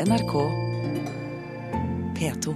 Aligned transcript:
NRK 0.00 0.32
P2. 2.18 2.54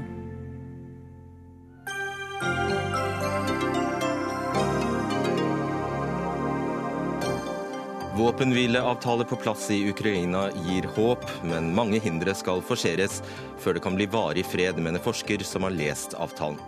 Våpenhvileavtale 8.17 9.25
på 9.25 9.37
plass 9.37 9.71
i 9.71 9.91
Ukraina 9.91 10.51
gir 10.51 10.83
håp, 10.83 11.19
men 11.45 11.75
mange 11.75 12.01
hindre 12.01 12.35
skal 12.35 12.63
forseres 12.63 13.23
før 13.59 13.79
det 13.79 13.83
kan 13.85 13.95
bli 13.95 14.09
varig 14.11 14.43
fred, 14.47 14.81
mener 14.83 14.99
forsker 14.99 15.45
som 15.47 15.63
har 15.63 15.71
lest 15.71 16.17
avtalen. 16.19 16.59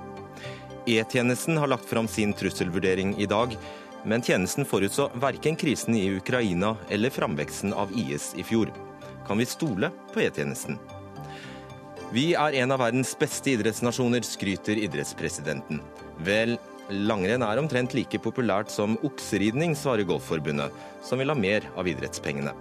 E-tjenesten 0.87 1.59
har 1.59 1.67
lagt 1.67 1.89
fram 1.91 2.09
sin 2.09 2.33
trusselvurdering 2.33 3.17
i 3.19 3.27
dag, 3.27 3.59
men 4.05 4.23
tjenesten 4.23 4.65
forutså 4.65 5.11
verken 5.19 5.59
krisen 5.59 5.99
i 5.99 6.07
Ukraina 6.15 6.77
eller 6.89 7.11
framveksten 7.11 7.75
av 7.75 7.91
IS 7.99 8.31
i 8.39 8.47
fjor. 8.47 8.71
Kan 9.31 9.39
vi 9.39 9.47
stole 9.47 9.93
på 10.11 10.25
E-tjenesten? 10.25 10.75
Vi 12.11 12.33
er 12.35 12.57
en 12.59 12.73
av 12.75 12.81
verdens 12.83 13.13
beste 13.15 13.53
idrettsnasjoner, 13.53 14.25
skryter 14.27 14.75
idrettspresidenten. 14.83 15.79
Vel, 16.27 16.57
langrenn 16.91 17.45
er 17.47 17.61
omtrent 17.63 17.95
like 17.95 18.19
populært 18.19 18.75
som 18.75 18.97
okseridning, 19.07 19.77
svarer 19.79 20.03
Golfforbundet, 20.09 20.75
som 21.07 21.23
vil 21.23 21.31
ha 21.31 21.37
mer 21.39 21.69
av 21.79 21.87
idrettspengene. 21.87 22.57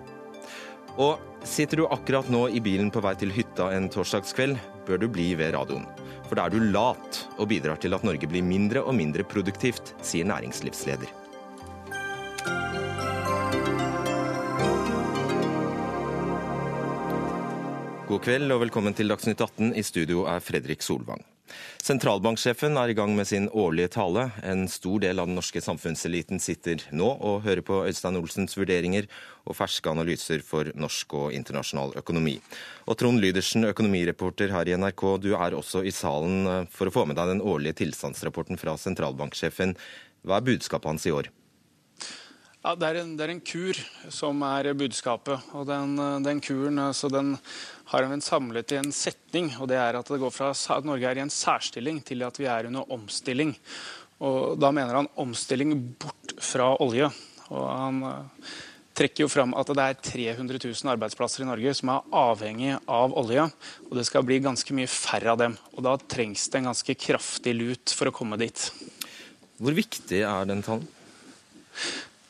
Og 1.02 1.18
sitter 1.42 1.82
du 1.82 1.88
akkurat 1.90 2.30
nå 2.30 2.44
i 2.54 2.62
bilen 2.62 2.94
på 2.94 3.02
vei 3.02 3.16
til 3.18 3.34
hytta 3.34 3.72
en 3.74 3.90
torsdagskveld, 3.90 4.62
bør 4.86 5.02
du 5.02 5.08
bli 5.10 5.32
ved 5.42 5.56
radioen. 5.58 5.90
For 6.28 6.38
da 6.38 6.46
er 6.46 6.54
du 6.54 6.70
lat 6.70 7.24
og 7.40 7.50
bidrar 7.50 7.82
til 7.82 7.98
at 7.98 8.06
Norge 8.06 8.30
blir 8.30 8.46
mindre 8.46 8.86
og 8.86 8.94
mindre 8.94 9.26
produktivt, 9.26 9.96
sier 10.06 10.30
næringslivsleder. 10.30 11.10
God 18.10 18.24
kveld 18.26 18.50
og 18.50 18.64
velkommen 18.64 18.96
til 18.98 19.12
Dagsnytt 19.12 19.38
18. 19.38 19.68
I 19.78 19.84
studio 19.86 20.24
er 20.26 20.40
Fredrik 20.42 20.82
Solvang. 20.82 21.20
Sentralbanksjefen 21.86 22.74
er 22.82 22.90
i 22.90 22.96
gang 22.98 23.12
med 23.14 23.30
sin 23.30 23.46
årlige 23.54 23.92
tale. 23.94 24.24
En 24.42 24.64
stor 24.66 25.04
del 25.04 25.22
av 25.22 25.30
den 25.30 25.38
norske 25.38 25.62
samfunnseliten 25.62 26.42
sitter 26.42 26.82
nå 26.90 27.06
og 27.06 27.44
hører 27.46 27.62
på 27.68 27.84
Øystein 27.86 28.18
Olsens 28.18 28.58
vurderinger 28.58 29.06
og 29.46 29.60
ferske 29.60 29.94
analyser 29.94 30.42
for 30.42 30.74
norsk 30.74 31.14
og 31.22 31.38
internasjonal 31.38 31.94
økonomi. 32.02 32.40
Og 32.90 32.98
Trond 32.98 33.22
Lydersen, 33.22 33.70
økonomireporter 33.70 34.58
her 34.58 34.74
i 34.74 34.80
NRK, 34.82 35.06
du 35.22 35.36
er 35.38 35.54
også 35.62 35.86
i 35.86 35.94
salen 35.94 36.50
eh, 36.50 36.64
for 36.74 36.90
å 36.90 36.96
få 36.98 37.06
med 37.06 37.22
deg 37.22 37.36
den 37.36 37.46
årlige 37.46 37.84
tilstandsrapporten 37.84 38.58
fra 38.58 38.74
sentralbanksjefen. 38.74 39.78
Hva 40.26 40.42
er 40.42 40.50
budskapet 40.50 40.96
hans 40.96 41.06
i 41.06 41.14
år? 41.14 41.30
Ja, 42.60 42.74
det 42.76 42.88
er, 42.90 42.98
en, 43.00 43.12
det 43.16 43.24
er, 43.24 43.32
en, 43.32 43.40
kur 43.40 43.78
som 44.12 44.42
er 44.44 44.68
budskapet. 44.76 45.46
og 45.56 45.64
Den, 45.70 45.94
den 46.26 46.42
kuren 46.44 46.82
altså 46.84 47.08
den 47.08 47.38
har 47.94 48.04
en 48.04 48.20
samlet 48.22 48.74
i 48.76 48.82
en 48.82 48.92
setning. 48.92 49.54
og 49.62 49.70
det 49.72 49.78
er 49.80 49.96
At 49.96 50.12
det 50.12 50.20
går 50.20 50.34
fra 50.36 50.50
at 50.52 50.84
Norge 50.88 51.08
er 51.08 51.22
i 51.22 51.24
en 51.24 51.32
særstilling 51.32 52.02
til 52.04 52.26
at 52.28 52.36
vi 52.36 52.50
er 52.52 52.68
under 52.68 52.92
omstilling. 52.92 53.56
Og 54.20 54.60
Da 54.60 54.74
mener 54.76 54.94
han 54.94 55.08
omstilling 55.16 55.72
bort 56.04 56.36
fra 56.36 56.74
olje. 56.84 57.08
Og 57.48 57.64
Han 57.64 58.04
uh, 58.04 58.52
trekker 58.92 59.24
jo 59.24 59.32
fram 59.32 59.56
at 59.56 59.72
det 59.72 59.80
er 59.80 60.04
300 60.36 60.60
000 60.60 60.92
arbeidsplasser 60.98 61.46
i 61.46 61.48
Norge 61.48 61.74
som 61.80 61.96
er 61.96 62.12
avhengig 62.12 62.76
av 62.84 63.16
olje. 63.16 63.48
Og 63.88 63.96
det 63.96 64.04
skal 64.12 64.28
bli 64.28 64.44
ganske 64.44 64.76
mye 64.76 64.92
færre 64.92 65.32
av 65.32 65.40
dem. 65.40 65.56
Og 65.78 65.88
Da 65.88 65.96
trengs 65.96 66.52
det 66.52 66.60
en 66.60 66.74
ganske 66.74 67.00
kraftig 67.08 67.56
lut 67.56 67.96
for 67.96 68.12
å 68.12 68.18
komme 68.20 68.36
dit. 68.36 68.68
Hvor 69.64 69.72
viktig 69.72 70.26
er 70.28 70.44
den 70.52 70.68
talen? 70.68 70.92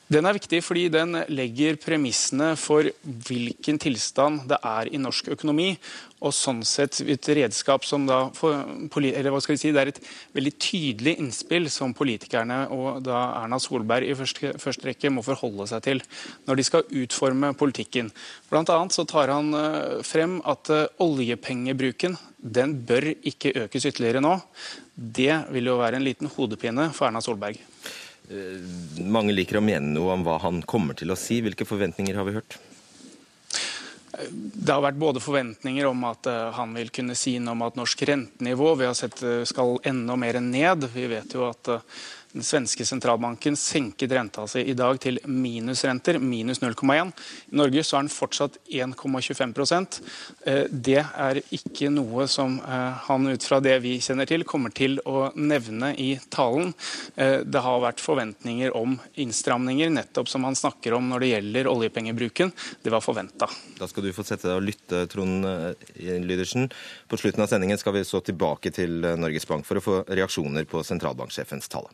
Den 0.09 0.25
er 0.25 0.33
viktig 0.33 0.63
fordi 0.65 0.87
den 0.89 1.13
legger 1.29 1.75
premissene 1.77 2.55
for 2.57 2.87
hvilken 3.27 3.77
tilstand 3.77 4.47
det 4.49 4.57
er 4.65 4.89
i 4.89 4.97
norsk 4.97 5.27
økonomi. 5.35 5.75
Og 6.25 6.33
sånn 6.33 6.63
sett 6.65 6.97
et 7.05 7.29
redskap 7.37 7.85
som 7.85 8.07
da 8.09 8.23
eller 8.33 9.29
hva 9.29 9.39
skal 9.39 9.53
vi 9.53 9.61
si, 9.61 9.71
Det 9.71 9.83
er 9.83 9.91
et 9.93 10.01
veldig 10.33 10.53
tydelig 10.57 11.13
innspill 11.21 11.69
som 11.69 11.93
politikerne 11.93 12.57
og 12.73 13.03
da 13.05 13.21
Erna 13.43 13.61
Solberg 13.61 14.09
i 14.09 14.17
første, 14.17 14.55
første 14.57 14.89
rekke 14.89 15.13
må 15.13 15.21
forholde 15.21 15.69
seg 15.69 15.85
til 15.85 16.03
når 16.49 16.57
de 16.57 16.65
skal 16.65 16.89
utforme 16.89 17.53
politikken. 17.53 18.09
Blant 18.49 18.73
annet 18.73 18.97
så 18.97 19.05
tar 19.05 19.29
han 19.29 19.53
eh, 19.53 20.01
frem 20.01 20.39
at 20.41 20.73
eh, 20.73 20.89
oljepengebruken 21.05 22.17
den 22.41 22.79
bør 22.81 23.11
ikke 23.13 23.53
økes 23.67 23.85
ytterligere 23.85 24.25
nå. 24.25 24.39
Det 24.95 25.45
vil 25.53 25.69
jo 25.69 25.77
være 25.79 26.01
en 26.01 26.07
liten 26.07 26.33
hodepine 26.33 26.89
for 26.97 27.11
Erna 27.11 27.21
Solberg. 27.21 27.61
Eh, 28.29 28.61
mange 29.09 29.33
liker 29.33 29.57
å 29.57 29.65
mene 29.65 29.89
noe 29.95 30.13
om 30.13 30.25
hva 30.25 30.37
han 30.43 30.61
kommer 30.69 30.97
til 30.97 31.09
å 31.09 31.17
si. 31.17 31.39
Hvilke 31.41 31.65
forventninger 31.65 32.17
har 32.17 32.27
vi 32.27 32.35
hørt? 32.37 32.59
Det 34.19 34.69
har 34.69 34.83
vært 34.83 34.99
både 34.99 35.21
forventninger 35.23 35.87
om 35.89 36.03
at 36.09 36.29
eh, 36.29 36.49
han 36.53 36.75
vil 36.77 36.91
kunne 36.93 37.17
si 37.17 37.37
noe 37.41 37.55
om 37.55 37.65
at 37.65 37.79
norsk 37.79 38.03
rentenivå 38.09 38.75
vi 38.77 38.89
har 38.89 38.97
sett 38.97 39.23
eh, 39.25 39.41
skal 39.49 39.79
enda 39.87 40.17
mer 40.19 40.37
ned. 40.45 40.85
Vi 40.93 41.07
vet 41.09 41.33
jo 41.33 41.47
at 41.49 41.71
den 42.33 42.43
svenske 42.43 42.85
sentralbanken 42.85 43.55
senket 43.57 44.11
renta 44.11 44.45
si 44.47 44.61
i 44.61 44.75
dag 44.77 44.99
til 45.01 45.17
minusrenter, 45.25 46.19
minus 46.21 46.61
0,1. 46.61 47.11
I 47.49 47.57
Norge 47.57 47.83
så 47.83 47.97
er 47.97 48.05
den 48.05 48.13
fortsatt 48.13 48.59
1,25 48.69 50.01
eh, 50.45 50.65
Det 50.69 50.99
er 51.01 51.41
ikke 51.55 51.89
noe 51.93 52.27
som 52.29 52.59
eh, 52.61 52.99
han 53.07 53.25
ut 53.31 53.45
fra 53.45 53.59
det 53.63 53.79
vi 53.81 53.95
kjenner 54.03 54.29
til, 54.29 54.45
kommer 54.45 54.73
til 54.75 54.99
å 55.09 55.31
nevne 55.35 55.95
i 55.97 56.11
talen. 56.29 56.75
Eh, 57.15 57.39
det 57.41 57.63
har 57.65 57.81
vært 57.81 58.03
forventninger 58.03 58.77
om 58.77 58.99
innstramninger, 59.15 59.89
nettopp 59.95 60.29
som 60.29 60.45
han 60.45 60.57
snakker 60.57 60.93
om 60.99 61.09
når 61.09 61.25
det 61.25 61.31
gjelder 61.31 61.71
oljepengebruken. 61.71 62.53
Det 62.83 62.93
var 62.93 63.01
forventa. 63.05 63.49
Da 63.79 63.89
skal 63.89 64.05
du 64.05 64.13
få 64.13 64.27
sette 64.27 64.51
deg 64.51 64.59
og 64.59 64.67
lytte, 64.67 65.01
Trond 65.09 65.47
Lydersen. 65.97 66.69
På 67.09 67.17
slutten 67.17 67.41
av 67.41 67.49
sendingen 67.49 67.81
skal 67.81 67.97
vi 67.97 68.05
så 68.05 68.21
tilbake 68.21 68.69
til 68.75 69.01
Norges 69.17 69.49
Bank 69.49 69.65
for 69.65 69.79
å 69.79 69.83
få 69.83 70.03
reaksjoner 70.05 70.69
på 70.69 70.83
sentralbanksjefens 70.85 71.71
tale. 71.73 71.89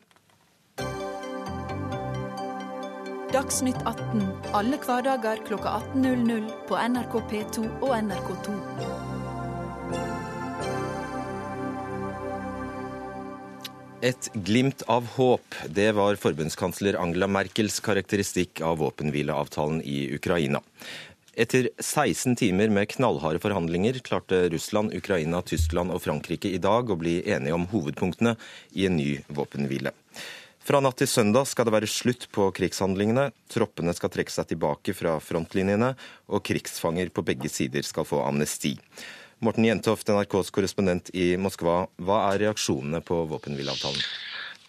Dagsnytt 3.35 3.81
18 3.84 4.22
alle 4.56 4.78
hverdager 4.79 5.41
kl 5.44 5.57
18.00 5.59 6.46
på 6.69 6.78
NRK 6.79 7.16
P2 7.31 7.63
og 7.84 7.90
NRK2. 7.91 8.53
Et 14.07 14.29
glimt 14.47 14.85
av 14.88 15.09
håp, 15.18 15.57
det 15.68 15.90
var 15.97 16.16
forbundskansler 16.22 16.96
Angela 17.01 17.28
Merkels 17.28 17.81
karakteristikk 17.84 18.63
av 18.63 18.79
våpenhvileavtalen 18.85 19.84
i 19.84 20.06
Ukraina. 20.16 20.63
Etter 21.35 21.67
16 21.75 22.40
timer 22.40 22.72
med 22.72 22.88
knallharde 22.96 23.44
forhandlinger 23.44 24.00
klarte 24.00 24.46
Russland, 24.56 24.96
Ukraina, 24.96 25.44
Tyskland 25.44 25.91
og 25.91 26.06
Frankrike 26.07 26.56
i 26.56 26.63
dag 26.63 26.88
å 26.88 26.96
bli 27.03 27.17
enige 27.28 27.59
om 27.59 27.67
hovedpunktene 27.75 28.38
i 28.79 28.88
en 28.88 28.96
ny 28.96 29.09
våpenhvile. 29.28 29.91
Fra 30.65 30.79
natt 30.81 30.97
til 30.97 31.05
søndag 31.05 31.45
skal 31.45 31.67
det 31.67 31.75
være 31.75 31.87
slutt 31.89 32.23
på 32.33 32.47
krigshandlingene. 32.57 33.27
Troppene 33.53 33.93
skal 33.93 34.09
trekke 34.09 34.33
seg 34.33 34.47
tilbake 34.49 34.95
fra 34.97 35.19
frontlinjene, 35.21 35.91
og 36.25 36.41
krigsfanger 36.47 37.11
på 37.13 37.21
begge 37.27 37.51
sider 37.53 37.85
skal 37.85 38.07
få 38.09 38.23
amnesti. 38.25 38.71
Morten 39.45 39.67
Jentoft, 39.67 40.09
NRKs 40.09 40.49
korrespondent 40.55 41.11
i 41.13 41.35
Moskva. 41.37 41.83
Hva 42.01 42.23
er 42.31 42.47
reaksjonene 42.47 43.03
på 43.05 43.19
våpenhvileavtalen? 43.29 44.01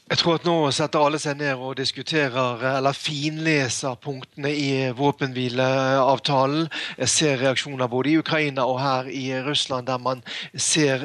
Jeg 0.06 0.20
tror 0.20 0.36
at 0.38 0.44
nå 0.46 0.52
setter 0.70 1.02
alle 1.02 1.18
seg 1.18 1.40
ned 1.40 1.58
og 1.58 1.80
diskuterer 1.80 2.60
eller 2.76 2.94
finleser 2.94 3.96
punktene 3.98 4.52
i 4.54 4.68
våpenhvileavtalen. 4.94 6.68
Jeg 7.00 7.10
ser 7.10 7.40
reaksjoner 7.40 7.90
både 7.90 8.12
i 8.12 8.20
Ukraina 8.20 8.68
og 8.70 8.78
her 8.78 9.08
i 9.10 9.24
Russland, 9.42 9.88
der 9.90 9.98
man 9.98 10.22
ser 10.54 11.02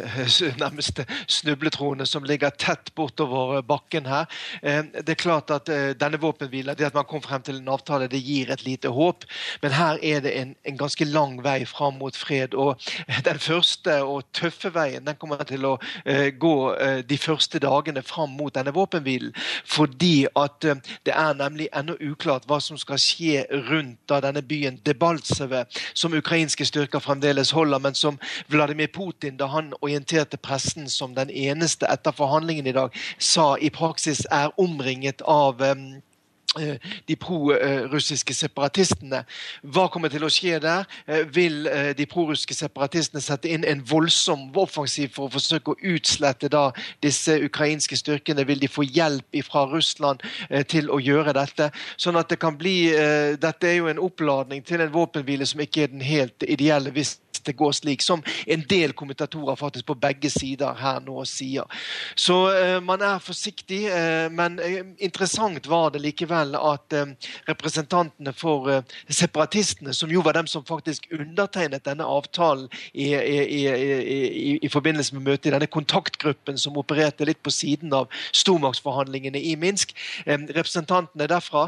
nærmest 0.62 1.01
snubletroene 1.25 2.06
som 2.06 2.28
ligger 2.29 2.53
tett 2.53 2.91
bortover 2.94 3.63
bakken 3.66 4.06
her. 4.06 4.28
Eh, 4.62 4.84
det 4.94 5.16
er 5.16 5.23
klart 5.23 5.50
at 5.50 5.73
eh, 5.73 5.95
denne 5.97 6.22
våpenhvilen, 6.22 6.78
det 6.78 6.91
at 6.91 7.00
man 7.00 7.09
kom 7.09 7.25
frem 7.25 7.41
til 7.41 7.57
en 7.57 7.73
avtale, 7.73 8.06
det 8.06 8.22
gir 8.22 8.53
et 8.53 8.68
lite 8.68 8.94
håp. 8.94 9.25
Men 9.66 9.73
her 9.79 9.97
er 9.97 10.22
det 10.22 10.35
en, 10.44 10.53
en 10.62 10.78
ganske 10.78 11.09
lang 11.09 11.39
vei 11.41 11.63
fram 11.66 11.97
mot 11.97 12.13
fred. 12.13 12.53
Og 12.53 12.78
den 13.25 13.42
første 13.42 13.97
og 14.06 14.30
tøffe 14.30 14.69
veien 14.77 15.09
den 15.09 15.18
kommer 15.18 15.42
til 15.42 15.65
å 15.74 15.75
eh, 16.06 16.30
gå 16.38 16.56
de 17.01 17.18
første 17.18 17.65
dagene 17.65 18.06
fram 18.06 18.38
mot 18.38 18.54
denne 18.54 18.69
våpenhvilen 18.69 18.91
våpenhvilen. 18.92 19.34
Fordi 19.66 20.28
at 20.36 20.64
eh, 20.64 20.76
det 21.06 21.14
er 21.14 21.34
nemlig 21.34 21.70
ennå 21.74 21.96
uklart 22.02 22.46
hva 22.48 22.60
som 22.60 22.78
skal 22.78 23.00
skje 23.00 23.46
rundt 23.70 24.00
da 24.10 24.20
denne 24.22 24.42
byen 24.42 24.80
Debaltseve, 24.86 25.66
som 25.94 26.14
ukrainske 26.14 26.66
styrker 26.66 27.00
fremdeles 27.00 27.52
holder, 27.52 27.80
men 27.80 27.96
som 27.96 28.20
Vladimir 28.48 28.88
Putin, 28.88 29.38
da 29.38 29.48
han 29.48 29.74
orienterte 29.82 30.38
pressen 30.38 30.90
som 30.90 31.16
den 31.16 31.30
eneste 31.30 31.88
etter 31.88 32.12
forhandlingen 32.12 32.68
i 32.68 32.76
dag, 32.76 32.92
sa 33.20 33.58
i 33.58 33.70
praksis 33.70 34.26
er 34.32 34.52
omringet 34.60 35.22
av 35.26 35.62
um, 35.62 36.02
de 37.08 37.16
pro-russiske 37.16 38.34
separatistene. 38.36 39.22
Hva 39.72 39.86
kommer 39.92 40.12
til 40.12 40.26
å 40.28 40.32
skje 40.32 40.58
der? 40.60 40.84
Eh, 41.08 41.24
vil 41.32 41.68
eh, 41.72 41.92
de 41.96 42.08
pro-russiske 42.10 42.58
separatistene 42.58 43.24
sette 43.24 43.48
inn 43.48 43.64
en 43.64 43.84
voldsom 43.88 44.50
offensiv 44.60 45.14
for 45.16 45.30
å 45.30 45.34
forsøke 45.38 45.72
å 45.72 45.94
utslette 45.94 46.52
da 46.52 46.66
disse 47.04 47.38
ukrainske 47.48 47.96
styrkene? 47.96 48.44
Vil 48.50 48.60
de 48.60 48.72
få 48.72 48.84
hjelp 48.84 49.40
fra 49.48 49.64
Russland 49.72 50.20
til 50.68 50.92
å 50.92 51.00
gjøre 51.00 51.32
dette? 51.38 51.70
Sånn 51.96 52.20
at 52.20 52.30
det 52.32 52.42
kan 52.42 52.58
bli 52.60 52.92
Dette 53.42 53.68
er 53.68 53.78
jo 53.78 53.88
en 53.92 54.00
oppladning 54.02 54.64
til 54.66 54.82
en 54.84 54.92
våpenhvile 54.92 55.46
som 55.48 55.62
ikke 55.64 55.86
er 55.86 55.92
den 55.94 56.04
helt 56.04 56.44
ideelle. 56.44 56.92
hvis 56.92 57.20
det 57.42 57.56
går 57.58 57.72
slik, 57.72 58.02
som 58.02 58.22
en 58.46 58.64
del 58.70 58.94
kommentatorer 58.94 59.56
faktisk 59.58 59.86
på 59.86 59.96
begge 59.98 60.30
sider 60.30 60.76
her 60.78 61.00
nå 61.02 61.24
sier. 61.26 61.66
Så 62.16 62.36
man 62.86 63.02
er 63.02 63.18
forsiktig, 63.18 63.80
men 64.30 64.60
interessant 65.00 65.66
var 65.66 65.90
det 65.90 66.04
likevel 66.04 66.41
at 66.58 66.96
representantene 67.48 68.34
for 68.34 68.84
separatistene, 69.10 69.94
som 69.94 70.12
jo 70.12 70.24
var 70.26 70.38
dem 70.38 70.48
som 70.50 70.66
faktisk 70.66 71.08
undertegnet 71.14 71.86
denne 71.86 72.06
avtalen 72.08 72.68
i, 72.94 73.12
i, 73.14 73.60
i, 73.70 74.58
i 74.62 74.72
forbindelse 74.72 75.16
med 75.16 75.28
møtet 75.30 75.52
i 75.52 75.56
denne 75.56 75.70
kontaktgruppen 75.72 76.60
som 76.60 76.78
opererte 76.80 77.28
litt 77.28 77.42
på 77.44 77.54
siden 77.54 77.94
av 77.96 78.10
stormaktsforhandlingene 78.36 79.40
i 79.40 79.56
Minsk, 79.60 79.94
representantene 80.26 81.30
derfra 81.30 81.68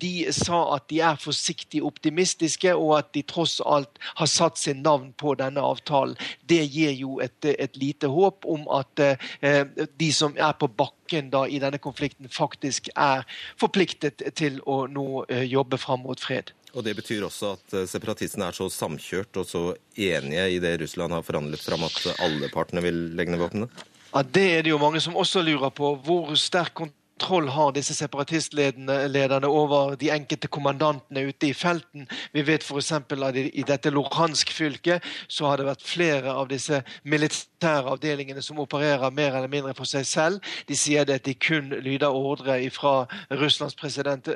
de 0.00 0.12
sa 0.34 0.62
at 0.76 0.88
de 0.90 1.00
er 1.04 1.20
forsiktig 1.20 1.82
optimistiske, 1.84 2.74
og 2.74 2.98
at 2.98 3.12
de 3.14 3.22
tross 3.28 3.58
alt 3.66 4.00
har 4.18 4.30
satt 4.30 4.58
sin 4.58 4.82
navn 4.82 5.12
på 5.18 5.34
denne 5.38 5.62
avtalen. 5.64 6.16
Det 6.48 6.62
gir 6.66 6.94
jo 6.96 7.18
et, 7.24 7.44
et 7.44 7.76
lite 7.76 8.10
håp 8.10 8.46
om 8.48 8.66
at 8.78 9.02
eh, 9.04 9.66
de 10.00 10.12
som 10.14 10.36
er 10.36 10.54
på 10.58 10.68
bakken 10.68 10.97
da, 11.32 11.46
i 11.48 11.60
denne 11.62 11.78
konflikten, 11.78 12.28
faktisk 12.28 12.90
er 12.94 13.24
forpliktet 13.60 14.22
til 14.38 14.60
å 14.66 14.86
nå 14.90 15.24
eh, 15.28 15.44
jobbe 15.48 15.78
fram 15.80 16.04
mot 16.06 16.20
fred. 16.20 16.52
Og 16.76 16.84
Det 16.84 16.94
betyr 16.98 17.24
også 17.26 17.54
at 17.56 17.76
eh, 17.76 17.86
separatistene 17.88 18.48
er 18.48 18.56
så 18.56 18.68
samkjørt 18.72 19.40
og 19.40 19.46
så 19.48 19.62
enige 19.96 20.48
i 20.54 20.58
det 20.62 20.76
Russland 20.82 21.16
har 21.16 21.24
forhandlet 21.26 21.64
fram 21.64 21.86
at 21.86 22.20
alle 22.20 22.50
partene 22.52 22.84
vil 22.84 23.00
legge 23.16 23.34
ned 23.34 23.42
våpnene? 23.42 23.70
Ja, 24.12 24.22
Det 24.22 24.46
er 24.58 24.62
det 24.62 24.72
jo 24.72 24.80
mange 24.80 25.00
som 25.04 25.16
også 25.16 25.42
lurer 25.44 25.72
på. 25.74 25.94
Hvor 26.04 26.34
sterk 26.36 26.84
kontroll 27.18 27.48
har 27.48 27.72
disse 27.72 27.94
separatistlederne 27.94 29.46
over 29.46 29.96
de 29.98 30.10
enkelte 30.10 30.48
kommandantene 30.48 31.26
ute 31.28 31.48
i 31.48 31.54
felten. 31.54 32.06
Vi 32.32 32.42
vet 32.46 32.62
f.eks. 32.62 32.92
at 32.92 33.36
i 33.36 33.64
dette 33.66 33.90
Luhansk-fylket 33.90 35.02
så 35.28 35.46
har 35.46 35.58
det 35.58 35.66
vært 35.66 35.82
flere 35.82 36.30
av 36.30 36.48
disse 36.48 36.82
militære 37.02 37.90
avdelingene 37.90 38.42
som 38.42 38.60
opererer 38.62 39.10
mer 39.10 39.34
eller 39.34 39.50
mindre 39.50 39.74
for 39.74 39.84
seg 39.84 40.06
selv. 40.06 40.38
De 40.68 40.76
sier 40.76 41.02
at 41.02 41.24
de 41.26 41.34
kun 41.34 41.72
lyder 41.82 42.06
ordre 42.06 42.60
fra 42.70 43.06
Russlands 43.30 43.74
president 43.74 44.28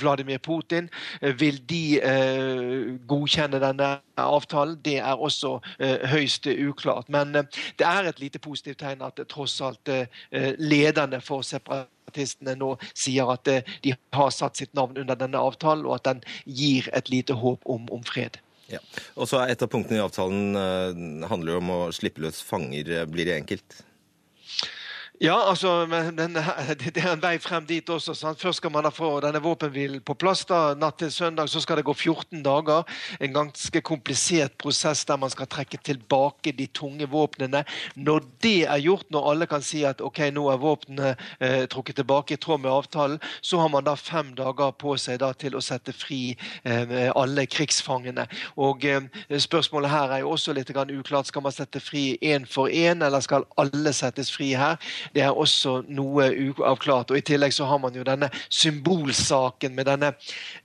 Vladimir 0.00 0.38
Putin. 0.38 0.90
Vil 1.38 1.62
de 1.70 2.98
godkjenne 3.06 3.62
denne 3.62 3.94
avtalen? 4.18 4.80
Det 4.82 4.98
er 4.98 5.14
også 5.14 5.60
høyst 6.10 6.50
uklart. 6.50 7.08
Men 7.08 7.34
det 7.34 7.86
er 7.86 8.10
et 8.10 8.20
lite 8.20 8.42
positivt 8.42 8.82
tegn 8.82 9.06
at 9.06 9.22
tross 9.30 9.60
alt 9.62 9.90
lederne 10.58 11.22
for 11.22 11.46
separatistene 11.46 11.93
separatistene 12.14 12.56
nå 12.58 12.74
sier 12.94 13.30
at 13.32 13.48
eh, 13.48 13.64
de 13.82 13.94
har 14.14 14.30
satt 14.30 14.56
sitt 14.56 14.74
navn 14.74 14.96
under 14.98 15.18
denne 15.18 15.38
avtalen, 15.38 15.86
og 15.86 15.98
at 15.98 16.04
den 16.08 16.22
gir 16.46 16.88
et 16.92 17.10
lite 17.10 17.34
håp 17.34 17.62
om, 17.66 17.86
om 17.90 18.02
fred. 18.04 18.38
Ja. 18.70 18.80
Og 19.16 19.28
så 19.28 19.42
er 19.42 19.52
Et 19.52 19.62
av 19.62 19.68
punktene 19.68 19.98
i 19.98 20.02
avtalen 20.02 20.56
handler 20.56 21.28
handler 21.28 21.58
om 21.58 21.70
å 21.70 21.80
slippe 21.92 22.22
løs 22.24 22.40
fanger. 22.42 23.04
Blir 23.06 23.26
det 23.28 23.36
enkelt? 23.36 23.84
Ja, 25.24 25.48
altså, 25.48 25.86
den, 25.86 26.34
Det 26.94 27.00
er 27.00 27.14
en 27.14 27.22
vei 27.22 27.38
frem 27.40 27.64
dit 27.64 27.88
også. 27.88 28.12
Sant? 28.14 28.42
Først 28.42 28.60
skal 28.60 28.72
man 28.74 28.84
da 28.84 28.90
få 28.92 29.08
denne 29.24 29.40
våpenhvilen 29.40 30.02
på 30.04 30.12
plass. 30.20 30.42
da, 30.44 30.74
Natt 30.76 30.98
til 31.00 31.12
søndag 31.12 31.48
så 31.48 31.62
skal 31.64 31.78
det 31.80 31.86
gå 31.88 31.94
14 31.94 32.42
dager. 32.44 32.82
En 33.24 33.32
ganske 33.32 33.80
komplisert 33.80 34.58
prosess 34.60 35.04
der 35.08 35.16
man 35.16 35.32
skal 35.32 35.48
trekke 35.48 35.80
tilbake 35.80 36.52
de 36.52 36.66
tunge 36.66 37.08
våpnene. 37.08 37.62
Når 37.96 38.20
det 38.44 38.66
er 38.66 38.82
gjort, 38.84 39.06
når 39.10 39.30
alle 39.30 39.48
kan 39.48 39.64
si 39.64 39.80
at 39.88 40.02
ok, 40.04 40.20
nå 40.36 40.44
er 40.52 40.60
våpnene 40.60 41.14
eh, 41.40 41.64
trukket 41.72 42.02
tilbake 42.02 42.36
i 42.36 42.42
tråd 42.44 42.60
med 42.60 42.74
avtalen, 42.74 43.16
så 43.40 43.62
har 43.62 43.72
man 43.72 43.88
da 43.88 43.96
fem 43.96 44.34
dager 44.36 44.76
på 44.76 44.98
seg 45.00 45.22
da 45.24 45.32
til 45.32 45.56
å 45.56 45.64
sette 45.64 45.96
fri 45.96 46.36
eh, 46.68 47.08
alle 47.16 47.46
krigsfangene. 47.48 48.28
Og 48.60 48.84
eh, 48.84 49.08
Spørsmålet 49.40 49.94
her 49.94 50.12
er 50.18 50.26
jo 50.26 50.36
også 50.36 50.52
litt 50.52 50.68
uklart. 50.68 51.32
Skal 51.32 51.48
man 51.48 51.56
sette 51.56 51.80
fri 51.80 52.18
én 52.20 52.44
for 52.44 52.68
én, 52.68 53.00
eller 53.00 53.24
skal 53.24 53.48
alle 53.56 53.96
settes 53.96 54.28
fri 54.28 54.52
her? 54.52 54.76
Det 55.14 55.22
er 55.22 55.30
også 55.30 55.82
noe 55.88 56.28
uavklart. 56.48 57.10
Og 57.10 57.18
I 57.18 57.24
tillegg 57.24 57.54
så 57.54 57.68
har 57.70 57.78
man 57.78 57.94
jo 57.94 58.04
denne 58.06 58.30
symbolsaken 58.48 59.74
med 59.74 59.88
denne 59.88 60.12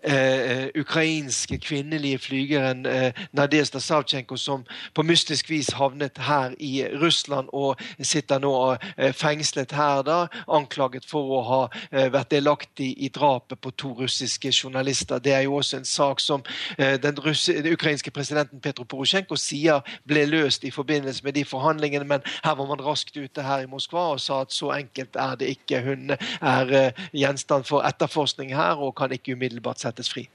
eh, 0.03 0.67
ukrainske 0.79 1.59
kvinnelige 1.61 2.17
flygeren 2.17 2.85
eh, 2.85 3.11
Nadezjda 3.33 3.79
Savtsjenko 3.79 4.37
som 4.37 4.65
på 4.93 5.03
mystisk 5.03 5.49
vis 5.49 5.69
havnet 5.77 6.17
her 6.17 6.55
i 6.59 6.83
Russland 7.01 7.49
og 7.53 7.79
sitter 8.01 8.39
nå 8.41 8.53
eh, 8.97 9.13
fengslet 9.15 9.71
her, 9.75 10.01
da, 10.07 10.19
anklaget 10.47 11.05
for 11.09 11.35
å 11.37 11.41
ha 11.47 11.61
eh, 11.91 12.09
vært 12.11 12.31
delaktig 12.33 12.91
i 12.97 13.09
drapet 13.13 13.61
på 13.61 13.71
to 13.77 13.93
russiske 13.99 14.51
journalister. 14.53 15.19
Det 15.19 15.33
er 15.35 15.45
jo 15.47 15.59
også 15.59 15.79
en 15.79 15.87
sak 15.87 16.23
som 16.23 16.43
eh, 16.77 16.97
den, 17.01 17.17
den, 17.17 17.73
ukrainske 17.73 18.11
presidenten 18.11 18.61
Petro 18.63 18.85
Porosjenko 18.89 19.37
sier 19.39 19.83
ble 20.09 20.25
løst 20.29 20.65
i 20.65 20.73
forbindelse 20.73 21.23
med 21.25 21.37
de 21.37 21.45
forhandlingene, 21.45 22.07
men 22.07 22.25
her 22.43 22.57
var 22.59 22.69
man 22.69 22.83
raskt 22.83 23.17
ute 23.17 23.45
her 23.45 23.65
i 23.65 23.69
Moskva 23.69 24.09
og 24.13 24.21
sa 24.29 24.43
at 24.45 24.53
så 24.53 24.71
enkelt 24.75 25.17
er 25.19 25.35
det 25.39 25.49
ikke. 25.55 25.81
Hun 25.85 26.13
er 26.13 26.73
eh, 26.77 27.01
gjenstand 27.15 27.67
for 27.69 27.85
etterforskning 27.87 28.53
her 28.57 28.81
og 28.81 28.95
kan 28.99 29.13
ikke 29.15 29.35
umiddelbart 29.37 29.81
settes 29.81 30.11
fri. 30.11 30.27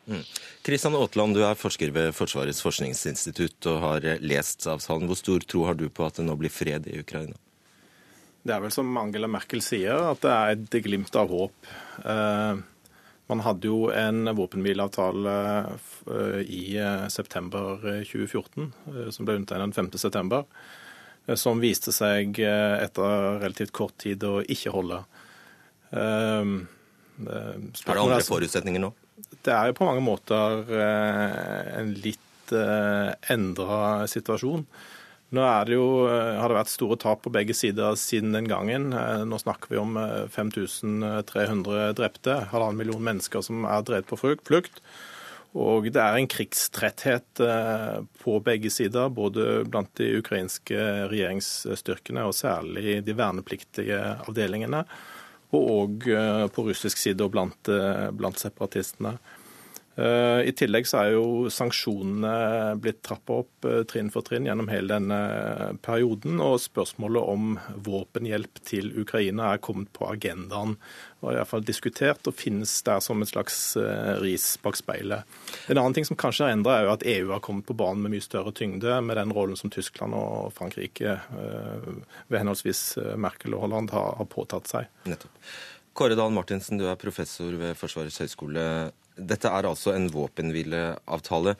Kristian 0.66 0.94
mm. 0.94 1.00
Aatland, 1.02 1.38
du 1.38 1.44
er 1.46 1.58
forsker 1.58 1.94
ved 1.94 2.12
Forsvarets 2.16 2.62
forskningsinstitutt 2.64 3.70
og 3.72 3.80
har 3.84 4.10
eh, 4.10 4.20
lest 4.24 4.66
avtalen. 4.70 5.08
Hvor 5.10 5.20
stor 5.20 5.46
tro 5.46 5.66
har 5.68 5.78
du 5.78 5.88
på 5.88 6.06
at 6.06 6.20
det 6.20 6.28
nå 6.28 6.36
blir 6.40 6.52
fred 6.52 6.90
i 6.90 7.00
Ukraina? 7.04 7.38
Det 8.44 8.52
er 8.52 8.60
vel 8.60 8.72
som 8.74 8.90
Angela 9.00 9.28
Merkel 9.30 9.62
sier, 9.64 9.96
at 10.10 10.20
det 10.20 10.32
er 10.32 10.54
et 10.58 10.78
glimt 10.84 11.14
av 11.16 11.32
håp. 11.32 11.74
Eh, 12.04 12.62
man 13.24 13.40
hadde 13.40 13.70
jo 13.70 13.86
en 13.88 14.28
våpenhvileavtale 14.36 15.34
i 16.44 16.74
september 17.08 17.78
2014, 18.04 18.66
som 19.16 19.24
ble 19.24 19.38
undertegnet 19.38 19.72
den 19.72 19.88
5. 19.88 19.88
september. 19.96 20.44
Eh, 20.44 20.83
som 21.40 21.60
viste 21.62 21.92
seg 21.94 22.38
eh, 22.42 22.76
etter 22.84 23.38
relativt 23.40 23.72
kort 23.74 23.96
tid 24.02 24.24
å 24.28 24.42
ikke 24.42 24.72
holde. 24.74 25.00
Ehm, 25.96 26.56
eh, 27.24 27.54
er 27.56 27.90
det 27.90 28.02
andre 28.02 28.20
forutsetninger 28.26 28.84
nå? 28.84 28.92
Det 29.44 29.52
er 29.54 29.70
jo 29.70 29.78
på 29.78 29.86
mange 29.88 30.02
måter 30.04 30.68
en 30.74 31.92
litt 32.04 32.52
endra 32.52 34.04
situasjon. 34.10 34.64
Nå 35.34 35.44
det 35.66 35.76
jo, 35.76 35.86
har 36.06 36.50
det 36.50 36.58
vært 36.58 36.72
store 36.72 36.98
tap 37.00 37.22
på 37.24 37.32
begge 37.32 37.56
sider 37.56 37.96
siden 37.98 38.34
den 38.36 38.48
gangen. 38.48 38.92
Nå 38.92 39.40
snakker 39.40 39.72
vi 39.72 39.80
om 39.80 39.96
5300 40.32 41.94
drepte, 41.98 42.36
halvannen 42.52 42.80
million 42.80 43.02
mennesker 43.04 43.44
som 43.44 43.64
er 43.68 43.86
drevet 43.86 44.10
på 44.10 44.20
flukt. 44.20 44.82
Og 45.54 45.86
det 45.94 46.00
er 46.02 46.16
en 46.18 46.26
krigstretthet 46.30 47.40
eh, 47.44 47.98
på 48.24 48.38
begge 48.42 48.72
sider, 48.74 49.12
både 49.14 49.62
blant 49.70 49.92
de 50.00 50.16
ukrainske 50.18 50.78
regjeringsstyrkene 51.12 52.24
og 52.26 52.34
særlig 52.34 52.98
de 53.06 53.14
vernepliktige 53.14 54.00
avdelingene, 54.26 54.82
og 55.54 55.70
òg 55.76 56.08
eh, 56.10 56.46
på 56.50 56.66
russisk 56.66 56.98
side 56.98 57.22
og 57.22 57.36
blant, 57.36 57.70
eh, 57.70 58.08
blant 58.10 58.42
separatistene. 58.42 59.14
Eh, 59.96 60.40
I 60.48 60.52
tillegg 60.58 60.88
så 60.90 61.04
er 61.04 61.12
jo 61.14 61.50
sanksjonene 61.54 62.74
blitt 62.82 63.02
trappa 63.06 63.38
opp 63.44 63.66
eh, 63.68 63.82
trinn 63.86 64.10
for 64.10 64.26
trinn 64.26 64.48
gjennom 64.48 64.70
hele 64.72 64.90
denne 64.90 65.18
perioden. 65.84 66.40
Og 66.42 66.58
spørsmålet 66.62 67.30
om 67.34 67.58
våpenhjelp 67.86 68.62
til 68.66 68.90
Ukraina 69.00 69.52
er 69.52 69.62
kommet 69.62 69.92
på 69.94 70.08
agendaen. 70.10 70.74
Og 71.22 71.30
i 71.30 71.36
hvert 71.38 71.48
fall 71.48 71.64
diskutert 71.64 72.26
og 72.28 72.36
finnes 72.36 72.72
der 72.84 73.00
som 73.04 73.22
et 73.22 73.30
slags 73.30 73.58
eh, 73.80 74.16
ris 74.22 74.48
bak 74.64 74.78
speilet. 74.80 75.28
En 75.70 75.78
annen 75.78 75.94
ting 75.96 76.08
som 76.08 76.18
kanskje 76.18 76.48
har 76.48 76.56
endra, 76.56 76.78
er 76.80 76.88
jo 76.88 76.94
at 76.96 77.06
EU 77.14 77.30
har 77.30 77.44
kommet 77.44 77.68
på 77.68 77.78
banen 77.78 78.02
med 78.02 78.16
mye 78.16 78.24
større 78.24 78.52
tyngde, 78.56 78.98
med 79.06 79.20
den 79.20 79.32
rollen 79.34 79.58
som 79.58 79.70
Tyskland 79.72 80.16
og 80.18 80.50
Frankrike 80.56 81.16
ved 82.28 82.38
henholdsvis 82.40 82.82
Merkel 83.20 83.54
og 83.56 83.64
Holland 83.64 83.92
har 83.94 84.26
påtatt 84.30 84.68
seg. 84.70 84.90
Nettopp. 85.08 85.38
Kåre 85.94 86.16
Dahl 86.18 86.32
Martinsen, 86.34 86.78
du 86.80 86.88
er 86.90 86.98
professor 86.98 87.54
ved 87.54 87.76
Forsvarets 87.78 88.18
høgskole. 88.18 88.62
Dette 89.14 89.46
er 89.46 89.68
altså 89.68 89.94
en 89.94 90.08
våpenhvileavtale. 90.10 91.54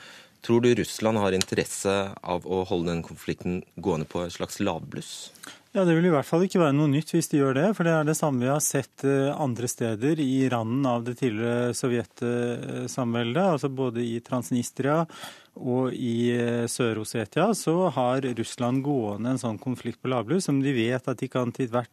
Tror 0.45 0.61
du 0.61 0.75
Russland 0.75 1.21
har 1.23 1.37
interesse 1.37 1.93
av 2.21 2.45
å 2.45 2.65
holde 2.69 2.91
den 2.91 3.05
konflikten 3.07 3.63
gående 3.81 4.09
på 4.11 4.25
et 4.25 4.35
slags 4.35 4.59
lavbluss? 4.61 5.31
Ja, 5.75 5.85
Det 5.85 5.95
vil 5.97 6.07
i 6.07 6.13
hvert 6.13 6.27
fall 6.27 6.45
ikke 6.47 6.61
være 6.61 6.75
noe 6.77 6.91
nytt 6.91 7.15
hvis 7.15 7.31
de 7.33 7.41
gjør 7.41 7.57
det. 7.57 7.69
For 7.79 7.87
det 7.87 7.95
er 7.95 8.05
det 8.07 8.19
samme 8.19 8.45
vi 8.45 8.51
har 8.51 8.61
sett 8.63 9.07
eh, 9.09 9.31
andre 9.33 9.71
steder 9.71 10.21
i 10.23 10.45
randen 10.53 10.85
av 10.87 11.07
det 11.07 11.17
tidligere 11.23 11.73
sovjetsamveldet. 11.79 13.43
Altså 13.57 13.71
både 13.71 14.05
i 14.05 14.21
Transnistria 14.23 15.01
og 15.55 15.95
i 15.95 16.31
eh, 16.35 16.67
Sør-Osetia 16.71 17.49
så 17.59 17.89
har 17.97 18.27
Russland 18.39 18.85
gående 18.87 19.35
en 19.35 19.43
sånn 19.43 19.59
konflikt 19.63 20.03
på 20.03 20.11
lavbluss 20.13 20.51
som 20.51 20.61
de 20.63 20.75
vet 20.77 21.11
at 21.11 21.23
de 21.23 21.31
kan 21.31 21.55
til 21.55 21.71
hvert 21.73 21.91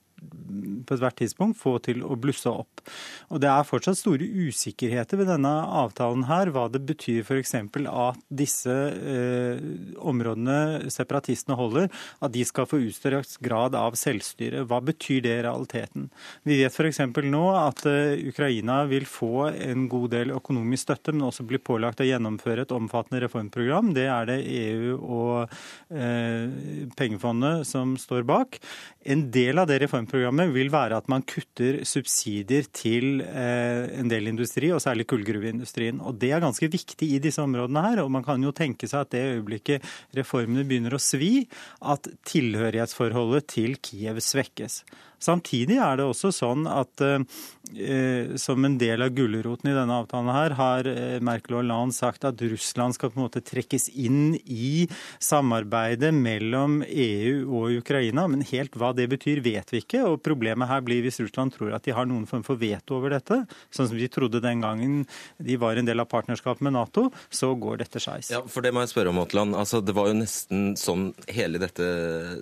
på 0.85 0.95
ethvert 0.95 1.17
tidspunkt 1.21 1.59
få 1.59 1.75
til 1.83 2.03
å 2.05 2.17
blusse 2.19 2.49
opp. 2.49 2.83
Og 3.31 3.41
Det 3.41 3.49
er 3.49 3.67
fortsatt 3.67 3.99
store 3.99 4.25
usikkerheter 4.25 5.19
ved 5.21 5.29
denne 5.31 5.51
avtalen 5.81 6.25
her, 6.29 6.51
hva 6.53 6.67
det 6.71 6.83
betyr 6.85 7.23
f.eks. 7.23 7.55
at 7.55 8.19
disse 8.29 8.71
eh, 8.71 9.61
områdene 9.97 10.91
separatistene 10.91 11.57
holder, 11.57 11.89
at 12.21 12.33
de 12.33 12.45
skal 12.45 12.67
få 12.69 12.81
utstrakt 12.85 13.37
grad 13.43 13.75
av 13.77 13.97
selvstyre. 13.99 14.65
Hva 14.69 14.81
betyr 14.83 15.21
det 15.25 15.35
i 15.39 15.45
realiteten? 15.47 16.09
Vi 16.47 16.59
vet 16.61 16.75
f.eks. 16.75 17.01
nå 17.25 17.43
at 17.55 17.85
eh, 17.89 18.21
Ukraina 18.29 18.83
vil 18.91 19.07
få 19.09 19.49
en 19.51 19.87
god 19.91 20.11
del 20.15 20.35
økonomisk 20.35 20.89
støtte, 20.89 21.15
men 21.15 21.29
også 21.29 21.47
bli 21.47 21.61
pålagt 21.61 22.01
å 22.01 22.07
gjennomføre 22.07 22.65
et 22.65 22.75
omfattende 22.75 23.23
reformprogram. 23.25 23.93
Det 23.97 24.07
er 24.09 24.29
det 24.29 24.39
EU 24.45 24.97
og 24.97 25.57
eh, 25.93 26.89
pengefondet 26.97 27.67
som 27.69 27.95
står 27.99 28.25
bak. 28.27 28.59
En 29.01 29.27
del 29.33 29.61
av 29.61 29.69
det 29.69 29.81
reformprogrammet 29.81 30.10
vil 30.11 30.71
være 30.71 30.97
at 30.97 31.07
man 31.09 31.23
kutter 31.23 31.83
subsidier 31.85 32.67
til 32.73 33.21
eh, 33.21 33.99
en 33.99 34.09
del 34.09 34.27
industri, 34.27 34.71
og 34.71 34.81
særlig 34.81 35.07
kullgruveindustrien. 35.07 36.01
Og 36.01 36.15
Det 36.19 36.31
er 36.31 36.39
ganske 36.39 36.67
viktig 36.67 37.13
i 37.15 37.19
disse 37.19 37.41
områdene 37.41 37.81
her. 37.81 38.03
og 38.03 38.11
Man 38.11 38.23
kan 38.23 38.41
jo 38.43 38.51
tenke 38.51 38.87
seg 38.87 39.01
at 39.01 39.11
det 39.11 39.37
øyeblikket 39.37 39.81
reformene 40.15 40.65
begynner 40.67 40.93
å 40.93 40.99
svi, 40.99 41.47
at 41.81 42.07
tilhørighetsforholdet 42.25 43.47
til 43.47 43.77
Kiev 43.81 44.19
svekkes. 44.19 44.83
Samtidig 45.21 45.77
er 45.81 45.99
det 45.99 46.07
også 46.09 46.31
sånn 46.33 46.65
at 46.69 47.03
eh, 47.05 48.35
som 48.41 48.65
en 48.65 48.77
del 48.81 49.03
av 49.05 49.13
gulroten 49.15 49.71
i 49.71 49.75
denne 49.75 49.99
avtalen 50.01 50.31
her, 50.33 50.55
har 50.57 50.89
eh, 50.89 51.19
Merkel 51.23 51.57
og 51.57 51.61
Hollande 51.61 51.95
sagt 51.95 52.25
at 52.27 52.41
Russland 52.41 52.97
skal 52.97 53.11
på 53.13 53.19
en 53.19 53.27
måte 53.27 53.43
trekkes 53.45 53.89
inn 53.93 54.35
i 54.41 54.87
samarbeidet 55.21 56.11
mellom 56.15 56.81
EU 56.87 57.45
og 57.61 57.77
Ukraina. 57.81 58.25
Men 58.31 58.45
helt 58.49 58.75
hva 58.79 58.91
det 58.97 59.07
betyr, 59.11 59.43
vet 59.45 59.73
vi 59.73 59.83
ikke. 59.83 60.03
Og 60.09 60.21
problemet 60.25 60.69
her 60.71 60.83
blir 60.85 61.05
hvis 61.05 61.21
Russland 61.23 61.55
tror 61.55 61.75
at 61.77 61.85
de 61.87 61.95
har 61.95 62.09
noen 62.09 62.27
form 62.29 62.45
for 62.47 62.59
veto 62.61 62.97
over 62.97 63.13
dette, 63.15 63.43
sånn 63.69 63.91
som 63.91 63.99
de 63.99 64.09
trodde 64.11 64.43
den 64.43 64.63
gangen 64.63 65.03
de 65.37 65.57
var 65.61 65.77
en 65.77 65.87
del 65.87 66.01
av 66.01 66.09
partnerskapet 66.11 66.65
med 66.65 66.75
Nato, 66.75 67.07
så 67.29 67.53
går 67.55 67.83
dette 67.83 68.01
skeis. 68.01 68.31
Ja, 68.33 68.41
for 68.49 68.65
det 68.65 68.73
må 68.73 68.83
jeg 68.83 68.93
spørre 68.93 69.13
om, 69.13 69.21
Aatland. 69.21 69.55
Altså, 69.57 69.81
det 69.85 69.95
var 69.97 70.09
jo 70.09 70.17
nesten 70.17 70.73
sånn 70.79 71.11
hele 71.31 71.61
dette 71.61 71.87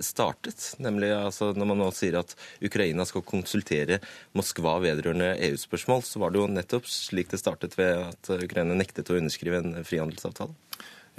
startet. 0.05 0.73
Nemlig 0.79 1.11
altså, 1.15 1.51
når 1.57 1.71
man 1.73 1.81
nå 1.83 1.91
sier 1.95 2.19
at 2.21 2.35
skal 2.69 3.25
konsultere 3.25 3.99
Moskva 4.37 4.77
vedrørende 4.83 5.35
EU-spørsmål, 5.49 6.03
så 6.03 6.19
var 6.19 6.31
det 6.31 6.39
jo 6.39 6.47
nettopp 6.47 6.87
slik 6.87 7.29
det 7.31 7.41
startet 7.41 7.77
ved 7.77 8.07
at 8.09 8.31
Ukraina 8.39 8.77
nektet 8.77 9.09
å 9.09 9.17
underskrive 9.19 9.61
en 9.63 9.83
frihandelsavtale. 9.83 10.55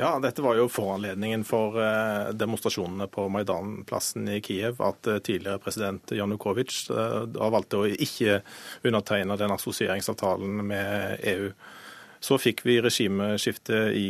Ja, 0.01 0.15
dette 0.23 0.41
var 0.43 0.57
jo 0.57 0.69
foranledningen 0.73 1.43
for 1.45 1.77
eh, 1.77 2.31
demonstrasjonene 2.33 3.05
på 3.13 3.27
Maidan-plassen 3.29 4.31
i 4.33 4.39
Kiev. 4.41 4.81
At 4.81 5.05
eh, 5.11 5.19
tidligere 5.21 5.61
president 5.61 6.15
Janukovitsj 6.17 6.79
eh, 6.95 7.19
valgte 7.37 7.83
å 7.83 7.91
ikke 7.91 8.39
undertegne 8.87 9.37
den 9.37 9.53
assosieringsavtalen 9.53 10.63
med 10.71 11.21
EU. 11.35 11.51
Så 12.21 12.39
fikk 12.41 12.65
vi 12.65 12.79
regimeskifte 12.81 13.91
i, 13.97 14.09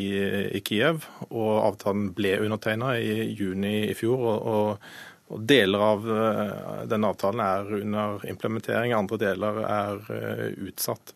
i 0.54 0.62
Kiev, 0.66 1.09
og 1.26 1.50
avtalen 1.64 2.12
ble 2.14 2.37
undertegna 2.44 2.94
i 2.99 3.26
juni 3.35 3.88
i 3.88 3.94
fjor. 3.99 4.26
og, 4.30 4.50
og 4.54 5.19
og 5.30 5.44
Deler 5.46 5.84
av 5.84 6.08
eh, 6.10 6.80
denne 6.90 7.12
avtalen 7.12 7.42
er 7.44 7.70
under 7.80 8.25
implementering, 8.30 8.94
andre 8.96 9.20
deler 9.20 9.62
er 9.62 10.10
eh, 10.16 10.42
utsatt. 10.66 11.14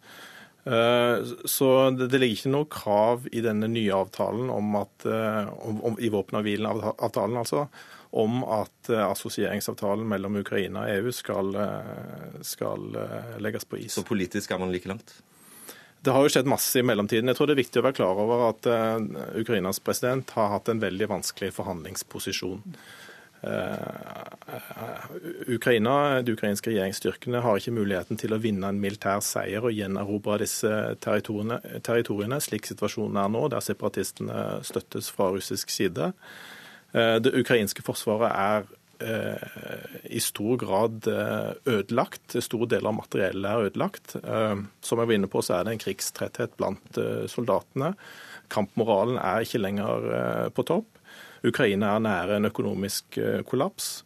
Eh, 0.64 1.32
så 1.50 1.70
det 1.90 2.20
ligger 2.20 2.38
ikke 2.38 2.54
noe 2.54 2.70
krav 2.70 3.26
i 3.34 3.42
denne 3.44 3.68
nye 3.72 3.98
avtalen 3.98 4.52
om 4.54 4.78
at, 4.80 5.08
om, 5.10 5.82
om, 5.90 5.98
i 5.98 6.12
våpenavtalen 6.14 7.42
altså, 7.42 7.66
om 8.14 8.42
at 8.46 8.92
assosieringsavtalen 8.94 10.06
mellom 10.06 10.38
Ukraina 10.38 10.86
og 10.86 10.94
EU 10.94 11.12
skal, 11.12 11.48
skal 12.46 12.84
legges 13.42 13.66
på 13.66 13.80
is. 13.82 13.96
Så 13.96 14.06
politisk 14.06 14.54
er 14.54 14.60
man 14.62 14.70
like 14.70 14.86
langt? 14.86 15.16
Det 16.04 16.14
har 16.14 16.22
jo 16.22 16.30
skjedd 16.30 16.46
masse 16.46 16.78
i 16.78 16.84
mellomtiden. 16.86 17.32
Jeg 17.32 17.40
tror 17.40 17.50
det 17.50 17.56
er 17.56 17.64
viktig 17.64 17.80
å 17.80 17.86
være 17.88 17.96
klar 17.98 18.20
over 18.22 18.44
at 18.52 18.68
Ukrainas 19.40 19.82
president 19.82 20.30
har 20.36 20.52
hatt 20.52 20.70
en 20.70 20.82
veldig 20.84 21.08
vanskelig 21.10 21.50
forhandlingsposisjon. 21.56 22.62
Eh, 23.44 24.54
Ukraina, 25.48 26.22
De 26.22 26.32
ukrainske 26.32 26.70
regjeringsstyrkene 26.70 27.42
har 27.44 27.58
ikke 27.58 27.74
muligheten 27.74 28.20
til 28.20 28.34
å 28.34 28.40
vinne 28.40 28.70
en 28.70 28.80
militær 28.80 29.20
seier 29.24 29.64
og 29.64 29.74
gjenerobre 29.74 30.38
disse 30.44 30.70
territoriene, 31.04 31.58
territoriene, 31.84 32.40
slik 32.44 32.68
situasjonen 32.70 33.20
er 33.20 33.34
nå, 33.34 33.42
der 33.52 33.64
separatistene 33.64 34.46
støttes 34.66 35.10
fra 35.12 35.30
russisk 35.34 35.72
side. 35.74 36.12
Eh, 36.94 37.18
det 37.24 37.34
ukrainske 37.36 37.84
forsvaret 37.84 38.32
er 38.32 38.68
eh, 39.04 40.00
i 40.16 40.22
stor 40.22 40.56
grad 40.60 41.08
ødelagt. 41.10 42.38
Store 42.46 42.70
deler 42.70 42.92
av 42.92 42.98
materiellet 43.02 43.50
er 43.50 43.68
ødelagt. 43.68 44.16
Som 44.84 45.00
jeg 45.00 45.10
var 45.10 45.18
inne 45.18 45.28
på, 45.28 45.42
så 45.44 45.58
er 45.58 45.66
det 45.66 45.74
en 45.74 45.82
krigstretthet 45.82 46.54
blant 46.60 47.00
soldatene. 47.28 47.92
Kampmoralen 48.54 49.18
er 49.18 49.44
ikke 49.44 49.60
lenger 49.64 50.52
på 50.54 50.64
topp. 50.68 50.93
Ukraina 51.44 51.94
er 51.94 52.04
nære 52.04 52.38
en 52.38 52.50
økonomisk 52.50 53.18
eh, 53.20 53.42
kollaps. 53.46 54.02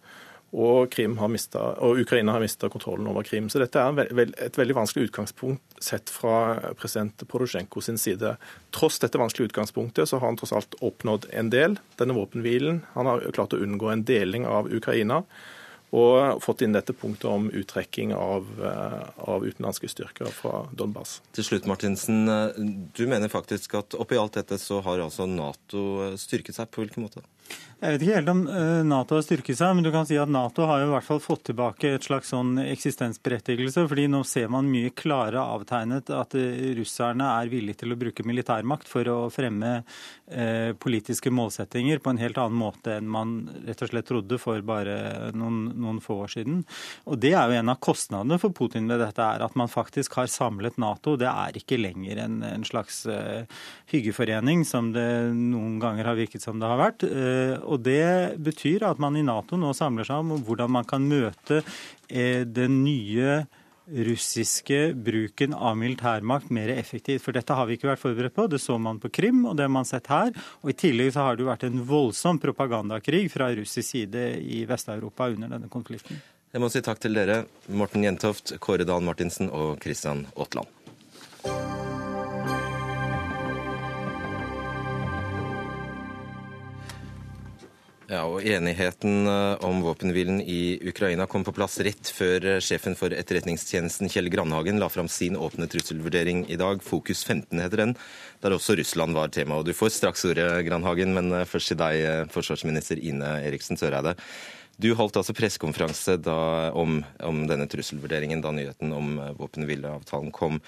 Og, 0.49 0.95
har 0.97 1.28
mistet, 1.28 1.61
og, 1.61 1.99
Ukraina 2.00 2.33
har 2.33 2.40
mista 2.40 2.71
kontrollen 2.73 3.07
over 3.11 3.23
Krim. 3.23 3.50
Så 3.52 3.61
dette 3.61 3.83
er 3.85 4.14
et 4.47 4.57
veldig 4.57 4.78
vanskelig 4.78 5.11
utgangspunkt 5.11 5.83
sett 5.85 6.09
fra 6.09 6.73
president 6.78 7.21
Porosjenko 7.28 7.83
sin 7.85 8.00
side. 8.00 8.33
Tross 8.73 8.97
dette 9.02 9.21
vanskelige 9.21 9.52
utgangspunktet 9.52 10.09
så 10.09 10.16
har 10.16 10.25
han 10.25 10.40
tross 10.40 10.54
alt 10.57 10.78
oppnådd 10.80 11.28
en 11.37 11.52
del. 11.52 11.76
Denne 12.00 12.16
våpenhvilen. 12.16 12.80
Han 12.95 13.12
har 13.12 13.28
klart 13.37 13.52
å 13.52 13.61
unngå 13.61 13.92
en 13.92 14.07
deling 14.09 14.49
av 14.49 14.73
Ukraina 14.73 15.21
og 15.97 16.42
fått 16.45 16.62
inn 16.64 16.75
dette 16.76 16.92
punktet 16.92 17.28
om 17.30 17.47
uttrekking 17.49 18.12
av, 18.14 18.49
eh, 18.61 19.09
av, 19.16 19.47
utenlandske 19.47 19.88
styrker 19.88 20.28
fra 20.37 20.66
Donbas. 20.76 21.21
Til 21.33 21.45
slutt, 21.45 21.66
Martinsen. 21.66 22.28
Eh, 22.28 22.61
du 22.92 23.07
mener 23.07 23.28
faktisk 23.33 23.78
at 23.78 23.97
oppi 23.97 24.18
alt 24.21 24.37
dette 24.37 24.59
så 24.61 24.83
har 24.85 25.00
altså 25.00 25.26
Nato 25.26 26.12
styrket 26.21 26.54
seg. 26.54 26.71
På 26.71 26.85
hvilken 26.85 27.07
måte? 27.07 27.25
Jeg 27.78 27.94
vet 27.94 28.02
ikke 28.02 28.14
helt 28.16 28.30
om 28.32 28.40
eh, 28.50 28.80
Nato 28.90 29.14
har 29.14 29.22
styrket 29.22 29.54
seg, 29.60 29.76
men 29.78 29.84
du 29.86 29.92
kan 29.94 30.06
si 30.08 30.16
at 30.18 30.30
Nato 30.34 30.64
har 30.66 30.80
jo 30.82 30.88
i 30.88 30.94
hvert 30.96 31.06
fall 31.06 31.20
fått 31.22 31.44
tilbake 31.46 31.92
et 31.94 32.06
slags 32.08 32.32
sånn 32.32 32.56
eksistensberettigelse. 32.58 33.84
fordi 33.86 34.08
nå 34.10 34.24
ser 34.26 34.48
man 34.50 34.66
mye 34.66 34.90
klare 34.98 35.38
avtegnet 35.38 36.10
at 36.10 36.34
eh, 36.34 36.72
russerne 36.74 37.28
er 37.36 37.52
villige 37.52 37.84
til 37.84 37.94
å 37.94 37.98
bruke 38.00 38.26
militærmakt 38.26 38.90
for 38.90 39.06
å 39.12 39.18
fremme 39.30 39.84
eh, 40.26 40.74
politiske 40.74 41.30
målsettinger 41.30 42.02
på 42.02 42.10
en 42.10 42.18
helt 42.18 42.40
annen 42.42 42.58
måte 42.58 42.96
enn 42.96 43.06
man 43.14 43.36
rett 43.68 43.86
og 43.86 43.92
slett 43.92 44.10
trodde 44.10 44.40
for 44.42 44.66
bare 44.66 45.30
noen, 45.38 45.70
noen 45.78 46.02
få 46.02 46.18
år 46.24 46.34
siden. 46.34 46.64
Og 47.06 47.22
Det 47.22 47.30
er 47.36 47.46
jo 47.46 47.60
en 47.60 47.72
av 47.76 47.78
kostnadene 47.78 48.40
for 48.42 48.50
Putin 48.58 48.90
med 48.90 48.98
dette, 49.04 49.22
er 49.22 49.46
at 49.46 49.54
man 49.54 49.70
faktisk 49.70 50.18
har 50.18 50.26
samlet 50.26 50.82
Nato. 50.82 51.14
Det 51.14 51.30
er 51.30 51.62
ikke 51.62 51.78
lenger 51.78 52.24
en, 52.26 52.42
en 52.42 52.66
slags 52.66 53.04
eh, 53.06 53.46
hyggeforening 53.94 54.66
som 54.66 54.90
det 54.98 55.06
noen 55.38 55.78
ganger 55.78 56.10
har 56.10 56.18
virket 56.18 56.42
som 56.42 56.58
det 56.58 56.74
har 56.74 56.82
vært. 56.82 57.06
Eh, 57.06 57.38
og 57.62 57.80
Det 57.85 58.38
betyr 58.45 58.87
at 58.88 59.00
man 59.02 59.16
i 59.16 59.25
Nato 59.26 59.59
nå 59.61 59.73
samler 59.76 60.09
seg 60.09 60.23
om 60.23 60.45
hvordan 60.47 60.75
man 60.78 60.88
kan 60.88 61.07
møte 61.09 61.62
eh, 62.09 62.45
den 62.45 62.83
nye 62.85 63.42
russiske 63.88 64.92
bruken 64.95 65.54
av 65.54 65.76
militærmakt 65.80 66.50
mer 66.52 66.68
effektivt. 66.68 67.23
For 67.25 67.33
dette 67.33 67.57
har 67.57 67.68
vi 67.68 67.78
ikke 67.78 67.88
vært 67.88 68.02
forberedt 68.02 68.37
på. 68.37 68.47
Det 68.50 68.61
så 68.61 68.76
man 68.78 69.00
på 69.00 69.09
Krim, 69.09 69.45
og 69.49 69.57
det 69.57 69.64
har 69.64 69.73
man 69.73 69.88
sett 69.88 70.11
her. 70.12 70.33
Og 70.62 70.73
I 70.75 70.76
tillegg 70.76 71.14
så 71.14 71.25
har 71.25 71.37
det 71.37 71.47
jo 71.47 71.50
vært 71.50 71.68
en 71.68 71.85
voldsom 71.88 72.40
propagandakrig 72.42 73.26
fra 73.33 73.50
russisk 73.57 73.88
side 73.88 74.26
i 74.45 74.64
Vest-Europa 74.68 75.30
under 75.33 75.57
denne 75.57 75.73
konflikten. 75.73 76.21
Jeg 76.52 76.64
må 76.64 76.71
si 76.73 76.80
takk 76.85 77.00
til 77.00 77.16
dere, 77.16 77.42
Morten 77.76 78.04
Jentoft, 78.04 78.54
Kåre 78.64 78.87
Dahl 78.88 79.04
Martinsen 79.04 79.50
og 79.52 79.83
Christian 79.85 80.26
Aatland. 80.35 80.77
Ja, 88.08 88.22
og 88.24 88.40
Enigheten 88.40 89.28
eh, 89.28 89.64
om 89.68 89.82
våpenhvilen 89.84 90.38
i 90.40 90.78
Ukraina 90.88 91.26
kom 91.28 91.42
på 91.44 91.52
plass 91.52 91.74
rett 91.84 92.08
før 92.16 92.46
eh, 92.54 92.60
sjefen 92.64 92.94
for 92.96 93.12
etterretningstjenesten 93.12 94.08
Kjell 94.08 94.30
Grandhagen 94.32 94.80
la 94.80 94.88
fram 94.88 95.10
sin 95.12 95.36
åpne 95.36 95.68
trusselvurdering 95.68 96.46
i 96.48 96.56
dag. 96.56 96.80
Fokus 96.80 97.20
15 97.26 97.60
heter 97.60 97.82
den, 97.82 97.92
der 98.40 98.56
også 98.56 98.78
Russland 98.80 99.12
var 99.12 99.28
tema. 99.36 99.58
Og 99.60 99.68
Du 99.68 99.74
får 99.76 99.92
straks 99.92 100.24
ordet, 100.24 100.46
Grandhagen, 100.64 101.12
men 101.18 101.28
eh, 101.36 101.44
først 101.44 101.74
til 101.74 101.80
deg, 101.82 102.32
forsvarsminister 102.32 102.96
Ine 102.96 103.34
Eriksen 103.44 103.76
Søreide. 103.76 104.16
Du 104.80 104.88
holdt 104.96 105.20
altså 105.20 105.36
pressekonferanse 105.36 106.16
om, 106.72 107.02
om, 107.28 107.44
denne 107.50 107.68
trusselvurderingen 107.68 108.40
da 108.40 108.54
nyheten 108.56 108.94
om 108.94 109.18
våpenhvileavtalen 109.36 110.30
kom. 110.32 110.62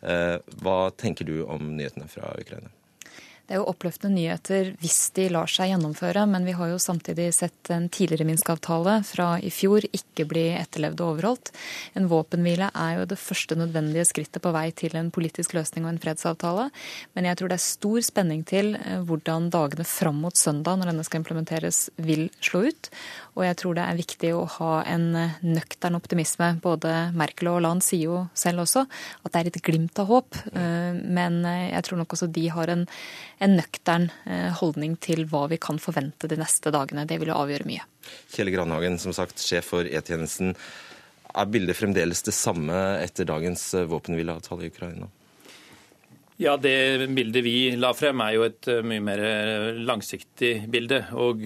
Hva 0.00 0.80
tenker 0.94 1.26
du 1.26 1.40
om 1.42 1.74
nyhetene 1.74 2.06
fra 2.08 2.30
Ukraina? 2.38 2.70
Det 3.46 3.54
er 3.54 3.60
jo 3.60 3.68
oppløftende 3.70 4.16
nyheter 4.18 4.72
hvis 4.82 4.98
de 5.14 5.28
lar 5.30 5.50
seg 5.50 5.70
gjennomføre, 5.70 6.24
men 6.26 6.46
vi 6.48 6.54
har 6.58 6.72
jo 6.72 6.80
samtidig 6.82 7.28
sett 7.36 7.70
en 7.70 7.86
tidligere 7.92 8.26
Minsk-avtale 8.26 8.96
fra 9.06 9.28
i 9.38 9.52
fjor 9.54 9.86
ikke 9.86 10.26
bli 10.26 10.48
etterlevd 10.58 11.02
og 11.04 11.12
overholdt. 11.12 11.52
En 11.94 12.08
våpenhvile 12.10 12.72
er 12.74 12.96
jo 12.98 13.06
det 13.12 13.20
første 13.22 13.58
nødvendige 13.58 14.08
skrittet 14.10 14.42
på 14.42 14.50
vei 14.56 14.66
til 14.74 14.98
en 14.98 15.12
politisk 15.14 15.54
løsning 15.54 15.86
og 15.86 15.92
en 15.94 16.02
fredsavtale. 16.02 16.68
Men 17.14 17.30
jeg 17.30 17.38
tror 17.38 17.52
det 17.52 17.60
er 17.60 17.66
stor 17.68 18.08
spenning 18.08 18.42
til 18.50 18.74
eh, 18.80 18.98
hvordan 19.06 19.46
dagene 19.54 19.86
fram 19.86 20.18
mot 20.26 20.34
søndag, 20.34 20.80
når 20.80 20.90
denne 20.90 21.06
skal 21.06 21.22
implementeres, 21.22 21.86
vil 22.02 22.26
slå 22.42 22.66
ut. 22.72 22.90
Og 23.36 23.44
jeg 23.44 23.58
tror 23.60 23.76
det 23.76 23.84
er 23.84 24.00
viktig 24.00 24.32
å 24.34 24.42
ha 24.58 24.72
en 24.88 25.06
eh, 25.20 25.38
nøktern 25.44 25.98
optimisme. 25.98 26.54
Både 26.64 27.12
Merkel 27.16 27.52
og 27.52 27.60
Hollande 27.60 27.84
sier 27.84 28.08
jo 28.08 28.24
selv 28.36 28.64
også 28.64 28.86
at 28.86 29.32
det 29.32 29.42
er 29.42 29.52
et 29.52 29.62
glimt 29.64 30.02
av 30.02 30.10
håp. 30.10 30.40
Eh, 30.52 30.96
men 30.96 31.42
jeg 31.44 31.84
tror 31.86 32.02
nok 32.02 32.16
også 32.16 32.32
de 32.32 32.48
har 32.52 32.72
en 32.72 32.86
en 33.38 33.56
nøktern 33.58 34.08
eh, 34.24 34.52
holdning 34.60 34.96
til 35.02 35.26
hva 35.28 35.44
vi 35.50 35.58
kan 35.60 35.80
forvente 35.82 36.28
de 36.30 36.38
neste 36.40 36.72
dagene. 36.74 37.06
Det 37.08 37.18
vil 37.20 37.32
jo 37.32 37.38
avgjøre 37.38 37.68
mye. 37.68 37.84
Kjell 38.32 38.52
Granhagen, 38.54 38.98
som 39.02 39.14
sagt 39.16 39.42
sjef 39.42 39.72
for 39.74 39.88
E-tjenesten. 39.88 40.54
Er 41.36 41.50
bildet 41.52 41.76
fremdeles 41.76 42.24
det 42.24 42.34
samme 42.36 42.76
etter 43.02 43.28
dagens 43.28 43.68
eh, 43.76 43.88
våpenhvileavtale 43.90 44.66
i 44.66 44.72
Ukraina? 44.72 45.10
Ja, 46.36 46.56
Det 46.60 47.08
bildet 47.16 47.44
vi 47.46 47.70
la 47.80 47.94
frem 47.96 48.20
er 48.20 48.34
jo 48.36 48.42
et 48.44 48.68
eh, 48.68 48.82
mye 48.84 49.00
mer 49.00 49.22
langsiktig 49.88 50.66
bilde. 50.68 51.06
Og 51.16 51.40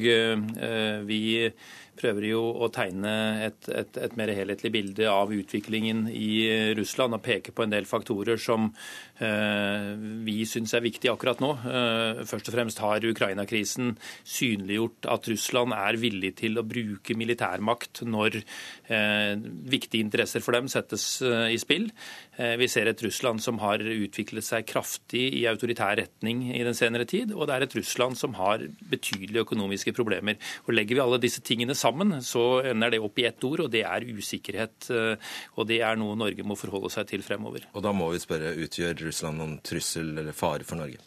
vi 1.06 1.20
prøver 2.00 2.30
jo 2.30 2.42
å 2.64 2.70
tegne 2.72 3.12
et, 3.46 3.68
et, 3.68 3.98
et, 4.00 4.16
mer 4.18 4.32
helhetlig 4.34 4.72
bilde 4.74 5.08
av 5.10 5.32
utviklingen 5.34 6.06
i 6.10 6.72
Russland 6.78 7.16
og 7.16 7.22
peke 7.24 7.54
på 7.54 7.64
en 7.64 7.74
del 7.74 7.88
faktorer 7.88 8.40
som 8.40 8.70
eh, 9.20 9.92
vi 10.24 10.40
syns 10.48 10.74
er 10.76 10.84
viktige 10.84 11.12
akkurat 11.12 11.42
nå. 11.44 11.52
Eh, 11.60 12.22
først 12.28 12.50
og 12.50 12.56
fremst 12.56 12.82
har 12.82 13.06
Ukraina-krisen 13.10 13.94
synliggjort 14.24 15.08
at 15.12 15.28
Russland 15.30 15.76
er 15.76 16.00
villig 16.00 16.34
til 16.40 16.58
å 16.60 16.66
bruke 16.66 17.16
militærmakt 17.18 18.02
når 18.08 18.40
eh, 18.40 19.36
viktige 19.70 20.04
interesser 20.04 20.44
for 20.44 20.56
dem 20.56 20.70
settes 20.72 21.06
eh, 21.24 21.50
i 21.54 21.60
spill. 21.60 21.90
Eh, 22.40 22.56
vi 22.60 22.68
ser 22.70 22.88
et 22.88 23.02
Russland 23.04 23.42
som 23.44 23.60
har 23.62 23.82
utviklet 23.82 24.46
seg 24.46 24.68
kraftig 24.70 25.26
i 25.40 25.46
autoritær 25.50 25.98
retning 26.00 26.46
i 26.54 26.62
den 26.64 26.76
senere 26.76 27.06
tid, 27.08 27.34
og 27.34 27.48
det 27.48 27.56
er 27.56 27.66
et 27.66 27.76
Russland 27.76 28.18
som 28.18 28.36
har 28.38 28.64
betydelige 28.90 29.44
økonomiske 29.44 29.94
problemer. 29.96 30.38
Og 30.66 30.74
Legger 30.76 30.96
vi 30.96 31.02
alle 31.04 31.20
disse 31.20 31.42
tingene 31.44 31.74
sammen, 31.74 31.89
så 32.24 32.62
ender 32.70 32.94
det 32.94 33.02
opp 33.02 33.18
i 33.20 33.26
ett 33.28 33.44
ord, 33.44 33.66
og 33.66 33.70
det 33.72 33.84
er 33.86 34.08
usikkerhet. 34.08 34.90
Eh, 34.90 35.36
og 35.56 35.68
det 35.70 35.82
er 35.86 36.00
noe 36.00 36.18
Norge 36.18 36.46
må 36.46 36.58
forholde 36.58 36.92
seg 36.92 37.08
til 37.10 37.26
fremover. 37.26 37.68
Og 37.74 37.84
da 37.84 37.94
må 37.96 38.10
vi 38.14 38.22
spørre, 38.22 38.56
utgjør 38.64 39.06
Russland 39.06 39.40
noen 39.40 39.60
trussel 39.66 40.12
eller 40.18 40.36
fare 40.36 40.66
for 40.66 40.80
Norge? 40.80 41.00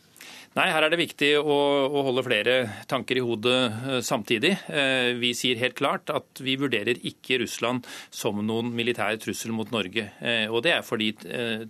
Nei, 0.54 0.68
her 0.70 0.86
er 0.86 0.94
det 0.94 1.00
viktig 1.00 1.32
å, 1.42 1.56
å, 1.90 2.02
holde 2.06 2.22
flere 2.28 2.54
tanker 2.86 3.18
i 3.18 3.24
hodet 3.26 3.58
uh, 3.74 3.96
samtidig. 4.06 4.52
Uh, 4.68 5.18
vi 5.18 5.32
sier 5.34 5.58
helt 5.58 5.74
klart 5.80 6.14
at 6.14 6.44
vi 6.46 6.54
vurderer 6.62 7.00
ikke 7.10 7.40
Russland 7.42 7.90
som 8.14 8.38
noen 8.46 8.70
militær 8.78 9.18
trussel 9.18 9.56
mot 9.58 9.74
Norge. 9.74 10.06
Og 10.54 10.62
det 10.62 10.76
er 10.76 10.86
fordi 10.86 11.10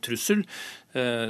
trussel 0.03 0.43
Eh, 0.43 0.82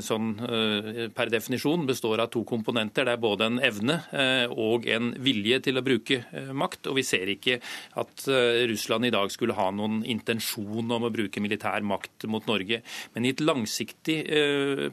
sånn 0.03 0.33
eh, 0.43 0.97
per 1.15 1.31
definisjon 1.31 1.85
består 1.87 2.19
av 2.23 2.31
to 2.33 2.43
komponenter. 2.47 3.07
Det 3.07 3.15
er 3.15 3.21
både 3.21 3.47
en 3.47 3.59
evne 3.63 3.95
eh, 4.11 4.51
og 4.51 4.87
en 4.91 5.13
vilje 5.23 5.61
til 5.67 5.79
å 5.79 5.85
bruke 5.85 6.19
makt. 6.51 6.89
Og 6.91 6.97
vi 6.99 7.05
ser 7.07 7.31
ikke 7.31 7.59
at 7.99 8.25
Russland 8.69 9.07
i 9.07 9.13
dag 9.13 9.31
skulle 9.31 9.55
ha 9.57 9.69
noen 9.75 10.01
intensjon 10.09 10.91
om 10.91 11.07
å 11.07 11.11
bruke 11.13 11.41
militær 11.43 11.85
makt 11.87 12.27
mot 12.31 12.45
Norge. 12.49 12.81
Men 13.15 13.25
i 13.25 13.33
et 13.33 13.43
langsiktig 13.43 14.17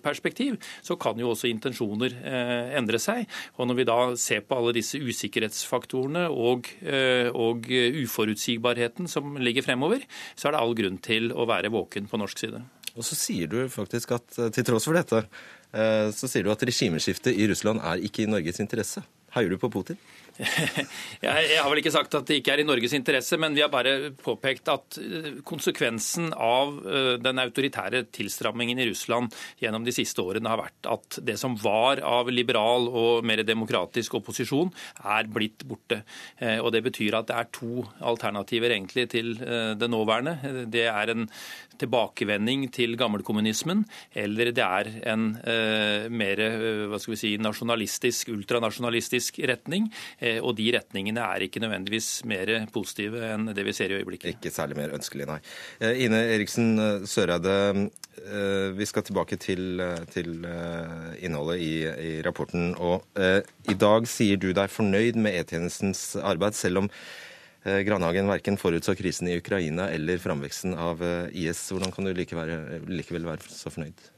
perspektiv 0.05 0.59
så 0.87 0.97
kan 1.01 1.19
jo 1.21 1.33
også 1.33 1.51
intensjoner 1.51 2.17
endre 2.79 3.01
seg. 3.03 3.27
Og 3.59 3.71
når 3.71 3.81
vi 3.81 3.89
da 3.89 3.99
ser 4.21 4.45
på 4.47 4.59
alle 4.59 4.75
disse 4.77 5.01
usikkerhetsfaktorene 5.01 6.27
og, 6.31 6.71
og 7.35 7.71
uforutsigbarheten 8.05 9.11
som 9.11 9.39
ligger 9.41 9.67
fremover, 9.67 10.05
så 10.35 10.49
er 10.49 10.57
det 10.57 10.63
all 10.65 10.77
grunn 10.79 11.01
til 11.05 11.33
å 11.33 11.49
være 11.51 11.73
våken 11.75 12.11
på 12.11 12.21
norsk 12.21 12.45
side. 12.45 12.63
Og 12.99 13.07
så 13.07 13.17
sier 13.19 13.51
du 13.51 13.63
faktisk 13.71 14.17
at 14.17 14.39
eh, 14.39 14.51
til 14.55 14.67
tross 14.67 14.89
for 14.89 14.99
dette, 14.99 15.23
eh, 15.73 16.09
så 16.15 16.31
sier 16.31 16.47
du 16.47 16.53
at 16.55 16.65
regimeskiftet 16.67 17.37
i 17.37 17.49
Russland 17.51 17.83
er 17.87 18.03
ikke 18.07 18.25
i 18.25 18.31
Norges 18.31 18.61
interesse. 18.63 19.05
Heier 19.37 19.53
du 19.53 19.61
på 19.63 19.71
Putin? 19.71 19.99
Jeg 21.21 21.59
har 21.61 21.69
vel 21.69 21.81
ikke 21.83 21.93
sagt 21.93 22.15
at 22.17 22.29
det 22.29 22.39
ikke 22.41 22.55
er 22.55 22.63
i 22.63 22.67
Norges 22.67 22.95
interesse, 22.97 23.37
men 23.41 23.55
vi 23.57 23.63
har 23.65 23.71
bare 23.73 24.13
påpekt 24.21 24.71
at 24.73 24.99
eh, 25.01 25.41
konsekvensen 25.47 26.31
av 26.33 26.79
eh, 26.81 27.13
den 27.21 27.43
autoritære 27.43 28.07
tilstrammingen 28.15 28.81
i 28.81 28.89
Russland 28.89 29.35
gjennom 29.61 29.85
de 29.87 29.95
siste 29.95 30.23
årene 30.25 30.51
har 30.51 30.63
vært 30.63 30.91
at 30.91 31.21
det 31.27 31.37
som 31.41 31.57
var 31.61 32.03
av 32.07 32.31
liberal 32.33 32.89
og 32.89 33.27
mer 33.27 33.45
demokratisk 33.47 34.17
opposisjon, 34.21 34.73
er 35.05 35.31
blitt 35.31 35.67
borte. 35.69 36.03
Eh, 36.39 36.59
og 36.61 36.73
Det 36.73 36.85
betyr 36.89 37.19
at 37.19 37.29
det 37.31 37.37
er 37.37 37.51
to 37.53 37.85
alternativer 38.01 38.73
egentlig 38.73 39.09
til 39.13 39.35
det 39.41 39.89
nåværende. 39.91 40.65
Det 40.71 40.87
er 40.89 41.11
en 41.13 41.27
tilbakevending 41.81 42.67
til 42.73 42.97
gammelkommunismen, 42.99 43.83
eller 44.15 44.51
det 44.55 44.65
er 44.65 44.91
en 45.11 45.25
mer 46.13 46.43
hva 46.91 47.01
skal 47.01 47.15
vi 47.15 47.19
si, 47.21 47.31
nasjonalistisk, 47.41 48.31
ultranasjonalistisk 48.35 49.41
retning. 49.51 49.89
Og 50.39 50.55
de 50.59 50.69
retningene 50.77 51.25
er 51.25 51.47
ikke 51.47 51.63
nødvendigvis 51.63 52.09
mer 52.29 52.53
positive 52.75 53.23
enn 53.33 53.51
det 53.57 53.65
vi 53.67 53.75
ser 53.77 53.93
i 53.93 53.99
øyeblikket. 54.01 54.37
Ikke 54.37 54.53
særlig 54.55 54.79
mer 54.79 54.95
ønskelig, 54.97 55.27
nei. 55.31 55.39
Eh, 55.81 56.05
Ine 56.07 56.23
Eriksen 56.37 56.71
eh, 56.79 57.09
Søreide, 57.11 57.57
vi 58.77 58.85
skal 58.85 59.05
tilbake 59.07 59.39
til, 59.41 59.81
til 60.13 60.43
innholdet 61.25 61.63
i, 61.65 61.73
i, 61.89 62.11
rapporten. 62.27 62.75
Og 62.77 63.07
i 63.17 63.77
dag 63.81 64.05
sier 64.11 64.37
du 64.37 64.51
deg 64.53 64.69
fornøyd 64.69 65.17
med 65.17 65.39
E-tjenestens 65.41 66.03
arbeid, 66.21 66.59
selv 66.59 66.83
om 66.83 66.91
Granhagen 67.65 68.29
verken 68.29 68.61
forutså 68.61 68.93
krisen 68.99 69.31
i 69.31 69.39
Ukraina 69.41 69.89
eller 69.95 70.21
framveksten 70.21 70.77
av 70.77 71.01
IS. 71.33 71.71
Hvordan 71.73 71.97
kan 71.97 72.11
du 72.11 72.13
likevel, 72.19 72.53
likevel 72.93 73.31
være 73.31 73.49
så 73.49 73.73
fornøyd? 73.73 74.11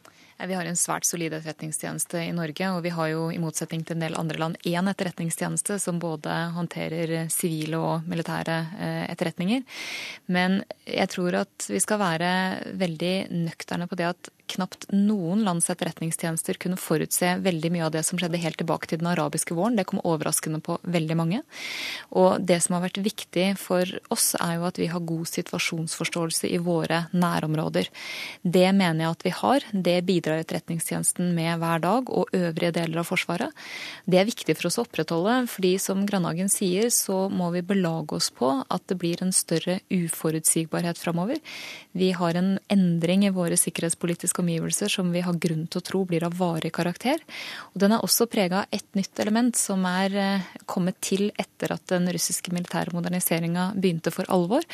Vi 0.46 0.54
har 0.54 0.66
en 0.66 0.78
svært 0.78 1.06
solid 1.06 1.34
etterretningstjeneste 1.36 2.18
i 2.24 2.32
Norge, 2.34 2.70
og 2.74 2.82
vi 2.82 2.92
har 2.94 3.10
jo 3.12 3.28
i 3.30 3.38
motsetning 3.42 3.84
til 3.86 3.96
en 3.96 4.04
del 4.06 4.16
andre 4.18 4.40
land 4.40 4.58
én 4.66 4.90
etterretningstjeneste 4.90 5.78
som 5.82 6.00
både 6.02 6.34
håndterer 6.56 7.28
sivile 7.30 7.78
og 7.78 8.08
militære 8.10 8.56
eh, 8.74 9.04
etterretninger. 9.12 9.62
Men 10.34 10.62
jeg 10.88 11.12
tror 11.14 11.42
at 11.44 11.68
vi 11.70 11.80
skal 11.82 12.02
være 12.02 12.32
veldig 12.80 13.14
nøkterne 13.44 13.86
på 13.86 13.98
det 14.00 14.10
at 14.10 14.32
knapt 14.50 14.88
noen 14.92 15.44
lands 15.46 15.70
etterretningstjenester 15.72 16.58
kunne 16.60 16.80
forutse 16.80 17.36
veldig 17.42 17.70
mye 17.74 17.86
av 17.86 17.92
det 17.94 18.02
som 18.06 18.18
skjedde 18.20 18.40
helt 18.42 18.58
tilbake 18.60 18.88
til 18.90 19.00
den 19.00 19.10
arabiske 19.12 19.54
våren. 19.56 19.76
Det 19.78 19.86
kom 19.88 20.02
overraskende 20.04 20.60
på 20.64 20.78
veldig 20.82 21.16
mange. 21.18 21.42
Og 22.10 22.42
det 22.42 22.58
som 22.64 22.76
har 22.76 22.84
vært 22.86 23.00
viktig 23.04 23.46
for 23.60 23.88
oss, 24.12 24.32
er 24.38 24.58
jo 24.58 24.66
at 24.68 24.80
vi 24.80 24.90
har 24.92 25.06
god 25.06 25.30
situasjonsforståelse 25.30 26.50
i 26.52 26.60
våre 26.62 27.06
nærområder. 27.12 27.88
Det 28.42 28.68
mener 28.76 29.04
jeg 29.06 29.16
at 29.16 29.26
vi 29.26 29.34
har. 29.38 29.68
Det 29.72 29.96
bidrar 30.08 30.42
Etterretningstjenesten 30.42 31.32
med 31.36 31.62
hver 31.62 31.82
dag, 31.82 32.10
og 32.12 32.32
øvrige 32.36 32.74
deler 32.76 33.02
av 33.02 33.08
Forsvaret. 33.08 33.54
Det 34.06 34.20
er 34.20 34.28
viktig 34.28 34.56
for 34.58 34.68
oss 34.68 34.78
å 34.80 34.86
opprettholde, 34.86 35.38
fordi 35.50 35.74
som 35.82 36.04
Grandhagen 36.08 36.50
sier, 36.52 36.90
så 36.92 37.26
må 37.32 37.50
vi 37.54 37.64
belage 37.66 38.18
oss 38.18 38.30
på 38.34 38.50
at 38.62 38.86
det 38.90 38.98
blir 39.00 39.22
en 39.22 39.32
større 39.34 39.80
uforutsigbarhet 39.92 41.00
framover. 41.00 41.40
Vi 41.96 42.12
har 42.16 42.36
en 42.38 42.54
endring 42.72 43.26
i 43.26 43.34
våre 43.34 43.56
sikkerhetspolitiske 43.60 44.41
omgivelser 44.42 44.92
som 44.92 45.12
vi 45.14 45.22
har 45.24 45.38
grunn 45.40 45.64
til 45.70 45.80
å 45.80 45.86
tro 45.86 46.02
blir 46.08 46.26
av 46.26 46.36
varig 46.38 46.72
karakter. 46.74 47.22
Og 47.72 47.80
den 47.82 47.94
er 47.94 48.04
også 48.04 48.28
prega 48.30 48.62
av 48.62 48.74
et 48.74 48.86
nytt 48.98 49.22
element 49.22 49.56
som 49.58 49.86
er 49.88 50.18
eh, 50.18 50.50
kommet 50.66 50.98
til 51.04 51.30
etter 51.40 51.74
at 51.74 51.86
den 51.92 52.08
russiske 52.12 52.52
militære 52.54 52.94
moderniseringa 52.96 53.70
begynte 53.76 54.12
for 54.14 54.28
alvor. 54.32 54.66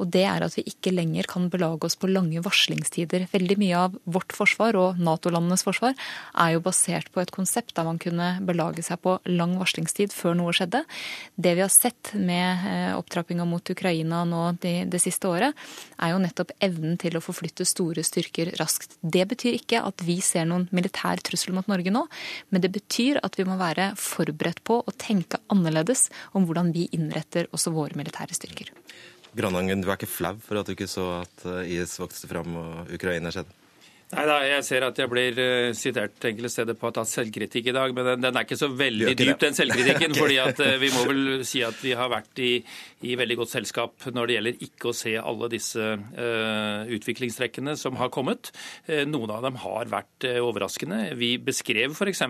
Og 0.00 0.08
det 0.12 0.24
er 0.26 0.44
at 0.44 0.56
vi 0.56 0.64
ikke 0.68 0.94
lenger 0.94 1.28
kan 1.30 1.48
belage 1.52 1.86
oss 1.86 1.98
på 2.00 2.10
lange 2.10 2.40
varslingstider. 2.44 3.26
Veldig 3.32 3.56
mye 3.60 3.84
av 3.86 3.96
vårt 4.04 4.32
forsvar 4.36 4.78
og 4.80 5.00
Nato-landenes 5.00 5.64
forsvar 5.66 5.94
er 5.94 6.54
jo 6.54 6.64
basert 6.64 7.10
på 7.12 7.22
et 7.22 7.32
konsept 7.34 7.74
der 7.76 7.86
man 7.86 8.00
kunne 8.00 8.32
belage 8.46 8.84
seg 8.86 9.02
på 9.04 9.18
lang 9.28 9.56
varslingstid 9.60 10.14
før 10.14 10.38
noe 10.38 10.54
skjedde. 10.56 10.82
Det 11.36 11.54
vi 11.58 11.64
har 11.64 11.72
sett 11.72 12.14
med 12.16 12.66
eh, 12.70 12.92
opptrappinga 12.96 13.46
mot 13.48 13.74
Ukraina 13.74 14.24
nå 14.28 14.46
det, 14.62 14.76
det 14.92 15.02
siste 15.02 15.28
året, 15.28 15.68
er 16.00 16.14
jo 16.14 16.22
nettopp 16.22 16.54
evnen 16.64 16.96
til 17.00 17.18
å 17.18 17.24
forflytte 17.24 17.68
store 17.68 18.04
styrker 18.06 18.54
raskt. 18.60 18.96
Det 19.00 19.22
betyr 19.30 19.56
ikke 19.56 19.80
at 19.86 20.02
vi 20.04 20.18
ser 20.24 20.48
noen 20.48 20.66
militær 20.76 21.22
trussel 21.24 21.54
mot 21.56 21.68
Norge 21.70 21.92
nå, 21.92 22.04
men 22.52 22.64
det 22.64 22.72
betyr 22.74 23.22
at 23.24 23.38
vi 23.38 23.46
må 23.48 23.56
være 23.60 23.92
forberedt 24.00 24.60
på 24.66 24.80
å 24.84 24.96
tenke 25.00 25.40
annerledes 25.52 26.08
om 26.36 26.48
hvordan 26.48 26.72
vi 26.76 26.88
innretter 26.96 27.48
også 27.54 27.72
våre 27.74 27.96
militære 27.98 28.36
styrker. 28.36 28.72
Granangen, 29.36 29.80
du 29.80 29.88
er 29.88 29.96
ikke 29.96 30.10
flau 30.10 30.34
for 30.42 30.58
at 30.60 30.66
du 30.66 30.74
ikke 30.74 30.90
så 30.90 31.06
at 31.20 31.44
eh, 31.46 31.76
IS 31.78 31.96
vokste 32.02 32.28
fram 32.30 32.56
og 32.58 32.92
Ukraina 32.96 33.30
skjedde? 33.32 33.59
Nei, 34.10 34.24
da, 34.26 34.40
Jeg 34.42 34.64
ser 34.66 34.82
at 34.82 34.96
jeg 34.98 35.06
blir 35.10 35.36
uh, 35.38 35.70
sitert 35.76 36.24
enkelte 36.26 36.50
steder 36.50 36.74
på 36.78 36.88
å 36.88 36.94
ta 36.96 37.04
selvkritikk 37.06 37.68
i 37.70 37.74
dag, 37.76 37.92
men 37.94 38.08
den, 38.08 38.24
den 38.24 38.38
er 38.40 38.46
ikke 38.46 38.58
så 38.58 38.66
veldig 38.74 39.12
dyp, 39.14 39.36
den 39.38 39.54
selvkritikken. 39.54 40.16
fordi 40.18 40.38
at 40.42 40.58
uh, 40.58 40.72
Vi 40.82 40.88
må 40.96 41.04
vel 41.06 41.44
si 41.46 41.62
at 41.62 41.78
vi 41.78 41.92
har 41.94 42.10
vært 42.10 42.40
i, 42.42 42.56
i, 43.06 43.14
veldig 43.20 43.36
godt 43.38 43.52
selskap 43.52 44.08
når 44.10 44.26
det 44.26 44.36
gjelder 44.36 44.64
ikke 44.66 44.90
å 44.90 44.94
se 44.98 45.12
alle 45.14 45.50
disse 45.52 45.86
uh, 45.94 46.90
utviklingstrekkene 46.90 47.76
som 47.78 48.00
har 48.00 48.10
kommet. 48.10 48.50
noen 49.06 49.30
av 49.30 49.44
dem 49.46 49.60
har 49.62 49.86
vært 49.92 50.26
overraskende. 50.40 51.14
Vi 51.18 51.30
beskrev 51.42 51.94
f.eks. 51.94 52.24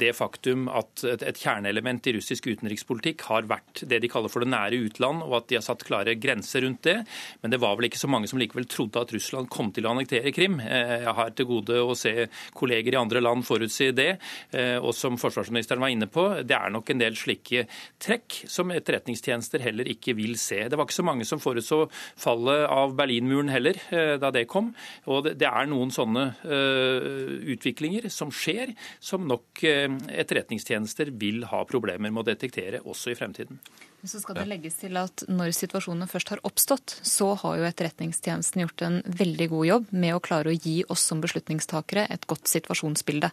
det 0.00 0.12
faktum 0.16 0.66
at 0.72 1.04
et, 1.04 1.26
et 1.28 1.42
kjerneelement 1.42 2.08
i 2.08 2.16
russisk 2.16 2.48
utenrikspolitikk 2.48 3.26
har 3.28 3.48
vært 3.50 3.84
det 3.84 4.00
de 4.00 4.10
kaller 4.10 4.32
for 4.32 4.44
det 4.44 4.50
nære 4.54 4.80
utland, 4.88 5.26
og 5.26 5.42
at 5.42 5.50
de 5.52 5.60
har 5.60 5.66
satt 5.66 5.84
klare 5.86 6.16
grenser 6.16 6.64
rundt 6.64 6.86
det. 6.88 6.98
Men 7.44 7.52
det 7.52 7.60
var 7.62 7.76
vel 7.76 7.90
ikke 7.90 8.00
så 8.00 8.10
mange 8.10 8.30
som 8.30 8.40
likevel 8.40 8.68
trodde 8.70 9.04
at 9.04 9.12
Russland 9.16 9.52
kom 9.52 9.72
til 9.76 9.84
å 9.84 9.92
annektere 10.06 10.32
Krim. 10.32 10.60
Eh, 10.60 11.02
jeg 11.02 11.14
har 11.14 11.30
til 11.34 11.46
gode 11.46 11.80
å 11.82 11.94
se 11.96 12.28
kolleger 12.54 12.94
i 12.94 13.00
andre 13.00 13.20
land 13.20 13.44
forutsi 13.44 13.92
det. 13.94 14.18
Eh, 14.52 14.78
og 14.78 14.94
som 14.94 15.16
forsvarsministeren 15.18 15.80
var 15.80 15.90
inne 15.90 16.06
på, 16.06 16.42
det 16.46 16.54
er 16.54 16.70
nok 16.70 16.90
en 16.90 17.00
del 17.00 17.16
slike 17.16 17.66
trekk 17.98 18.44
som 18.46 18.70
etterretningstjenester 18.70 19.60
heller 19.60 19.86
ikke 19.88 20.14
vil 20.16 20.36
se. 20.36 20.68
Det 20.68 20.76
var 20.76 20.86
ikke 20.86 21.00
så 21.00 21.06
mange 21.06 21.26
som 21.26 21.40
forutså 21.40 21.88
fallet 22.16 22.66
av 22.68 22.94
Berlinmuren 22.96 23.50
heller 23.50 23.76
eh, 23.90 24.16
da 24.18 24.30
det 24.30 24.46
kom. 24.48 24.72
Og 25.06 25.32
det 25.34 25.46
er 25.46 25.66
noen 25.66 25.90
sånne 25.90 26.26
utviklinger 26.46 28.08
som 28.12 28.30
skjer, 28.34 28.72
som 29.00 29.24
nok 29.26 29.62
etterretningstjenester 29.62 31.10
vil 31.18 31.44
ha 31.50 31.62
problemer 31.68 32.12
med 32.12 32.22
å 32.22 32.28
detektere 32.30 32.82
også 32.84 33.12
i 33.12 33.18
fremtiden. 33.18 33.60
Så 34.06 34.20
skal 34.22 34.38
det 34.38 34.46
legges 34.48 34.78
til 34.78 34.96
at 35.00 35.24
Når 35.28 35.52
situasjonen 35.56 36.08
først 36.10 36.30
har 36.34 36.42
oppstått, 36.46 36.98
så 37.06 37.32
har 37.42 37.58
jo 37.58 37.68
Etterretningstjenesten 37.68 38.62
gjort 38.62 38.84
en 38.86 38.98
veldig 39.06 39.48
god 39.52 39.66
jobb 39.66 39.92
med 39.92 40.16
å 40.16 40.22
klare 40.22 40.52
å 40.52 40.56
gi 40.56 40.78
oss 40.92 41.04
som 41.10 41.22
beslutningstakere 41.22 42.06
et 42.12 42.26
godt 42.30 42.46
situasjonsbilde. 42.50 43.32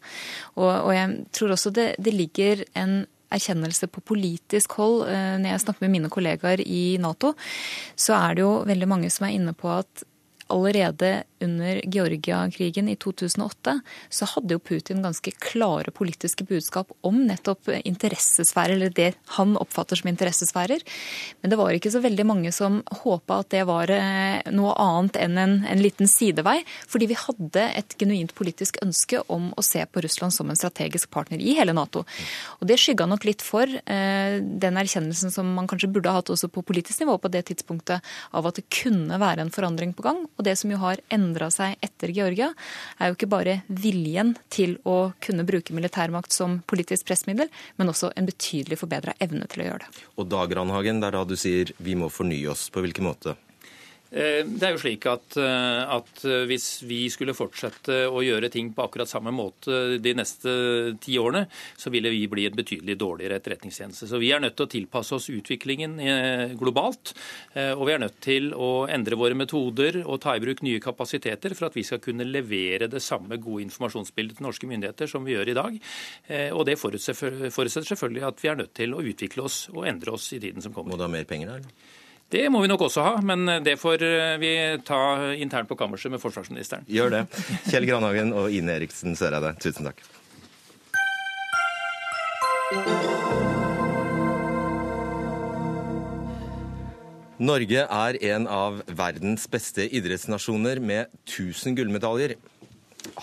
Og, 0.57 0.71
og 0.71 0.93
jeg 0.95 1.19
tror 1.36 1.53
også 1.55 1.73
det, 1.75 1.89
det 2.01 2.15
ligger 2.15 2.65
en 2.79 3.03
erkjennelse 3.33 3.89
på 3.89 4.03
politisk 4.13 4.77
hold. 4.79 5.05
Eh, 5.09 5.36
når 5.41 5.55
jeg 5.55 5.65
snakker 5.65 5.86
med 5.86 5.95
mine 5.97 6.12
kollegaer 6.13 6.63
i 6.63 6.97
Nato, 7.01 7.33
så 7.95 8.17
er 8.19 8.38
det 8.38 8.45
jo 8.45 8.55
veldig 8.69 8.89
mange 8.89 9.13
som 9.13 9.27
er 9.27 9.38
inne 9.38 9.55
på 9.57 9.71
at 9.73 10.05
allerede 10.53 11.23
under 11.43 11.81
Georgia-krigen 11.83 12.89
i 12.89 12.95
2008 12.95 13.79
så 14.09 14.27
hadde 14.33 14.55
jo 14.55 14.61
Putin 14.63 15.03
ganske 15.03 15.33
klare 15.43 15.91
politiske 15.91 16.45
budskap 16.47 16.91
om 17.03 17.23
nettopp 17.27 17.69
interessesfærer, 17.83 18.77
eller 18.77 18.93
det 18.95 19.09
han 19.37 19.55
oppfatter 19.59 19.99
som 19.99 20.09
interessesfærer. 20.11 20.83
Men 21.41 21.51
det 21.51 21.59
var 21.59 21.75
ikke 21.75 21.91
så 21.93 22.01
veldig 22.03 22.25
mange 22.27 22.53
som 22.55 22.81
håpa 23.03 23.41
at 23.43 23.51
det 23.53 23.63
var 23.67 23.91
eh, 23.91 24.39
noe 24.55 24.75
annet 24.79 25.19
enn 25.19 25.39
en, 25.41 25.57
en, 25.69 25.83
liten 25.83 26.09
sidevei, 26.09 26.59
fordi 26.89 27.09
vi 27.11 27.19
hadde 27.19 27.65
et 27.81 27.97
genuint 27.99 28.33
politisk 28.37 28.79
ønske 28.85 29.21
om 29.33 29.51
å 29.57 29.65
se 29.65 29.83
på 29.85 30.03
Russland 30.05 30.35
som 30.35 30.49
en 30.49 30.59
strategisk 30.59 31.11
partner 31.13 31.41
i 31.41 31.57
hele 31.57 31.75
Nato. 31.75 32.05
Og 32.59 32.67
det 32.69 32.79
skygga 32.81 33.07
nok 33.09 33.27
litt 33.27 33.43
for 33.43 33.67
eh, 33.67 34.39
den 34.39 34.79
erkjennelsen 34.79 35.33
som 35.33 35.51
man 35.57 35.67
kanskje 35.69 35.91
burde 35.91 36.11
ha 36.11 36.21
hatt 36.21 36.31
også 36.33 36.49
på 36.53 36.63
politisk 36.65 37.03
nivå 37.03 37.17
på 37.19 37.31
det 37.33 37.45
tidspunktet, 37.49 38.03
av 38.31 38.47
at 38.47 38.59
det 38.59 38.69
kunne 38.71 39.19
være 39.19 39.43
en 39.43 39.53
forandring 39.53 39.93
på 39.97 40.05
gang. 40.05 40.23
Og 40.37 40.42
det 40.45 40.56
som 40.60 40.73
jo 40.73 40.79
har 40.82 41.01
endra 41.13 41.49
seg 41.53 41.77
etter 41.84 42.13
Georgia, 42.15 42.51
er 42.99 43.12
jo 43.12 43.17
ikke 43.17 43.32
bare 43.32 43.56
viljen 43.67 44.36
til 44.53 44.77
å 44.88 45.13
kunne 45.23 45.45
bruke 45.47 45.75
militærmakt 45.75 46.36
som 46.36 46.60
politisk 46.69 47.08
pressmiddel, 47.10 47.51
men 47.77 47.91
også 47.91 48.12
en 48.17 48.29
betydelig 48.29 48.79
forbedra 48.82 49.15
evne 49.23 49.47
til 49.51 49.63
å 49.63 49.71
gjøre 49.71 49.88
det. 49.88 50.06
Og 50.19 50.29
da, 50.32 50.43
Granhagen, 50.49 51.01
det 51.01 51.10
er 51.10 51.17
da 51.17 51.25
du 51.27 51.36
sier 51.39 51.73
vi 51.84 51.97
må 51.99 52.12
fornye 52.13 52.51
oss. 52.53 52.69
På 52.73 52.84
hvilken 52.84 53.08
måte? 53.08 53.38
Eh, 54.13 54.43
det 54.45 54.67
er 54.67 54.76
jo 54.76 54.82
slik 54.84 55.08
at, 55.10 55.36
eh, 55.41 55.93
at, 55.95 56.12
eh, 56.30 56.43
hvis 56.45 56.84
vi 56.86 57.08
skulle 57.10 57.34
fortsette 57.34 58.04
å 58.06 58.21
gjøre 58.21 58.52
ting 58.54 58.69
på 58.73 58.86
akkurat 58.86 59.10
samme 59.10 59.34
måte 59.34 59.97
de 59.97 60.13
neste 60.13 60.99
ti 61.02 61.17
årene, 61.17 61.47
så 61.76 61.89
ville 61.89 62.12
vi 62.13 62.28
bli 62.30 62.45
en 62.45 62.54
betydelig 62.54 62.95
dårligere 63.02 63.39
etterretningstjeneste. 63.41 64.06
Så 64.06 64.19
vi 64.21 64.30
er 64.32 64.39
nødt 64.39 64.56
til 64.56 64.67
å 64.67 64.69
tilpasse 64.69 65.15
oss 65.17 65.32
utviklingen 65.34 65.97
globalt. 66.60 67.13
Og 67.56 67.86
vi 67.88 67.93
er 67.93 67.99
nødt 67.99 68.19
til 68.21 68.52
å 68.54 68.88
endre 68.88 69.17
våre 69.17 69.36
metoder 69.36 70.04
og 70.06 70.21
ta 70.21 70.36
i 70.36 70.39
bruk 70.43 70.62
nye 70.62 70.80
kapasiteter 70.80 71.56
for 71.56 71.67
at 71.67 71.73
vi 71.73 71.84
skal 71.84 71.99
kunne 71.99 72.26
levere 72.26 72.89
det 72.89 73.02
samme 73.02 73.38
gode 73.38 73.63
informasjonsbildet 73.65 74.38
til 74.38 74.45
norske 74.45 74.67
myndigheter 74.67 75.10
som 75.10 75.26
vi 75.26 75.34
gjør 75.34 75.49
i 75.49 75.58
dag. 75.58 75.80
Og 76.54 76.65
det 76.65 76.78
forutsetter 76.78 77.89
selvfølgelig 77.89 78.28
at 78.28 78.43
vi 78.43 78.49
er 78.49 78.62
nødt 78.62 78.73
til 78.73 78.93
å 78.93 79.02
utvikle 79.02 79.47
oss 79.47 79.69
og 79.73 79.88
endre 79.88 80.13
oss 80.13 80.32
i 80.34 80.39
tiden 80.39 80.62
som 80.62 80.73
kommer. 80.73 80.93
Må 80.93 80.97
du 81.02 81.08
ha 81.08 81.12
mer 81.12 81.26
penger 81.30 81.56
der? 81.56 82.02
Det 82.34 82.48
må 82.50 82.63
vi 82.63 82.69
nok 82.72 82.88
også 82.88 83.04
ha, 83.06 83.17
men 83.22 83.46
det 83.62 83.76
får 83.78 84.02
eh, 84.08 84.39
vi 84.41 84.54
ta 84.86 85.00
internt 85.38 85.69
på 85.69 85.78
kammerset 85.78 86.10
med 86.10 86.22
forsvarsministeren. 86.22 86.88
Gjør 86.89 87.13
det. 87.13 87.22
Kjell 87.69 87.86
Granhagen 87.86 88.34
og 88.34 88.50
Ine 88.50 88.80
Eriksen 88.80 89.13
Søreide, 89.13 89.54
tusen 89.62 89.86
takk. 89.86 90.02
Norge 97.43 97.86
er 97.86 98.17
en 98.34 98.50
av 98.50 98.82
verdens 98.88 99.46
beste 99.52 99.86
idrettsnasjoner 99.93 100.82
med 100.82 101.13
1000 101.28 101.78
gullmedaljer. 101.78 102.38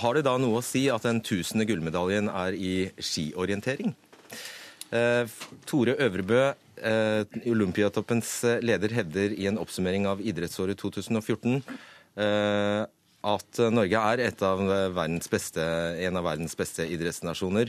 Har 0.02 0.14
det 0.14 0.26
da 0.26 0.36
noe 0.38 0.60
å 0.60 0.64
si 0.64 0.86
at 0.92 1.06
den 1.08 1.22
tusende 1.24 1.66
gullmedaljen 1.66 2.30
er 2.30 2.54
i 2.54 2.74
skiorientering? 3.00 3.94
Eh, 4.90 5.30
Tore 5.66 5.94
Øvrebø, 5.98 6.42
eh, 6.50 6.54
Olympiatoppens 7.50 8.32
eh, 8.44 8.60
leder, 8.64 8.94
hevder 8.96 9.34
i 9.36 9.48
en 9.50 9.60
oppsummering 9.60 10.08
av 10.10 10.22
idrettsåret 10.22 10.80
2014 10.80 11.60
eh, 11.60 12.84
at 13.20 13.58
Norge 13.68 14.04
er 14.12 14.22
av 14.48 14.62
beste, 15.28 15.64
en 16.06 16.16
av 16.16 16.24
verdens 16.24 16.56
beste 16.56 16.86
idrettsnasjoner. 16.88 17.68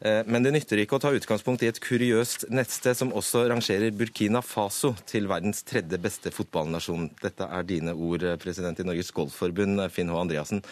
Eh, 0.00 0.22
men 0.24 0.44
det 0.44 0.54
nytter 0.54 0.80
ikke 0.80 0.96
å 0.96 1.02
ta 1.02 1.12
utgangspunkt 1.12 1.62
i 1.64 1.68
et 1.68 1.80
kuriøst 1.84 2.46
nettsted 2.48 2.96
som 2.96 3.12
også 3.16 3.44
rangerer 3.52 3.92
Burkina 3.92 4.40
Faso 4.40 4.94
til 5.08 5.28
verdens 5.28 5.60
tredje 5.68 6.00
beste 6.00 6.32
fotballnasjon. 6.32 7.10
Dette 7.20 7.44
er 7.44 7.68
dine 7.68 7.92
ord, 7.92 8.24
eh, 8.24 8.38
president 8.40 8.80
i 8.80 8.86
Norges 8.88 9.12
Golfforbund, 9.12 9.84
Finn 9.92 10.08
H. 10.08 10.16
Andreassen. 10.16 10.64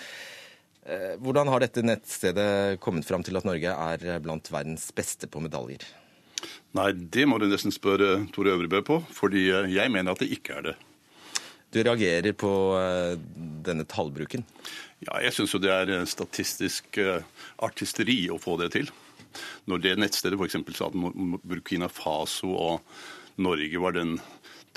Eh, 0.87 1.17
hvordan 1.21 1.49
har 1.53 1.61
dette 1.61 1.85
nettstedet 1.85 2.81
kommet 2.81 3.05
fram 3.05 3.23
til 3.23 3.37
at 3.37 3.45
Norge 3.45 3.69
er 3.69 4.21
blant 4.21 4.49
verdens 4.49 4.91
beste 4.97 5.29
på 5.29 5.45
medaljer? 5.45 5.85
Nei, 6.77 6.91
det 6.93 7.25
må 7.29 7.39
du 7.41 7.47
nesten 7.49 7.73
spørre 7.73 8.27
Tore 8.35 8.53
Øvrebø 8.53 8.83
på, 8.85 9.01
fordi 9.15 9.49
eh, 9.49 9.71
jeg 9.73 9.93
mener 9.95 10.13
at 10.13 10.23
det 10.23 10.31
ikke 10.37 10.59
er 10.59 10.67
det. 10.71 10.77
Du 11.73 11.81
reagerer 11.81 12.37
på 12.37 12.53
eh, 12.81 13.15
denne 13.65 13.87
tallbruken? 13.89 14.45
Ja, 15.07 15.21
jeg 15.25 15.37
syns 15.37 15.55
jo 15.55 15.63
det 15.63 15.71
er 15.71 16.09
statistisk 16.11 16.99
artisteri 17.63 18.25
å 18.35 18.41
få 18.43 18.57
det 18.59 18.73
til. 18.75 18.89
Når 19.71 19.85
det 19.85 19.95
nettstedet 20.01 20.39
f.eks. 20.41 20.59
sa 20.75 20.89
at 20.89 20.97
Burkina 21.47 21.89
Faso 21.93 22.51
og 22.57 23.39
Norge 23.39 23.81
var 23.81 23.95
den 23.95 24.17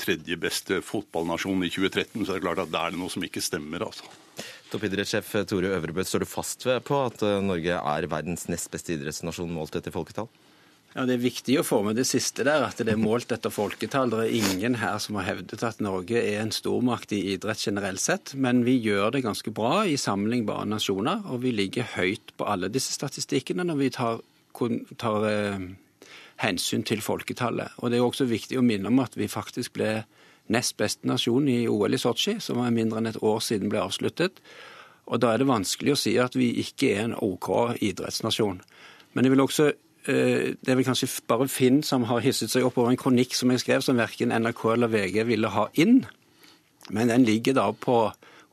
tredje 0.01 0.37
beste 0.39 0.79
fotballnasjonen 0.85 1.65
i 1.65 1.71
2013, 1.71 2.25
så 2.25 2.33
er 2.33 2.39
det 2.39 2.45
klart 2.45 2.61
at 2.63 2.73
det 2.73 2.81
er 2.81 2.97
noe 2.97 3.11
som 3.13 3.25
ikke 3.25 3.43
stemmer. 3.43 3.85
altså. 3.85 4.07
Toppidrettssjef 4.71 5.33
Tore 5.49 5.73
Øvrebø, 5.75 6.03
står 6.07 6.23
du 6.23 6.29
fast 6.29 6.65
ved 6.65 6.79
på 6.87 7.01
at 7.03 7.21
eh, 7.27 7.41
Norge 7.43 7.77
er 7.77 8.09
verdens 8.11 8.47
nest 8.51 8.71
beste 8.73 8.95
idrettsnasjon 8.95 9.51
målt 9.51 9.75
etter 9.77 9.93
folketall? 9.93 10.29
Ja, 10.91 11.05
Det 11.05 11.13
er 11.13 11.21
viktig 11.23 11.53
å 11.55 11.63
få 11.63 11.77
med 11.85 11.95
det 11.95 12.03
siste 12.09 12.43
der, 12.43 12.65
at 12.67 12.81
det 12.83 12.91
er 12.91 12.99
målt 12.99 13.31
etter 13.31 13.53
folketall. 13.53 14.09
Det 14.11 14.25
er 14.25 14.33
ingen 14.41 14.73
her 14.81 14.97
som 14.99 15.15
har 15.15 15.29
hevdet 15.29 15.63
at 15.63 15.79
Norge 15.79 16.19
er 16.19 16.41
en 16.41 16.51
stormakt 16.51 17.13
i 17.15 17.21
idrett 17.31 17.61
generelt 17.63 18.01
sett, 18.03 18.33
men 18.35 18.65
vi 18.67 18.73
gjør 18.75 19.13
det 19.15 19.21
ganske 19.23 19.53
bra 19.55 19.85
i 19.87 19.95
sammenlignbare 19.95 20.65
nasjoner, 20.67 21.21
og 21.31 21.45
vi 21.45 21.53
ligger 21.55 21.87
høyt 21.93 22.33
på 22.35 22.43
alle 22.43 22.67
disse 22.67 22.91
statistikkene 22.91 23.63
når 23.69 23.79
vi 23.79 23.87
tar, 23.95 24.19
tar 24.99 25.27
eh, 25.29 25.63
hensyn 26.43 26.83
til 26.83 26.99
folketallet. 27.05 27.71
Og 27.79 27.93
Det 27.93 27.97
er 28.01 28.03
også 28.03 28.27
viktig 28.27 28.59
å 28.59 28.65
minne 28.65 28.91
om 28.91 28.99
at 28.99 29.15
vi 29.15 29.31
faktisk 29.31 29.77
ble 29.79 30.01
nest 30.51 30.75
beste 30.75 31.07
nasjon 31.07 31.47
i 31.47 31.69
OL 31.71 31.95
i 31.95 32.01
Sotsji, 32.01 32.41
som 32.43 32.59
var 32.59 32.75
mindre 32.75 32.99
enn 32.99 33.07
et 33.13 33.21
år 33.23 33.39
siden 33.39 33.71
ble 33.71 33.79
avsluttet. 33.79 34.43
Og 35.07 35.23
Da 35.23 35.31
er 35.31 35.39
det 35.39 35.47
vanskelig 35.47 35.95
å 35.95 36.01
si 36.03 36.17
at 36.19 36.35
vi 36.35 36.51
ikke 36.59 36.91
er 36.97 37.05
en 37.05 37.15
OK 37.15 37.79
idrettsnasjon. 37.79 38.59
Men 39.15 39.23
jeg 39.23 39.31
vil 39.31 39.45
også 39.45 39.69
det 40.05 40.67
er 40.71 40.77
vel 40.79 40.85
kanskje 40.87 41.07
bare 41.29 41.45
Finn 41.51 41.83
som 41.85 42.07
har 42.09 42.23
hisset 42.25 42.49
seg 42.49 42.65
opp 42.65 42.79
over 42.81 42.89
en 42.89 42.97
kronikk 42.97 43.35
som 43.37 43.51
jeg 43.53 43.61
skrev, 43.61 43.83
som 43.85 43.99
verken 44.01 44.33
NRK 44.33 44.63
eller 44.73 44.89
VG 44.89 45.27
ville 45.29 45.51
ha 45.53 45.67
inn. 45.77 45.99
Men 46.89 47.11
den 47.13 47.27
ligger 47.27 47.53
da 47.53 47.67
på 47.71 47.97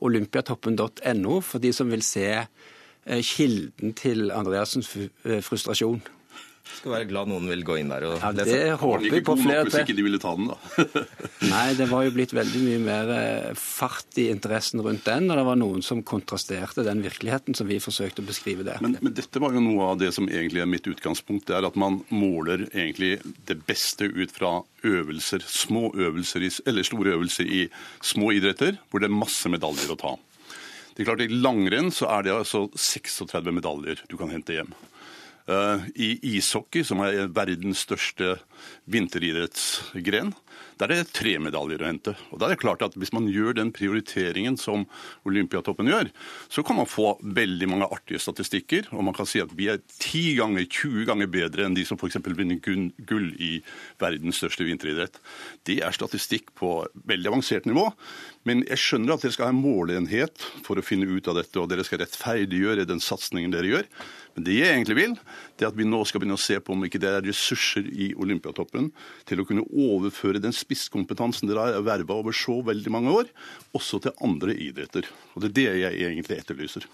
olympiatoppen.no 0.05 1.39
for 1.41 1.59
de 1.59 1.73
som 1.73 1.91
vil 1.91 2.03
se 2.05 2.27
eh, 2.37 3.21
kilden 3.25 3.93
til 3.97 4.31
Andreassens 4.31 4.91
eh, 4.95 5.41
frustrasjon. 5.43 6.01
Skal 6.77 6.93
være 6.93 7.07
glad 7.09 7.29
noen 7.31 7.49
vil 7.49 7.63
gå 7.67 7.75
inn 7.81 7.89
der 7.91 8.05
og 8.07 8.15
ja, 8.21 8.29
lese. 8.35 8.55
Det 8.55 8.75
håper 8.79 9.05
vi 9.11 9.21
på 9.25 9.35
flere 9.39 9.65
til. 9.65 9.71
Hvis 9.71 9.83
ikke 9.83 9.95
de 9.97 10.05
ville 10.05 10.19
ta 10.21 10.33
den, 10.37 10.51
da. 10.51 11.03
Nei, 11.53 11.65
det 11.79 11.89
var 11.91 12.05
jo 12.05 12.13
blitt 12.15 12.35
veldig 12.37 12.61
mye 12.63 12.81
mer 12.83 13.11
eh, 13.15 13.49
fart 13.59 14.19
i 14.21 14.29
interessen 14.31 14.83
rundt 14.85 15.07
den, 15.09 15.27
og 15.27 15.39
det 15.39 15.45
var 15.49 15.59
noen 15.59 15.83
som 15.85 16.03
kontrasterte 16.07 16.85
den 16.87 17.03
virkeligheten 17.03 17.57
som 17.57 17.67
vi 17.69 17.81
forsøkte 17.83 18.23
å 18.23 18.29
beskrive 18.29 18.67
der. 18.67 18.79
Men, 18.85 18.97
men 19.03 19.17
dette 19.17 19.41
var 19.43 19.55
jo 19.55 19.63
noe 19.65 19.91
av 19.91 19.99
det 20.01 20.13
som 20.15 20.29
egentlig 20.29 20.63
er 20.63 20.71
mitt 20.71 20.87
utgangspunkt. 20.89 21.47
Det 21.49 21.57
er 21.57 21.67
at 21.67 21.79
man 21.79 22.01
måler 22.13 22.67
egentlig 22.69 23.17
det 23.49 23.59
beste 23.67 24.07
ut 24.07 24.33
fra 24.35 24.59
øvelser, 24.87 25.43
små 25.45 25.89
øvelser, 25.97 26.47
eller 26.69 26.87
store 26.87 27.17
øvelser 27.17 27.49
i 27.49 27.65
små 28.05 28.31
idretter, 28.37 28.79
hvor 28.89 29.03
det 29.03 29.09
er 29.09 29.19
masse 29.19 29.51
medaljer 29.51 29.91
å 29.93 29.99
ta. 29.99 30.15
Det 30.99 31.05
er 31.05 31.13
klart 31.13 31.21
I 31.23 31.31
langrenn 31.31 31.93
så 31.95 32.09
er 32.11 32.25
det 32.25 32.33
altså 32.35 32.65
36 32.75 33.53
medaljer 33.55 34.01
du 34.11 34.17
kan 34.19 34.31
hente 34.33 34.57
hjem. 34.57 34.73
Eh, 35.49 35.79
I 35.95 36.09
ishockey, 36.35 36.83
som 36.85 37.01
er 37.01 37.25
verdens 37.33 37.81
største 37.87 38.35
vinteridrettsgren, 38.91 40.35
der 40.79 40.91
er 40.93 41.01
det 41.01 41.13
tre 41.15 41.33
medaljer 41.41 41.81
å 41.81 41.87
hente. 41.89 42.13
Og 42.29 42.39
da 42.39 42.47
er 42.47 42.53
det 42.53 42.61
klart 42.61 42.83
at 42.85 42.95
Hvis 42.99 43.13
man 43.15 43.27
gjør 43.31 43.55
den 43.55 43.71
prioriteringen 43.71 44.57
som 44.59 44.85
Olympiatoppen 45.27 45.87
gjør, 45.87 46.09
så 46.51 46.63
kan 46.63 46.75
man 46.75 46.87
få 46.89 47.17
veldig 47.23 47.67
mange 47.71 47.87
artige 47.87 48.19
statistikker. 48.19 48.89
Og 48.91 49.03
man 49.03 49.15
kan 49.15 49.25
si 49.25 49.39
at 49.39 49.51
vi 49.55 49.69
er 49.71 49.79
10 49.79 50.35
ganger, 50.39 50.65
20 50.67 51.05
ganger 51.07 51.31
bedre 51.31 51.65
enn 51.65 51.75
de 51.77 51.85
som 51.87 51.97
f.eks. 51.97 52.19
vinner 52.25 52.59
gull 52.59 53.29
i 53.39 53.61
verdens 53.99 54.39
største 54.41 54.67
vinteridrett. 54.67 55.19
Det 55.63 55.79
er 55.83 55.95
statistikk 55.95 56.53
på 56.59 56.87
veldig 57.07 57.31
avansert 57.31 57.65
nivå. 57.69 57.87
Men 58.47 58.63
jeg 58.67 58.79
skjønner 58.83 59.15
at 59.15 59.23
dere 59.23 59.35
skal 59.35 59.49
ha 59.49 59.55
en 59.55 59.63
måleenhet 59.63 60.47
for 60.65 60.79
å 60.79 60.85
finne 60.85 61.07
ut 61.07 61.27
av 61.27 61.39
dette, 61.39 61.59
og 61.59 61.69
dere 61.71 61.85
skal 61.87 62.03
rettferdiggjøre 62.03 62.87
den 62.89 63.03
satsingen 63.03 63.51
dere 63.55 63.71
gjør. 63.71 63.87
Det 64.45 64.55
jeg 64.55 64.71
egentlig 64.73 64.97
vil, 64.97 65.17
det 65.57 65.65
er 65.65 65.71
at 65.71 65.77
vi 65.77 65.87
nå 65.87 65.99
skal 66.07 66.21
begynne 66.21 66.37
å 66.37 66.41
se 66.41 66.59
på 66.61 66.75
om 66.75 66.85
ikke 66.85 67.01
det 67.01 67.09
er 67.11 67.25
ressurser 67.25 67.87
i 67.89 68.11
Olympiatoppen 68.19 68.91
til 69.29 69.41
å 69.41 69.45
kunne 69.47 69.65
overføre 69.67 70.41
den 70.43 70.55
spisskompetansen 70.55 71.49
dere 71.49 71.67
har 71.75 71.85
verva 71.85 72.19
over 72.21 72.35
så 72.35 72.59
veldig 72.65 72.93
mange 72.93 73.13
år, 73.21 73.29
også 73.77 74.01
til 74.05 74.25
andre 74.25 74.55
idretter. 74.55 75.09
Og 75.33 75.43
det 75.43 75.51
er 75.51 75.57
det 75.59 75.69
jeg 75.83 76.01
egentlig 76.09 76.39
etterlyser. 76.39 76.87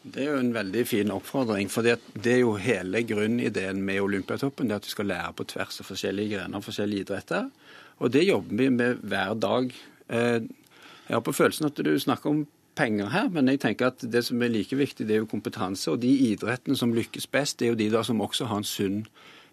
Det 0.00 0.22
er 0.22 0.30
jo 0.30 0.38
en 0.40 0.54
veldig 0.54 0.86
fin 0.88 1.10
oppfordring. 1.12 1.68
for 1.68 1.82
Det 1.84 2.32
er 2.32 2.40
jo 2.40 2.54
hele 2.56 3.02
grunnideen 3.04 3.82
med 3.84 4.00
Olympiatoppen. 4.00 4.68
det 4.68 4.76
At 4.76 4.86
vi 4.86 4.90
skal 4.90 5.06
lære 5.06 5.32
på 5.36 5.44
tvers 5.44 5.80
av 5.80 5.86
forskjellige 5.86 6.36
grener 6.38 6.56
og 6.56 6.64
forskjellige 6.64 7.00
idretter. 7.04 7.50
Og 7.98 8.10
det 8.10 8.24
jobber 8.24 8.56
vi 8.56 8.68
med 8.70 9.02
hver 9.02 9.34
dag. 9.34 9.74
Eh, 10.08 10.40
jeg 11.08 11.14
har 11.14 11.20
på 11.20 11.34
følelsen 11.36 11.66
at 11.66 11.76
du 11.76 11.98
snakker 11.98 12.30
om 12.30 12.46
penger 12.80 13.10
her, 13.12 13.28
men 13.28 13.50
jeg 13.52 13.60
tenker 13.60 13.90
at 13.90 14.04
det 14.12 14.22
som 14.24 14.40
er 14.42 14.52
like 14.52 14.76
viktig, 14.76 15.04
det 15.08 15.18
er 15.18 15.22
jo 15.22 15.28
kompetanse. 15.28 15.90
Og 15.92 16.00
de 16.00 16.10
idrettene 16.30 16.78
som 16.78 16.94
lykkes 16.96 17.28
best, 17.28 17.58
det 17.60 17.68
er 17.68 17.74
jo 17.74 17.80
de 17.82 17.90
der 17.92 18.06
som 18.06 18.22
også 18.24 18.48
har 18.48 18.62
en 18.62 18.68
sunn 18.68 19.02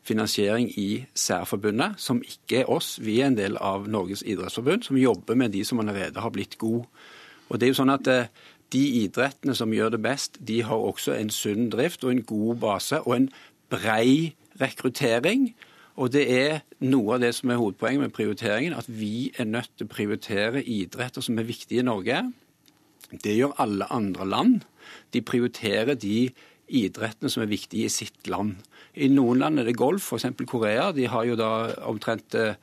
finansiering 0.07 0.69
i 0.79 1.05
særforbundet, 1.15 1.99
som 1.99 2.21
ikke 2.23 2.61
er 2.61 2.69
oss. 2.71 2.95
Vi 3.03 3.19
er 3.19 3.27
en 3.27 3.37
del 3.37 3.57
av 3.59 3.89
Norges 3.91 4.23
idrettsforbund, 4.23 4.87
som 4.87 4.99
jobber 4.99 5.35
med 5.35 5.51
de 5.51 5.65
som 5.67 5.79
allerede 5.83 6.23
har 6.23 6.31
blitt 6.31 6.57
gode. 6.57 6.87
Og 7.49 7.59
det 7.59 7.67
er 7.67 7.73
jo 7.73 7.81
sånn 7.81 7.95
at 7.95 8.07
eh, 8.11 8.29
De 8.67 8.81
idrettene 9.05 9.53
som 9.55 9.71
gjør 9.71 9.93
det 9.93 10.01
best, 10.03 10.35
de 10.43 10.57
har 10.67 10.75
også 10.75 11.13
en 11.15 11.29
sunn 11.31 11.69
drift 11.71 12.01
og 12.03 12.09
en 12.11 12.25
god 12.27 12.57
base 12.59 12.97
og 12.99 13.13
en 13.15 13.27
brei 13.71 14.33
rekruttering. 14.59 15.53
Og 15.95 16.11
det 16.11 16.25
er 16.27 16.57
noe 16.83 17.15
av 17.15 17.21
det 17.23 17.29
som 17.37 17.53
er 17.53 17.61
hovedpoenget 17.61 18.03
med 18.03 18.11
prioriteringen, 18.17 18.75
at 18.75 18.89
vi 18.91 19.31
er 19.39 19.47
nødt 19.47 19.71
til 19.77 19.87
å 19.87 19.93
prioritere 19.93 20.65
idretter 20.67 21.23
som 21.23 21.39
er 21.39 21.47
viktige 21.47 21.79
i 21.79 21.87
Norge. 21.87 22.19
Det 23.11 23.35
gjør 23.37 23.55
alle 23.63 23.87
andre 23.93 24.27
land. 24.27 24.59
De 25.13 25.21
prioriterer 25.21 25.95
de 25.95 26.29
idrettene 26.67 27.31
som 27.31 27.43
er 27.43 27.51
viktige 27.51 27.87
i 27.87 27.93
sitt 27.93 28.27
land. 28.27 28.57
I 28.97 29.07
noen 29.13 29.39
land 29.43 29.61
er 29.61 29.69
det 29.69 29.77
golf, 29.79 30.09
f.eks. 30.11 30.27
Korea. 30.49 30.91
De 30.91 31.07
har 31.07 31.27
jo 31.27 31.37
da 31.39 31.51
omtrent 31.87 32.35
eh, 32.35 32.57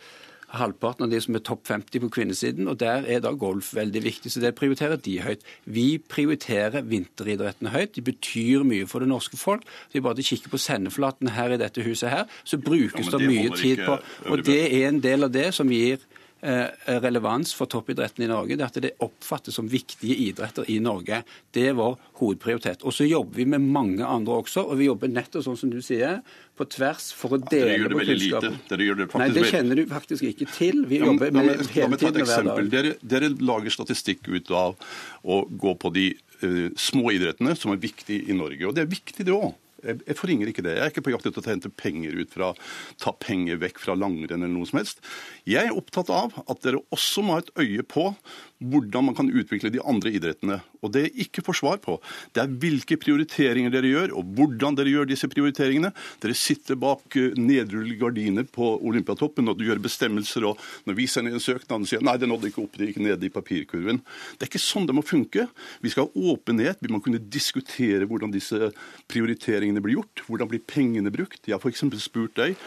halvparten 0.59 1.07
av 1.07 1.13
de 1.13 1.21
som 1.23 1.37
er 1.37 1.43
topp 1.47 1.65
50 1.69 2.03
på 2.05 2.11
kvinnesiden, 2.19 2.69
og 2.71 2.79
der 2.83 3.07
er 3.11 3.23
da 3.25 3.33
golf 3.39 3.73
veldig 3.77 4.03
viktig. 4.05 4.33
Så 4.33 4.43
det 4.43 4.55
prioriterer 4.59 5.01
de 5.01 5.17
høyt. 5.25 5.45
Vi 5.65 5.87
prioriterer 5.99 6.85
vinteridrettene 6.87 7.73
høyt. 7.75 7.95
De 7.97 8.05
betyr 8.05 8.67
mye 8.67 8.89
for 8.91 9.05
det 9.05 9.11
norske 9.11 9.39
folk. 9.41 9.65
Så 9.89 9.99
vi 9.99 10.05
bare 10.05 10.27
kikker 10.27 10.53
på 10.53 10.61
sendeflaten 10.61 11.33
her 11.35 11.55
i 11.55 11.61
dette 11.61 11.85
huset 11.87 12.13
her, 12.13 12.27
så 12.45 12.61
brukes 12.61 13.09
ja, 13.09 13.17
det, 13.17 13.23
det 13.23 13.31
mye 13.31 13.57
tid 13.59 13.85
på 13.87 13.99
Og 14.31 14.45
det 14.47 14.61
er 14.69 14.91
en 14.91 15.01
del 15.05 15.27
av 15.27 15.35
det 15.35 15.51
som 15.57 15.71
gir 15.73 16.03
relevans 16.45 17.55
for 17.57 17.71
toppidretten 17.71 18.27
i 18.27 18.29
Norge, 18.29 18.59
det 18.59 18.67
at 18.67 18.79
det 18.85 18.91
oppfattes 19.05 19.57
som 19.57 19.69
viktige 19.71 20.17
idretter 20.27 20.67
i 20.71 20.77
Norge. 20.83 21.23
Det 21.55 21.69
er 21.71 21.77
vår 21.79 21.97
hovedprioritet. 22.21 22.85
Og 22.85 22.93
så 22.93 23.07
jobber 23.09 23.41
vi 23.41 23.47
med 23.55 23.65
mange 23.65 24.05
andre 24.05 24.41
også, 24.43 24.67
og 24.69 24.81
vi 24.81 24.91
jobber 24.91 25.13
nettopp 25.13 25.47
sånn 25.47 25.59
som 25.59 25.73
du 25.73 25.81
sier, 25.85 26.21
på 26.55 26.67
tvers 26.71 27.09
for 27.17 27.35
å 27.35 27.41
dele 27.41 27.89
på 27.91 28.05
kunnskapen. 28.05 28.59
Dere 28.69 28.87
gjør 28.87 29.01
det 29.01 29.09
Nei, 29.19 29.31
det 29.35 29.49
kjenner 29.51 29.81
du 29.81 29.89
faktisk 29.91 30.29
ikke 30.29 30.47
til. 30.53 30.85
Vi 30.91 31.01
ja, 31.01 31.09
jobber 31.09 31.33
med, 31.35 31.51
med 31.51 31.73
hele 31.75 31.99
tiden 31.99 32.29
hver 32.29 32.47
dag. 32.51 32.71
Dere, 32.71 32.95
dere 33.03 33.33
lager 33.43 33.75
statistikk 33.75 34.29
ut 34.31 34.53
av 34.55 34.77
å 35.25 35.43
gå 35.49 35.75
på 35.81 35.91
de 35.97 36.07
uh, 36.45 36.71
små 36.79 37.11
idrettene 37.17 37.57
som 37.59 37.75
er 37.75 37.83
viktige 37.83 38.31
i 38.31 38.39
Norge. 38.39 38.69
Og 38.69 38.77
det 38.77 38.85
er 38.85 38.93
viktig, 38.93 39.27
det 39.27 39.35
òg. 39.35 39.53
Jeg 39.85 40.17
forringer 40.19 40.51
ikke 40.51 40.65
det. 40.65 40.77
Jeg 40.79 40.85
er 40.87 40.93
ikke 40.93 41.05
på 41.07 41.15
jakt 41.15 41.29
etter 41.29 41.43
å 41.43 41.53
hente 41.53 41.73
penger 41.73 42.17
ut 42.17 42.33
fra, 42.35 42.53
ta 43.03 43.13
penger 43.21 43.61
vekk 43.63 43.83
fra 43.83 43.97
langrenn 43.99 44.41
eller 44.41 44.53
noe 44.53 44.69
som 44.69 44.81
helst. 44.81 45.05
Jeg 45.49 45.69
er 45.69 45.77
opptatt 45.77 46.13
av 46.15 46.37
at 46.45 46.65
dere 46.65 46.83
også 46.95 47.25
må 47.25 47.37
ha 47.37 47.45
et 47.45 47.53
øye 47.61 47.87
på 47.87 48.11
hvordan 48.65 49.11
man 49.11 49.19
kan 49.19 49.29
utvikle 49.29 49.73
de 49.75 49.83
andre 49.85 50.15
idrettene. 50.15 50.61
Og 50.85 50.93
det 50.95 51.07
jeg 51.07 51.27
ikke 51.27 51.45
får 51.47 51.59
svar 51.61 51.81
på, 51.83 51.97
det 52.35 52.43
er 52.43 52.57
hvilke 52.63 52.99
prioriteringer 53.01 53.73
dere 53.73 53.91
gjør, 53.91 54.15
og 54.19 54.35
hvordan 54.37 54.79
dere 54.79 54.93
gjør 54.93 55.11
disse 55.11 55.29
prioriteringene. 55.33 55.93
Dere 56.23 56.37
sitter 56.39 56.79
bak 56.81 57.19
eh, 57.21 57.37
nedrullede 57.39 57.99
gardiner 58.01 58.49
på 58.49 58.75
Olympiatoppen 58.85 59.49
og 59.51 59.59
du 59.59 59.67
gjør 59.69 59.83
bestemmelser, 59.85 60.49
og 60.49 60.61
når 60.89 60.99
vi 60.99 61.09
sender 61.11 61.35
en 61.35 61.43
søknad 61.43 61.85
og 61.85 61.91
sier 61.91 62.05
nei, 62.05 62.17
det 62.21 62.31
nådde 62.31 62.51
ikke 62.51 62.65
opp, 62.65 62.79
det 62.79 62.91
gikk 62.91 63.03
ned 63.05 63.25
i 63.25 63.33
papirkurven. 63.33 64.03
Det 64.37 64.47
er 64.47 64.53
ikke 64.53 64.63
sånn 64.63 64.89
det 64.89 64.97
må 64.97 65.05
funke. 65.07 65.49
Vi 65.85 65.93
skal 65.93 66.09
ha 66.09 66.27
åpenhet, 66.35 66.83
vi 66.85 66.93
må 66.93 67.01
kunne 67.05 67.23
diskutere 67.23 68.09
hvordan 68.11 68.35
disse 68.35 68.73
prioriteringene 69.11 69.83
blir 69.85 70.01
gjort. 70.01 70.27
Hvordan 70.29 70.51
blir 70.51 70.65
pengene 70.69 71.13
brukt? 71.15 71.43
Jeg 71.47 71.57
har 71.57 71.63
f.eks. 71.63 71.87
spurt 72.05 72.37
deg 72.39 72.59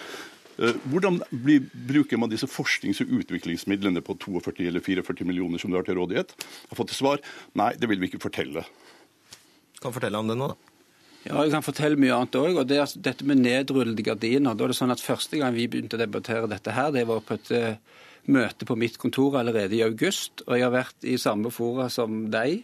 hvordan 0.58 1.20
blir, 1.30 1.68
bruker 1.88 2.18
man 2.18 2.32
disse 2.32 2.50
forsknings- 2.50 3.04
og 3.04 3.12
utviklingsmidlene 3.20 4.02
på 4.02 4.18
42 4.18 4.68
eller 4.72 4.82
44 4.82 5.28
millioner 5.28 5.62
som 5.62 5.72
du 5.72 5.78
har 5.78 5.86
til 5.86 6.00
rådighet? 6.00 6.34
Jeg 6.38 6.72
har 6.72 6.80
fått 6.80 6.94
til 6.94 7.02
svar 7.02 7.22
nei, 7.60 7.74
det 7.78 7.90
vil 7.92 8.02
vi 8.02 8.10
ikke 8.10 8.24
fortelle. 8.24 8.66
Kan 9.82 9.94
fortelle 9.94 10.18
om 10.18 10.32
det 10.32 10.38
nå, 10.40 10.50
da. 10.54 10.74
Ja, 11.28 11.42
jeg 11.44 11.52
kan 11.52 11.66
fortelle 11.66 12.00
mye 12.00 12.16
annet 12.16 12.38
òg. 12.40 12.62
Og 12.62 12.68
det 12.70 12.80
er 12.80 12.92
dette 13.04 13.28
med 13.28 13.42
nedrullede 13.44 14.06
gardiner. 14.06 14.56
Da 14.56 14.66
er 14.66 14.72
det 14.72 14.80
sånn 14.80 14.94
at 14.94 15.04
Første 15.04 15.40
gang 15.42 15.56
vi 15.56 15.68
begynte 15.70 15.98
å 15.98 16.02
debattere 16.02 16.50
dette 16.50 16.74
her, 16.76 16.94
det 16.96 17.04
var 17.10 17.24
på 17.26 17.36
et 17.36 17.52
uh, 17.52 18.00
møte 18.32 18.68
på 18.68 18.78
mitt 18.80 18.98
kontor 19.02 19.38
allerede 19.40 19.76
i 19.76 19.84
august. 19.86 20.46
Og 20.48 20.56
jeg 20.56 20.68
har 20.68 20.74
vært 20.74 21.08
i 21.08 21.18
samme 21.22 21.52
fora 21.54 21.90
som 21.94 22.26
deg 22.34 22.64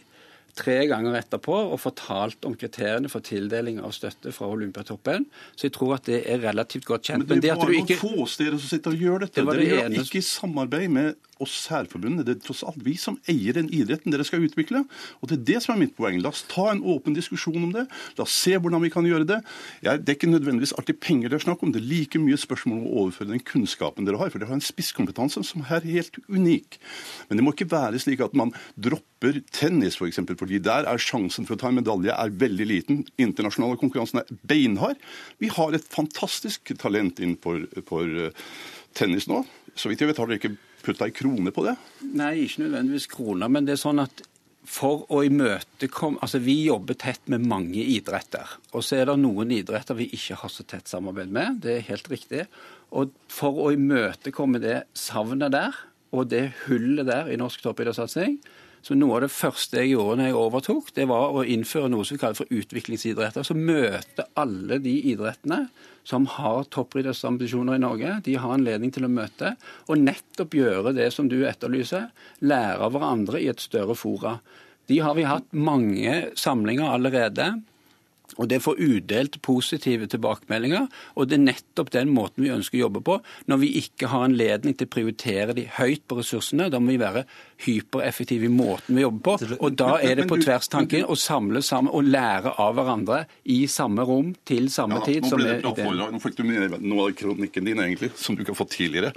tre 0.54 0.76
ganger 0.90 1.16
etterpå 1.18 1.54
og 1.74 1.78
fortalt 1.82 2.46
om 2.48 2.54
kriteriene 2.58 3.10
for 3.10 3.24
tildeling 3.24 3.80
av 3.82 3.94
støtte 3.96 4.32
fra 4.34 4.48
Olympiatoppen. 4.54 5.26
Så 5.54 5.68
jeg 5.68 5.74
tror 5.76 5.96
at 5.98 6.08
det 6.08 6.22
er 6.30 6.42
relativt 6.44 6.86
godt 6.88 7.10
kjent. 7.10 7.26
Men 7.28 7.42
det 7.42 7.50
er 7.52 7.60
bare 7.60 7.74
noen 7.74 8.00
få 8.00 8.28
steder 8.30 8.58
som 8.58 8.70
sitter 8.70 8.94
og 8.94 9.06
gjør 9.06 9.26
dette. 9.26 9.40
Det 9.40 9.58
Dere 9.58 9.82
gjør 9.82 9.98
ikke 10.04 10.20
i 10.22 10.26
samarbeid 10.28 10.94
med 10.94 11.18
oss 11.42 11.54
særforbundene. 11.64 12.24
Det 12.26 12.36
er 12.36 12.42
tross 12.44 12.62
alt 12.66 12.80
vi 12.84 12.96
som 13.00 13.16
eier 13.30 13.56
den 13.56 13.70
idretten 13.74 14.12
dere 14.14 14.26
skal 14.26 14.44
utvikle. 14.44 14.84
Og 15.20 15.30
det 15.30 15.38
er 15.38 15.46
det 15.52 15.62
som 15.64 15.74
er 15.74 15.82
mitt 15.84 15.94
poeng. 15.96 16.20
La 16.22 16.32
oss 16.34 16.44
ta 16.50 16.70
en 16.72 16.82
åpen 16.94 17.16
diskusjon 17.16 17.62
om 17.62 17.72
det. 17.74 17.86
La 18.18 18.26
oss 18.26 18.36
se 18.44 18.54
hvordan 18.56 18.84
vi 18.84 18.92
kan 18.94 19.06
gjøre 19.08 19.28
det. 19.28 19.40
Ja, 19.84 19.96
det 19.96 20.12
er 20.12 20.18
ikke 20.18 20.32
nødvendigvis 20.32 20.74
alltid 20.78 21.00
penger 21.02 21.32
det 21.32 21.40
er 21.40 21.46
snakk 21.46 21.64
om. 21.64 21.72
Det 21.74 21.82
er 21.82 21.88
like 21.90 22.20
mye 22.22 22.38
spørsmål 22.40 22.80
om 22.80 22.86
å 22.86 23.04
overføre 23.04 23.32
den 23.32 23.44
kunnskapen 23.44 24.08
dere 24.08 24.20
har. 24.20 24.32
For 24.32 24.42
dere 24.42 24.52
har 24.52 24.60
en 24.60 24.64
spisskompetanse 24.64 25.42
som 25.46 25.64
er 25.64 25.88
helt 25.88 26.20
unik. 26.28 26.78
Men 27.28 27.40
det 27.40 27.46
må 27.46 27.54
ikke 27.54 27.70
være 27.72 28.02
slik 28.02 28.22
at 28.24 28.36
man 28.38 28.54
dropper 28.76 29.40
tennis, 29.54 29.96
f.eks. 29.96 30.02
For 30.04 30.10
eksempel, 30.10 30.38
fordi 30.38 30.60
der 30.62 30.86
er 30.90 31.00
sjansen 31.00 31.46
for 31.48 31.56
å 31.56 31.60
ta 31.60 31.70
en 31.70 31.80
medalje 31.80 32.14
er 32.14 32.36
veldig 32.44 32.68
liten. 32.68 33.02
Internasjonale 33.20 33.78
konkurransen 33.80 34.20
er 34.22 34.30
beinhard. 34.46 35.00
Vi 35.42 35.50
har 35.52 35.74
et 35.74 35.86
fantastisk 35.90 36.74
talent 36.80 37.22
innenfor 37.22 37.64
for 37.88 38.04
eh, 38.28 38.44
tennis 38.94 39.26
nå. 39.30 39.42
Så 39.74 39.90
vidt 39.90 40.04
jeg 40.04 40.12
vet 40.12 40.20
har 40.20 40.30
dere 40.30 40.42
ikke 40.42 40.54
putta 40.84 41.08
ei 41.08 41.14
krone 41.16 41.52
på 41.54 41.64
det? 41.66 41.74
Nei, 42.14 42.44
ikke 42.44 42.66
nødvendigvis 42.66 43.08
kroner. 43.10 43.50
Men 43.52 43.66
det 43.66 43.76
er 43.76 43.82
sånn 43.82 44.02
at 44.04 44.24
for 44.64 45.04
å 45.12 45.20
imøtekomme 45.26 46.22
Altså, 46.24 46.40
vi 46.40 46.56
jobber 46.64 46.96
tett 46.96 47.26
med 47.28 47.44
mange 47.44 47.82
idretter. 47.82 48.56
Og 48.72 48.84
så 48.84 49.00
er 49.00 49.10
det 49.10 49.18
noen 49.20 49.52
idretter 49.52 49.98
vi 49.98 50.08
ikke 50.16 50.38
har 50.40 50.52
så 50.52 50.64
tett 50.68 50.88
samarbeid 50.90 51.32
med. 51.32 51.60
Det 51.64 51.78
er 51.78 51.88
helt 51.90 52.08
riktig. 52.12 52.46
Og 52.94 53.12
for 53.32 53.66
å 53.66 53.72
imøtekomme 53.74 54.62
det 54.62 54.84
savnet 54.96 55.52
der, 55.52 55.76
og 56.14 56.30
det 56.30 56.46
hullet 56.64 57.08
der 57.08 57.28
i 57.32 57.38
norsk 57.40 57.64
toppidrettssatsing, 57.64 58.38
så 58.84 58.92
Noe 58.98 59.16
av 59.16 59.22
det 59.24 59.32
første 59.32 59.80
jeg 59.80 59.94
gjorde 59.94 60.18
når 60.20 60.26
jeg 60.28 60.36
overtok, 60.36 60.90
det 60.92 61.06
var 61.08 61.32
å 61.32 61.44
innføre 61.48 61.88
noe 61.88 62.04
som 62.04 62.18
vi 62.18 62.20
kaller 62.20 62.36
for 62.36 62.52
utviklingsidretter. 62.52 63.46
Så 63.46 63.56
møte 63.56 64.26
alle 64.36 64.76
de 64.84 64.92
idrettene 65.08 65.62
som 66.04 66.26
har 66.28 66.66
toppidrettsambisjoner 66.74 67.78
i 67.78 67.80
Norge. 67.80 68.18
De 68.26 68.36
har 68.36 68.52
anledning 68.52 68.92
til 68.92 69.08
å 69.08 69.12
møte 69.12 69.54
og 69.88 70.02
nettopp 70.02 70.58
gjøre 70.60 70.92
det 70.98 71.08
som 71.16 71.32
du 71.32 71.38
etterlyser. 71.48 72.10
Lære 72.44 72.84
av 72.84 72.92
hverandre 72.92 73.40
i 73.40 73.48
et 73.48 73.64
større 73.64 73.96
fora. 73.96 74.36
De 74.92 75.00
har 75.00 75.16
vi 75.16 75.24
hatt 75.24 75.48
mange 75.56 76.18
samlinger 76.36 76.92
allerede. 76.92 77.54
Og 78.40 78.48
Det 78.48 78.62
får 78.62 78.80
udelt 78.80 79.42
positive 79.42 80.06
tilbakemeldinger. 80.06 80.88
og 81.14 81.28
Det 81.28 81.38
er 81.38 81.44
nettopp 81.44 81.90
den 81.90 82.10
måten 82.10 82.42
vi 82.44 82.50
ønsker 82.50 82.78
å 82.78 82.86
jobbe 82.88 83.00
på. 83.04 83.20
Når 83.46 83.56
vi 83.60 83.68
ikke 83.78 84.08
har 84.08 84.24
anledning 84.24 84.74
til 84.74 84.86
å 84.86 84.94
prioritere 84.94 85.54
de 85.54 85.68
høyt 85.70 86.02
på 86.08 86.18
ressursene, 86.18 86.70
da 86.70 86.78
må 86.78 86.94
vi 86.94 86.98
være 86.98 87.24
hypereffektive 87.64 88.44
i 88.48 88.52
måten 88.52 88.96
vi 88.96 89.02
jobber 89.04 89.38
på. 89.38 89.56
Og 89.60 89.76
Da 89.76 89.98
er 90.02 90.16
det 90.16 90.26
på 90.30 90.38
tvers 90.42 90.68
tanken 90.68 91.04
å 91.04 91.16
samle 91.18 91.62
sammen 91.62 91.92
og 91.94 92.04
lære 92.04 92.54
av 92.58 92.74
hverandre 92.76 93.24
i 93.44 93.64
samme 93.70 94.04
rom 94.06 94.34
til 94.46 94.68
samme 94.72 94.98
Ja, 95.00 95.04
tid. 95.04 95.22
nå 95.22 95.28
som 95.28 95.38
ble 95.38 95.54
det 95.60 95.62
bra. 95.62 96.10
Nå 96.10 96.20
fikk 96.22 96.36
du 96.36 96.44
noe 96.44 97.08
av 97.08 97.14
kronikken 97.14 97.64
din, 97.64 97.78
egentlig, 97.78 98.12
som 98.16 98.34
du 98.36 98.42
ikke 98.42 98.52
har 98.54 98.60
fått 98.66 98.74
tidligere. 98.76 99.12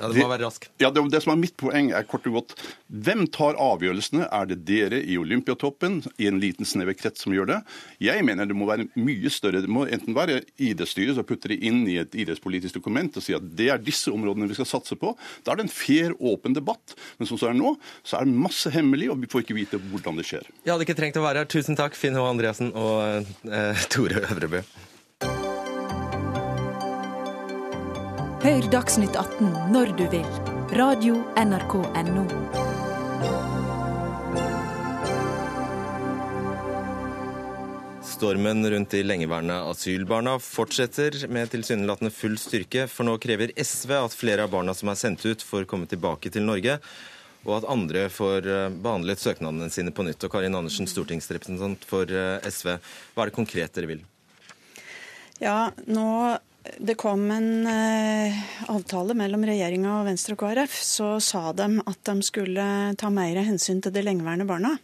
Ja, 0.00 0.08
Det 0.08 0.22
må 0.22 0.28
være 0.28 0.46
rask. 0.46 0.68
Ja, 0.80 0.90
det, 0.90 1.10
det 1.10 1.22
som 1.22 1.32
er 1.32 1.40
Mitt 1.42 1.56
poeng 1.56 1.90
er 1.92 2.04
kort 2.04 2.26
og 2.26 2.32
godt 2.38 2.54
hvem 2.92 3.26
tar 3.32 3.56
avgjørelsene? 3.58 4.28
Er 4.30 4.46
det 4.46 4.64
dere 4.68 5.00
i 5.02 5.16
Olympiatoppen 5.18 6.02
i 6.18 6.26
en 6.28 6.38
liten 6.38 6.64
snever 6.68 6.94
krets 6.94 7.22
som 7.24 7.32
gjør 7.32 7.46
det? 7.48 7.60
Jeg 8.04 8.22
mener 8.24 8.46
det 8.46 8.54
må 8.56 8.66
være 8.68 8.86
mye 9.00 9.30
større. 9.32 9.62
Det 9.64 9.70
må 9.72 9.86
enten 9.88 10.14
være 10.14 10.42
idrettsstyret 10.60 11.16
som 11.16 11.24
putter 11.24 11.54
det 11.54 11.60
inn 11.64 11.82
i 11.88 11.96
et 12.02 12.14
idrettspolitisk 12.14 12.74
dokument 12.78 13.16
og 13.16 13.24
sier 13.24 13.40
at 13.40 13.48
det 13.56 13.70
er 13.72 13.82
disse 13.82 14.12
områdene 14.12 14.48
vi 14.50 14.54
skal 14.58 14.68
satse 14.68 14.98
på. 14.98 15.14
Da 15.44 15.52
er 15.52 15.56
det 15.62 15.66
en 15.66 15.72
fair, 15.74 16.12
åpen 16.20 16.54
debatt. 16.54 16.94
Men 17.18 17.26
som 17.26 17.40
det 17.40 17.48
er 17.48 17.58
nå, 17.58 17.71
så 18.04 18.20
er 18.20 18.28
det 18.28 18.36
masse 18.46 18.72
hemmelig, 18.74 19.10
og 19.12 19.20
vi 19.22 19.30
får 19.32 19.44
ikke 19.44 19.58
vite 19.58 19.82
hvordan 19.90 20.20
det 20.20 20.28
skjer. 20.28 20.48
Jeg 20.64 20.74
hadde 20.74 20.86
ikke 20.86 20.98
trengt 20.98 21.20
å 21.20 21.26
være 21.26 21.44
her. 21.44 21.50
Tusen 21.52 21.78
takk, 21.78 21.98
Finn 21.98 22.18
H. 22.18 22.24
Andreassen 22.24 22.72
og 22.72 23.28
eh, 23.48 23.86
Tore 23.92 24.24
Øvrebø. 24.28 24.64
Hør 28.42 28.64
Dagsnytt 28.72 29.14
18 29.14 29.52
når 29.70 29.94
du 30.00 30.08
vil. 30.10 30.26
Radio 30.74 31.20
NRK 31.38 31.74
Radio.nrk.no. 31.84 32.72
Stormen 38.22 38.70
rundt 38.70 38.90
de 38.94 39.00
lengeværende 39.02 39.56
asylbarna 39.66 40.36
fortsetter 40.42 41.16
med 41.30 41.50
tilsynelatende 41.50 42.10
full 42.14 42.36
styrke, 42.38 42.84
for 42.86 43.06
nå 43.08 43.16
krever 43.22 43.50
SV 43.58 43.94
at 43.98 44.14
flere 44.14 44.44
av 44.46 44.52
barna 44.52 44.74
som 44.78 44.92
er 44.92 44.98
sendt 45.00 45.24
ut, 45.26 45.42
får 45.42 45.66
komme 45.70 45.86
tilbake 45.90 46.30
til 46.30 46.46
Norge, 46.46 46.76
og 47.42 47.56
at 47.58 47.68
andre 47.70 48.06
får 48.12 48.46
eh, 48.46 48.68
behandlet 48.84 49.22
søknadene 49.22 49.70
sine 49.72 49.92
på 49.94 50.06
nytt. 50.06 50.22
Og 50.22 50.32
Karin 50.32 50.54
Andersen, 50.54 50.88
stortingsrepresentant 50.90 51.84
for 51.88 52.06
eh, 52.06 52.38
SV, 52.46 52.76
hva 53.14 53.24
er 53.24 53.32
det 53.32 53.36
konkret 53.36 53.74
dere 53.74 53.90
vil? 53.90 54.06
Ja, 55.42 55.72
nå 55.90 56.08
det 56.78 56.94
kom 56.94 57.26
en 57.34 57.66
eh, 57.66 58.38
avtale 58.70 59.16
mellom 59.18 59.42
regjeringa 59.48 59.96
og 59.98 60.06
Venstre 60.06 60.36
og 60.36 60.44
KrF, 60.44 60.76
så 60.86 61.08
sa 61.18 61.50
de 61.58 61.82
at 61.82 62.00
de 62.06 62.14
skulle 62.22 62.66
ta 62.98 63.10
mer 63.10 63.42
hensyn 63.42 63.82
til 63.82 63.94
de 63.94 64.04
lengeværende 64.06 64.46
barna. 64.46 64.76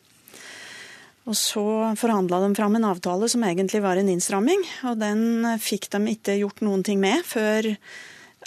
Og 1.28 1.36
så 1.38 1.62
forhandla 2.00 2.40
de 2.42 2.54
fram 2.56 2.78
en 2.78 2.88
avtale 2.88 3.28
som 3.30 3.44
egentlig 3.44 3.82
var 3.84 4.00
en 4.00 4.10
innstramming, 4.10 4.64
og 4.88 4.98
den 4.98 5.44
fikk 5.60 5.90
de 5.92 6.00
ikke 6.16 6.38
gjort 6.40 6.62
noen 6.64 6.82
ting 6.82 6.98
med 7.02 7.22
før 7.28 7.68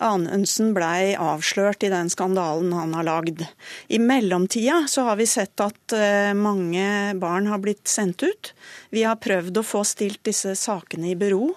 Anundsen 0.02 0.74
blei 0.76 1.14
avslørt 1.14 1.86
i 1.86 1.92
den 1.94 2.10
skandalen 2.12 2.74
han 2.74 2.96
har 2.98 3.08
lagd. 3.08 3.46
I 3.88 4.00
mellomtida 4.02 4.84
så 4.90 5.06
har 5.10 5.20
vi 5.20 5.30
sett 5.30 5.62
at 5.64 5.96
eh, 5.96 6.34
mange 6.38 7.14
barn 7.22 7.50
har 7.52 7.62
blitt 7.64 7.88
sendt 7.88 8.26
ut. 8.26 8.54
Vi 8.90 9.06
har 9.06 9.22
prøvd 9.22 9.62
å 9.62 9.66
få 9.66 9.86
stilt 9.88 10.24
disse 10.28 10.56
sakene 10.60 11.14
i 11.14 11.18
bero 11.20 11.54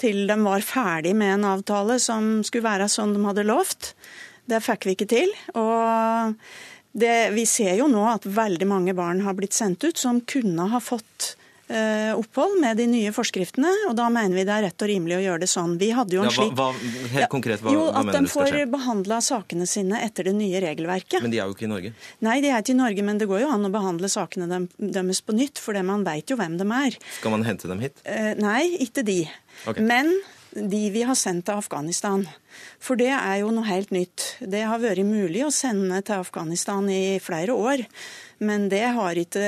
til 0.00 0.24
de 0.26 0.36
var 0.42 0.64
ferdig 0.66 1.14
med 1.16 1.36
en 1.36 1.48
avtale 1.54 2.00
som 2.02 2.42
skulle 2.44 2.66
være 2.66 2.90
sånn 2.90 3.14
de 3.14 3.22
hadde 3.24 3.46
lovt. 3.46 3.92
Det 4.50 4.60
fikk 4.64 4.88
vi 4.88 4.96
ikke 4.96 5.10
til. 5.12 5.30
Og 5.56 6.34
det, 6.94 7.14
vi 7.34 7.46
ser 7.48 7.78
jo 7.78 7.88
nå 7.90 8.02
at 8.10 8.26
veldig 8.26 8.68
mange 8.70 8.94
barn 8.96 9.22
har 9.24 9.36
blitt 9.38 9.56
sendt 9.56 9.84
ut 9.86 9.98
som 9.98 10.20
kunne 10.20 10.68
ha 10.72 10.82
fått 10.82 11.34
opphold 12.14 12.58
med 12.62 12.78
de 12.78 12.86
nye 12.90 13.12
forskriftene, 13.14 13.70
og 13.88 13.96
da 13.98 14.08
mener 14.12 14.36
vi 14.36 14.44
det 14.46 14.54
er 14.54 14.66
rett 14.68 14.84
og 14.84 14.90
rimelig 14.90 15.16
å 15.18 15.22
gjøre 15.24 15.42
det 15.44 15.48
sånn. 15.50 15.76
Vi 15.80 15.90
hadde 15.96 16.16
jo 16.16 16.24
en 16.24 16.28
Ja, 16.28 16.34
hva, 16.34 16.44
slik 16.44 16.58
hva, 16.58 16.68
helt 17.14 17.32
konkret, 17.32 17.64
hva, 17.64 17.74
jo, 17.74 17.86
hva 17.88 18.02
at 18.02 18.08
mener 18.10 18.18
de 18.18 18.28
du 18.28 18.32
skal 18.32 18.52
får 18.52 18.70
behandla 18.74 19.20
sakene 19.24 19.66
sine 19.70 20.02
etter 20.04 20.30
det 20.30 20.36
nye 20.38 20.62
regelverket. 20.64 21.24
Men 21.24 21.34
de 21.34 21.40
er 21.40 21.50
jo 21.50 21.56
ikke 21.56 21.66
i 21.68 21.72
Norge. 21.72 21.94
Nei, 22.24 22.38
de 22.44 22.52
er 22.52 22.62
ikke 22.62 22.76
i 22.76 22.78
Norge, 22.82 23.08
men 23.08 23.22
det 23.22 23.28
går 23.30 23.44
jo 23.44 23.50
an 23.56 23.66
å 23.66 23.72
behandle 23.74 24.12
sakene 24.12 24.50
dem, 24.50 24.68
deres 24.78 25.24
på 25.24 25.36
nytt, 25.36 25.62
for 25.62 25.76
man 25.84 26.06
veit 26.06 26.30
jo 26.30 26.38
hvem 26.40 26.56
de 26.60 26.68
er. 26.78 27.00
Skal 27.18 27.34
man 27.34 27.44
hente 27.46 27.70
dem 27.70 27.82
hit? 27.82 28.00
Eh, 28.04 28.32
nei, 28.38 28.62
ikke 28.86 29.04
de. 29.06 29.22
Okay. 29.64 29.84
Men 29.84 30.12
de 30.54 30.90
vi 30.94 31.02
har 31.02 31.16
sendt 31.18 31.48
til 31.48 31.58
Afghanistan. 31.58 32.24
For 32.82 32.98
det 32.98 33.10
er 33.10 33.40
jo 33.42 33.50
noe 33.54 33.66
helt 33.66 33.90
nytt. 33.94 34.36
Det 34.40 34.62
har 34.62 34.82
vært 34.82 35.06
mulig 35.06 35.42
å 35.46 35.52
sende 35.54 36.00
til 36.06 36.22
Afghanistan 36.22 36.86
i 36.90 37.18
flere 37.22 37.56
år. 37.56 37.84
Men 38.38 38.68
det 38.72 38.84
har 38.96 39.20
ikke, 39.20 39.44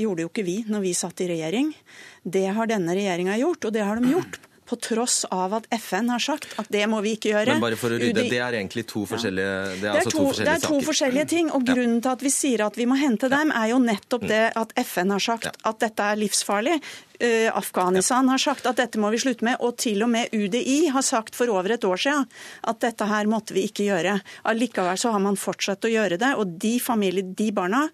gjorde 0.00 0.26
jo 0.26 0.30
ikke 0.32 0.46
vi 0.46 0.60
når 0.68 0.86
vi 0.86 0.94
satt 0.96 1.20
i 1.20 1.28
regjering. 1.32 1.74
Det 2.22 2.46
har 2.56 2.70
denne 2.70 2.94
regjeringa 2.96 3.36
gjort, 3.40 3.66
og 3.68 3.76
det 3.76 3.84
har 3.84 4.00
de 4.00 4.14
gjort 4.14 4.40
på 4.70 4.76
tross 4.78 5.24
av 5.34 5.54
at 5.58 5.66
FN 5.74 6.12
har 6.12 6.22
sagt 6.22 6.52
at 6.60 6.68
det 6.70 6.84
må 6.90 7.00
vi 7.02 7.16
ikke 7.16 7.32
gjøre. 7.32 7.56
Men 7.56 7.64
bare 7.64 7.78
for 7.80 7.90
å 7.90 7.98
rydde, 7.98 8.22
det 8.30 8.38
er 8.38 8.54
egentlig 8.60 8.84
to 8.90 9.02
forskjellige, 9.10 9.54
det 9.66 9.72
er 9.74 9.80
det 9.80 9.88
er, 9.88 9.96
altså 9.98 10.12
to, 10.12 10.18
to 10.18 10.22
det 10.22 10.28
forskjellige 10.30 10.52
er 10.54 10.62
to 10.62 10.68
saker. 10.70 10.86
forskjellige 10.90 11.28
ting, 11.32 11.50
og 11.50 11.64
Ja. 11.66 11.74
grunnen 11.74 12.02
til 12.04 12.12
at 12.12 12.22
vi 12.22 12.30
sier 12.30 12.62
at 12.66 12.78
vi 12.78 12.86
må 12.86 12.98
hente 13.00 13.30
dem, 13.32 13.50
er 13.50 13.66
jo 13.72 13.80
nettopp 13.82 14.28
det 14.30 14.44
at 14.62 14.74
FN 14.84 15.10
har 15.10 15.24
sagt 15.24 15.50
at 15.50 15.80
dette 15.82 16.06
er 16.12 16.20
livsfarlig. 16.22 16.78
Uh, 17.20 17.50
Afghanistan 17.52 18.30
har 18.32 18.38
sagt 18.38 18.64
at 18.70 18.78
dette 18.78 18.96
må 19.02 19.10
vi 19.10 19.18
slutte 19.18 19.44
med, 19.44 19.58
og 19.60 19.76
til 19.76 20.06
og 20.06 20.08
med 20.08 20.30
UDI 20.32 20.86
har 20.94 21.02
sagt 21.02 21.34
for 21.34 21.50
over 21.50 21.74
et 21.74 21.84
år 21.84 21.98
siden 21.98 22.30
at 22.62 22.80
dette 22.80 23.04
her 23.10 23.26
måtte 23.26 23.52
vi 23.52 23.66
ikke 23.68 23.90
gjøre. 23.90 24.20
Allikevel 24.44 24.96
så 24.96 25.10
har 25.12 25.20
man 25.20 25.36
fortsatt 25.36 25.84
å 25.84 25.90
gjøre 25.90 26.16
det, 26.16 26.32
og 26.38 26.56
de 26.62 26.78
familier, 26.80 27.26
de 27.26 27.50
barna, 27.52 27.88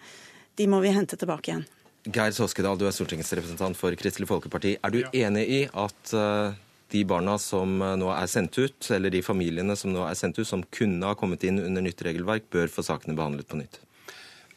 de 0.57 0.69
må 0.71 0.81
vi 0.85 0.93
hente 0.95 1.19
tilbake 1.21 1.53
igjen. 1.53 1.67
Geir 2.07 2.35
Soskedal, 2.35 2.79
du 2.79 2.87
er 2.87 2.95
stortingsrepresentant 2.95 3.77
for 3.79 3.95
Kristelig 3.99 4.29
Folkeparti. 4.31 4.77
Er 4.79 4.95
du 4.95 5.01
enig 5.11 5.45
i 5.51 5.63
at 5.67 6.13
eh, 6.15 6.55
de 6.95 7.03
barna 7.09 7.35
som 7.43 7.81
eh, 7.83 7.97
nå 7.99 8.13
er 8.15 8.29
sendt 8.31 8.59
ut, 8.61 8.91
eller 8.95 9.11
de 9.11 9.25
familiene 9.27 9.75
som 9.79 9.91
nå 9.93 10.05
er 10.07 10.15
sendt 10.19 10.39
ut, 10.39 10.47
som 10.47 10.63
kunne 10.71 11.09
ha 11.09 11.19
kommet 11.19 11.45
inn 11.49 11.59
under 11.65 11.83
nytt 11.83 12.05
regelverk, 12.07 12.47
bør 12.55 12.71
få 12.71 12.87
sakene 12.87 13.19
behandlet 13.19 13.51
på 13.51 13.59
nytt? 13.59 13.81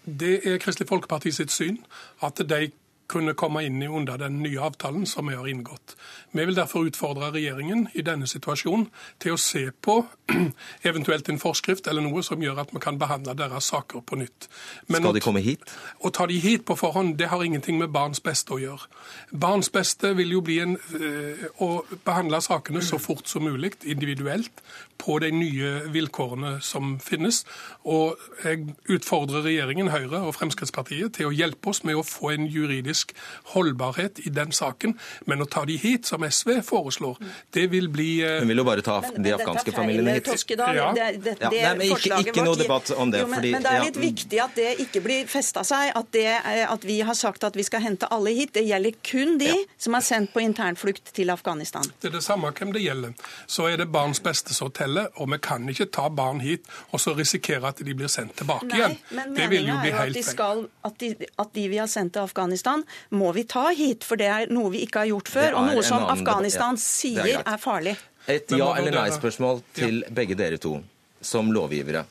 Det 0.06 0.38
er 0.48 0.62
Kristelig 0.62 0.90
Folkeparti 0.90 1.34
sitt 1.36 1.54
syn 1.54 1.82
at 2.26 2.40
de 2.48 2.70
kunne 3.10 3.34
komme 3.34 3.64
inn 3.66 3.82
under 3.84 4.18
den 4.22 4.40
nye 4.44 4.60
avtalen 4.62 5.06
som 5.10 5.28
vi 5.30 5.36
har 5.36 5.48
inngått. 5.50 5.96
Vi 6.32 6.46
vil 6.46 6.58
derfor 6.58 6.86
utfordre 6.86 7.32
regjeringen 7.34 7.88
i 7.98 8.04
denne 8.06 8.28
situasjonen 8.30 8.88
til 9.22 9.34
å 9.34 9.42
se 9.42 9.66
på 9.72 9.98
eventuelt 10.90 11.30
en 11.30 11.42
forskrift 11.42 11.90
eller 11.90 12.06
noe 12.06 12.24
som 12.26 12.42
gjør 12.44 12.62
at 12.64 12.74
vi 12.76 12.82
kan 12.84 13.00
behandle 13.02 13.34
deres 13.38 13.72
saker 13.74 14.06
på 14.06 14.20
nytt. 14.22 14.50
Men 14.88 15.02
Skal 15.02 15.18
de 15.18 15.24
komme 15.26 15.44
hit? 15.46 15.66
Å 16.06 16.14
ta 16.14 16.28
de 16.30 16.38
hit 16.42 16.66
på 16.70 16.78
forhånd, 16.80 17.18
det 17.18 17.32
har 17.34 17.44
ingenting 17.44 17.80
med 17.82 17.94
barns 17.96 18.22
beste 18.24 18.56
å 18.56 18.62
gjøre. 18.62 18.86
Barns 19.32 19.72
beste 19.74 20.14
vil 20.18 20.38
jo 20.38 20.44
bli 20.46 20.60
en, 20.64 20.78
eh, 21.00 21.48
å 21.66 21.84
behandle 22.06 22.42
sakene 22.46 22.84
så 22.86 23.02
fort 23.02 23.28
som 23.28 23.44
mulig, 23.44 23.74
individuelt, 23.84 24.62
på 25.00 25.16
de 25.24 25.30
nye 25.32 25.70
vilkårene 25.94 26.58
som 26.66 26.98
finnes. 27.00 27.44
Og 27.88 28.20
jeg 28.44 28.66
utfordrer 28.92 29.46
regjeringen, 29.46 29.88
Høyre 29.94 30.20
og 30.28 30.34
Fremskrittspartiet 30.36 31.14
til 31.16 31.30
å 31.30 31.34
hjelpe 31.34 31.72
oss 31.72 31.84
med 31.88 31.96
å 31.96 32.04
få 32.06 32.34
en 32.36 32.48
juridisk 32.52 33.14
holdbarhet 33.54 34.20
i 34.26 34.30
den 34.36 34.52
saken. 34.56 34.98
Men 35.26 35.42
å 35.42 35.48
ta 35.50 35.64
de 35.66 35.78
hit, 35.80 36.06
som 36.10 36.24
SV 36.28 36.60
foreslår, 36.68 37.18
det 37.56 37.68
vil 37.72 37.88
bli 37.94 38.10
eh, 38.26 38.40
Hun 38.44 38.52
vil 38.52 38.62
jo 38.62 38.66
bare 38.68 38.84
ta 38.86 39.00
men, 39.06 39.24
de 39.24 39.34
afghanske 39.38 39.72
familiene 39.76 40.18
hit. 40.20 40.28
Ja. 40.60 40.92
Det, 40.94 41.08
det, 41.24 41.36
Ja, 41.40 41.74
nei, 41.80 41.90
ikke- 41.94 42.20
ikke 42.26 42.44
noe 42.46 42.56
debatt 42.60 42.92
om 42.92 43.12
det, 43.12 43.22
Jo, 43.22 43.28
men, 43.28 43.40
fordi- 43.40 43.52
men 43.56 43.64
det 43.64 43.72
er 43.72 43.84
litt 43.88 43.96
ja. 43.96 44.02
viktig 44.02 44.40
at 44.44 44.56
det 44.56 44.80
ikke 44.80 45.02
blir 45.04 45.28
festa 45.28 45.64
seg, 45.64 45.92
at, 45.96 46.12
det, 46.12 46.26
er- 46.26 46.68
at 46.68 46.84
vi 46.84 47.00
har 47.02 47.14
sagt 47.14 47.44
at 47.44 47.56
vi 47.56 47.64
skal 47.64 47.82
hente 47.82 48.08
alle 48.12 48.30
hit. 48.36 48.54
Det 48.54 48.66
gjelder 48.68 48.92
kun 49.04 49.38
de 49.38 49.54
som 49.78 49.96
er 49.96 50.02
sendt 50.02 50.34
på 50.34 50.42
internflukt 50.44 51.14
til 51.14 51.30
Afghanistan. 51.30 51.84
Det 52.02 52.10
er 52.12 52.18
det 52.18 52.24
samme 52.24 52.52
hvem 52.52 52.74
det 52.74 52.84
gjelder. 52.84 53.14
Så 53.48 53.68
er 53.72 53.78
det 53.78 53.92
barns 53.92 54.20
beste 54.20 54.54
som 54.54 54.70
teller, 54.72 54.89
og 54.98 55.30
vi 55.32 55.38
kan 55.44 55.68
ikke 55.70 55.86
ta 55.94 56.10
barn 56.10 56.40
hit 56.44 56.66
og 56.92 57.00
så 57.00 57.14
risikere 57.18 57.70
at 57.70 57.82
de 57.86 57.94
blir 57.94 58.10
sendt 58.12 58.36
tilbake 58.40 58.70
igjen. 58.76 58.98
men 59.12 59.34
Det 59.38 59.48
vil 59.50 59.68
jo 59.68 59.78
bli 59.82 59.92
helt 59.92 60.18
feil. 60.18 60.24
skal, 60.26 60.64
at, 60.86 60.98
de, 61.00 61.28
at 61.38 61.54
de 61.54 61.68
vi 61.70 61.78
har 61.78 61.88
sendt 61.88 62.14
til 62.14 62.26
Afghanistan, 62.26 62.84
må 63.12 63.32
vi 63.34 63.44
ta 63.44 63.70
hit. 63.70 64.04
For 64.04 64.16
det 64.20 64.28
er 64.28 64.54
noe 64.54 64.72
vi 64.72 64.84
ikke 64.86 65.04
har 65.04 65.12
gjort 65.12 65.30
før, 65.30 65.58
og 65.60 65.68
noe 65.72 65.84
som 65.84 66.02
debatt, 66.04 66.20
Afghanistan 66.20 66.80
ja. 66.80 66.84
sier 66.84 67.34
er 67.40 67.44
er 67.46 67.58
farlig. 67.58 67.98
Et 68.28 68.52
ja- 68.52 68.76
eller 68.78 68.92
nei-spørsmål 68.92 69.64
til 69.74 70.04
begge 70.10 70.36
dere 70.36 70.58
to, 70.58 70.82
som 71.22 71.52
lovgivere. 71.52 72.06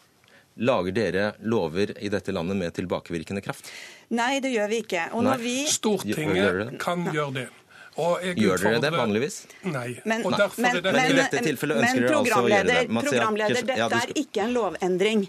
Lager 0.58 0.92
dere 0.92 1.32
lover 1.46 1.92
i 2.02 2.08
dette 2.10 2.32
landet 2.34 2.56
med 2.58 2.74
tilbakevirkende 2.74 3.40
kraft? 3.40 3.70
Nei, 4.10 4.40
det 4.40 4.50
gjør 4.50 4.68
vi 4.68 4.80
ikke. 4.82 5.04
Og 5.12 5.22
Nei. 5.22 5.30
når 5.30 5.42
vi 5.42 5.56
Stortinget 5.70 6.80
kan 6.80 7.06
gjøre 7.12 7.34
det. 7.36 7.48
Og 7.98 8.22
jeg 8.22 8.36
Gjør 8.38 8.60
dere 8.62 8.80
det 8.82 8.90
vanligvis? 8.94 9.36
Nei. 9.66 9.88
Men, 10.06 10.22
og 10.22 10.36
derfor 10.38 10.62
men, 10.62 10.76
er 10.76 10.84
det 10.84 10.92
Men 10.94 11.10
i 11.10 11.14
dette 11.18 11.40
tilfellet 11.42 11.80
ønsker 11.82 12.04
dere 12.04 12.18
altså 12.20 12.38
å 12.38 12.50
gjøre 12.50 12.66
det. 12.68 12.76
programleder, 12.86 13.08
programleder, 13.08 13.56
ja, 13.58 13.88
dette 13.88 14.02
er 14.04 14.12
ikke 14.22 14.42
en 14.44 14.52
lovendring. 14.54 15.24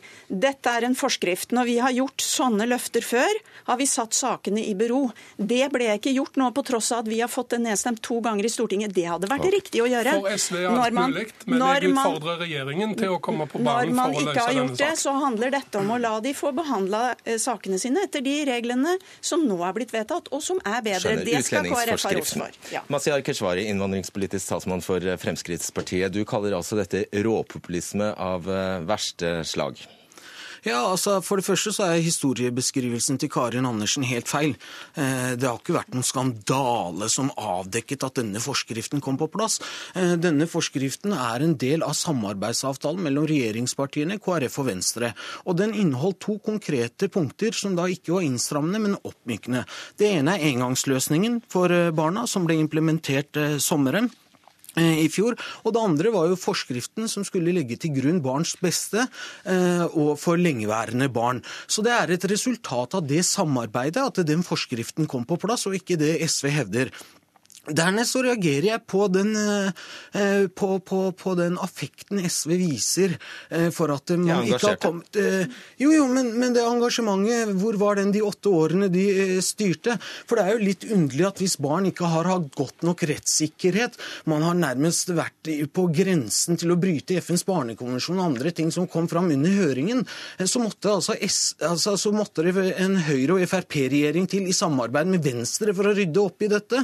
Dette 0.46 0.74
er 0.78 0.86
en 0.86 0.98
forskrift. 1.00 1.56
Når 1.58 1.66
vi 1.66 1.78
har 1.82 1.96
gjort 1.98 2.22
sånne 2.22 2.68
løfter 2.70 3.06
før, 3.06 3.40
har 3.72 3.80
vi 3.80 3.88
satt 3.90 4.14
sakene 4.18 4.62
i 4.62 4.76
bero. 4.78 5.02
Det 5.38 5.64
ble 5.74 5.88
ikke 5.96 6.14
gjort 6.14 6.38
nå, 6.38 6.52
på 6.54 6.66
tross 6.68 6.92
av 6.94 7.04
at 7.04 7.10
vi 7.10 7.20
har 7.24 7.32
fått 7.32 7.56
det 7.56 7.62
nedstemt 7.66 8.04
to 8.06 8.20
ganger 8.26 8.46
i 8.46 8.54
Stortinget. 8.54 8.94
Det 8.94 9.08
hadde 9.10 9.32
vært 9.32 9.50
riktig 9.50 9.82
å 9.82 9.90
gjøre. 9.90 10.14
For 10.20 10.38
SV 10.38 10.62
er 10.62 10.70
alt 10.70 10.94
man- 11.00 11.16
mulig, 11.16 11.26
men 11.50 11.66
jeg 11.66 11.90
utfordrer 11.90 12.40
regjeringen 12.46 12.96
til 13.02 13.16
å 13.16 13.20
komme 13.20 13.50
på 13.50 13.64
banen 13.66 13.66
for 13.66 13.74
å 13.74 13.82
løse 13.82 13.90
denne 13.90 13.98
saken. 13.98 13.98
Når 13.98 14.14
man 14.14 14.36
ikke 14.36 14.46
har 14.46 14.54
gjort 14.60 14.78
det, 14.78 14.92
så 15.02 15.16
handler 15.26 15.56
dette 15.58 15.82
om 15.82 15.90
å 15.90 16.00
la 16.06 16.14
de 16.20 16.34
få 16.38 16.54
behandla 16.54 17.04
eh, 17.26 17.42
sakene 17.42 17.82
sine 17.82 18.06
etter 18.06 18.22
de 18.22 18.38
reglene 18.46 18.98
som 19.22 19.42
nå 19.48 19.58
er 19.66 19.74
blitt 19.74 19.92
vedtatt, 19.92 20.30
og 20.32 20.44
som 20.46 20.62
er 20.66 20.82
bedre. 20.86 21.00
Skjønner. 21.00 21.26
Det 21.26 21.46
skal 21.46 21.66
KrF 21.66 22.06
ha 22.06 22.14
ros 22.20 22.34
for. 22.38 22.59
Ja. 22.74 22.82
Mazyar 22.88 23.22
Keshvari, 23.26 23.66
innvandringspolitisk 23.72 24.50
talsmann 24.52 24.84
for 24.86 25.04
Fremskrittspartiet. 25.18 26.14
Du 26.14 26.24
kaller 26.28 26.58
altså 26.58 26.78
dette 26.80 27.06
råpopulisme 27.26 28.12
av 28.20 28.50
eh, 28.52 28.82
verste 28.90 29.40
slag. 29.48 29.80
Ja, 30.68 30.80
altså 30.92 31.20
For 31.24 31.40
det 31.40 31.48
første 31.48 31.72
så 31.76 31.86
er 31.88 32.04
historiebeskrivelsen 32.04 33.20
til 33.22 33.32
Karin 33.32 33.68
Andersen 33.70 34.04
helt 34.08 34.28
feil. 34.28 34.56
Eh, 35.00 35.36
det 35.40 35.48
har 35.48 35.60
ikke 35.60 35.78
vært 35.78 35.94
noen 35.96 36.08
skandale 36.08 37.10
som 37.12 37.32
avdekket 37.40 38.04
at 38.08 38.20
denne 38.20 38.42
forskriften 38.44 39.04
kom 39.04 39.20
på 39.20 39.30
plass. 39.32 39.60
Eh, 39.96 40.18
denne 40.20 40.50
forskriften 40.52 41.16
er 41.16 41.46
en 41.46 41.56
del 41.60 41.86
av 41.86 41.96
samarbeidsavtalen 42.00 43.04
mellom 43.08 43.28
regjeringspartiene, 43.30 44.20
KrF 44.20 44.60
og 44.60 44.70
Venstre. 44.72 45.14
Og 45.48 45.60
den 45.62 45.76
inneholdt 45.78 46.22
to 46.26 46.40
konkrete 46.44 47.08
punkter 47.12 47.56
som 47.56 47.78
da 47.80 47.88
ikke 47.88 48.18
var 48.18 48.28
innstrammende, 48.28 48.84
men 48.84 49.00
oppmykende. 49.00 49.64
Det 50.00 50.12
ene 50.20 50.36
er 50.36 50.50
engangsløsningen 50.52 51.44
for 51.52 51.72
eh, 51.72 51.94
barna, 51.96 52.28
som 52.28 52.48
ble 52.48 52.60
implementert 52.60 53.38
sommeren 53.64 54.12
i 54.78 55.08
fjor. 55.12 55.38
Og 55.64 55.76
det 55.76 55.82
andre 55.82 56.14
var 56.14 56.30
jo 56.30 56.40
forskriften 56.40 57.10
som 57.12 57.26
skulle 57.28 57.54
legge 57.56 57.80
til 57.82 57.96
grunn 57.98 58.22
barns 58.24 58.56
beste 58.62 59.08
og 59.90 60.12
for 60.22 60.40
lengeværende 60.40 61.10
barn. 61.14 61.42
Så 61.68 61.84
det 61.86 61.96
er 61.96 62.14
et 62.14 62.28
resultat 62.30 62.98
av 62.98 63.08
det 63.10 63.24
samarbeidet 63.28 64.04
at 64.04 64.22
den 64.28 64.46
forskriften 64.46 65.10
kom 65.10 65.26
på 65.28 65.40
plass, 65.42 65.66
og 65.70 65.78
ikke 65.80 66.00
det 66.00 66.18
SV 66.30 66.52
hevder. 66.54 66.94
Dernest 67.76 68.16
så 68.16 68.24
reagerer 68.26 68.68
jeg 68.72 68.84
på 68.90 69.08
den, 69.12 69.34
eh, 69.36 70.46
på, 70.48 70.70
på, 70.86 71.00
på 71.18 71.36
den, 71.40 71.58
affekten 71.62 72.22
SV 72.26 72.56
viser 72.60 73.16
eh, 73.50 73.70
for 73.76 73.94
at 73.94 74.14
man 74.18 74.48
ikke 74.48 74.62
har 74.64 74.80
kommet 74.82 75.20
eh, 75.20 75.46
Jo, 75.82 75.92
jo, 75.94 76.08
men, 76.12 76.32
men, 76.40 76.56
det 76.56 76.64
engasjementet, 76.66 77.54
hvor 77.62 77.78
var 77.82 78.00
den 78.00 78.14
de 78.16 78.24
åtte 78.26 78.52
årene 78.52 78.90
de 78.92 79.40
styrte? 79.46 79.98
For 80.30 80.40
det 80.40 80.46
er 80.46 80.56
jo 80.56 80.68
litt 80.70 80.88
underlig 80.90 81.28
at 81.30 81.44
hvis 81.44 81.58
barn 81.62 81.90
ikke 81.90 82.10
har 82.10 82.30
hatt 82.30 82.50
godt 82.58 82.86
nok 82.88 83.04
rettssikkerhet, 83.10 84.00
man 84.30 84.46
har 84.46 84.58
nærmest 84.58 85.14
vært 85.16 85.52
på 85.74 85.88
grensen 85.94 86.60
til 86.60 86.74
å 86.74 86.80
bryte 86.80 87.20
FNs 87.22 87.46
barnekonvensjon 87.48 88.20
og 88.20 88.32
andre 88.32 88.54
ting 88.56 88.74
som 88.74 88.90
kom 88.90 89.10
fram 89.12 89.32
under 89.34 89.54
høringen, 89.56 90.06
så 90.44 90.62
måtte, 90.62 90.92
altså, 91.00 91.16
altså, 91.66 91.96
så 92.00 92.14
måtte 92.16 92.46
det 92.46 92.56
en 92.80 92.98
Høyre- 93.10 93.38
og 93.38 93.46
Frp-regjering 93.50 94.28
til 94.30 94.50
i 94.50 94.56
samarbeid 94.56 95.10
med 95.12 95.24
Venstre 95.26 95.76
for 95.76 95.90
å 95.90 95.96
rydde 95.98 96.26
opp 96.26 96.46
i 96.46 96.52
dette. 96.52 96.84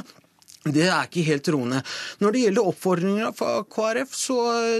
Det 0.65 0.87
er 0.89 1.05
ikke 1.05 1.21
helt 1.27 1.43
troende. 1.45 1.79
Når 2.25 2.33
det 2.33 2.39
gjelder 2.41 2.67
oppfordringer 2.71 3.33
fra 3.37 3.49
KrF, 3.69 4.13
så 4.17 4.37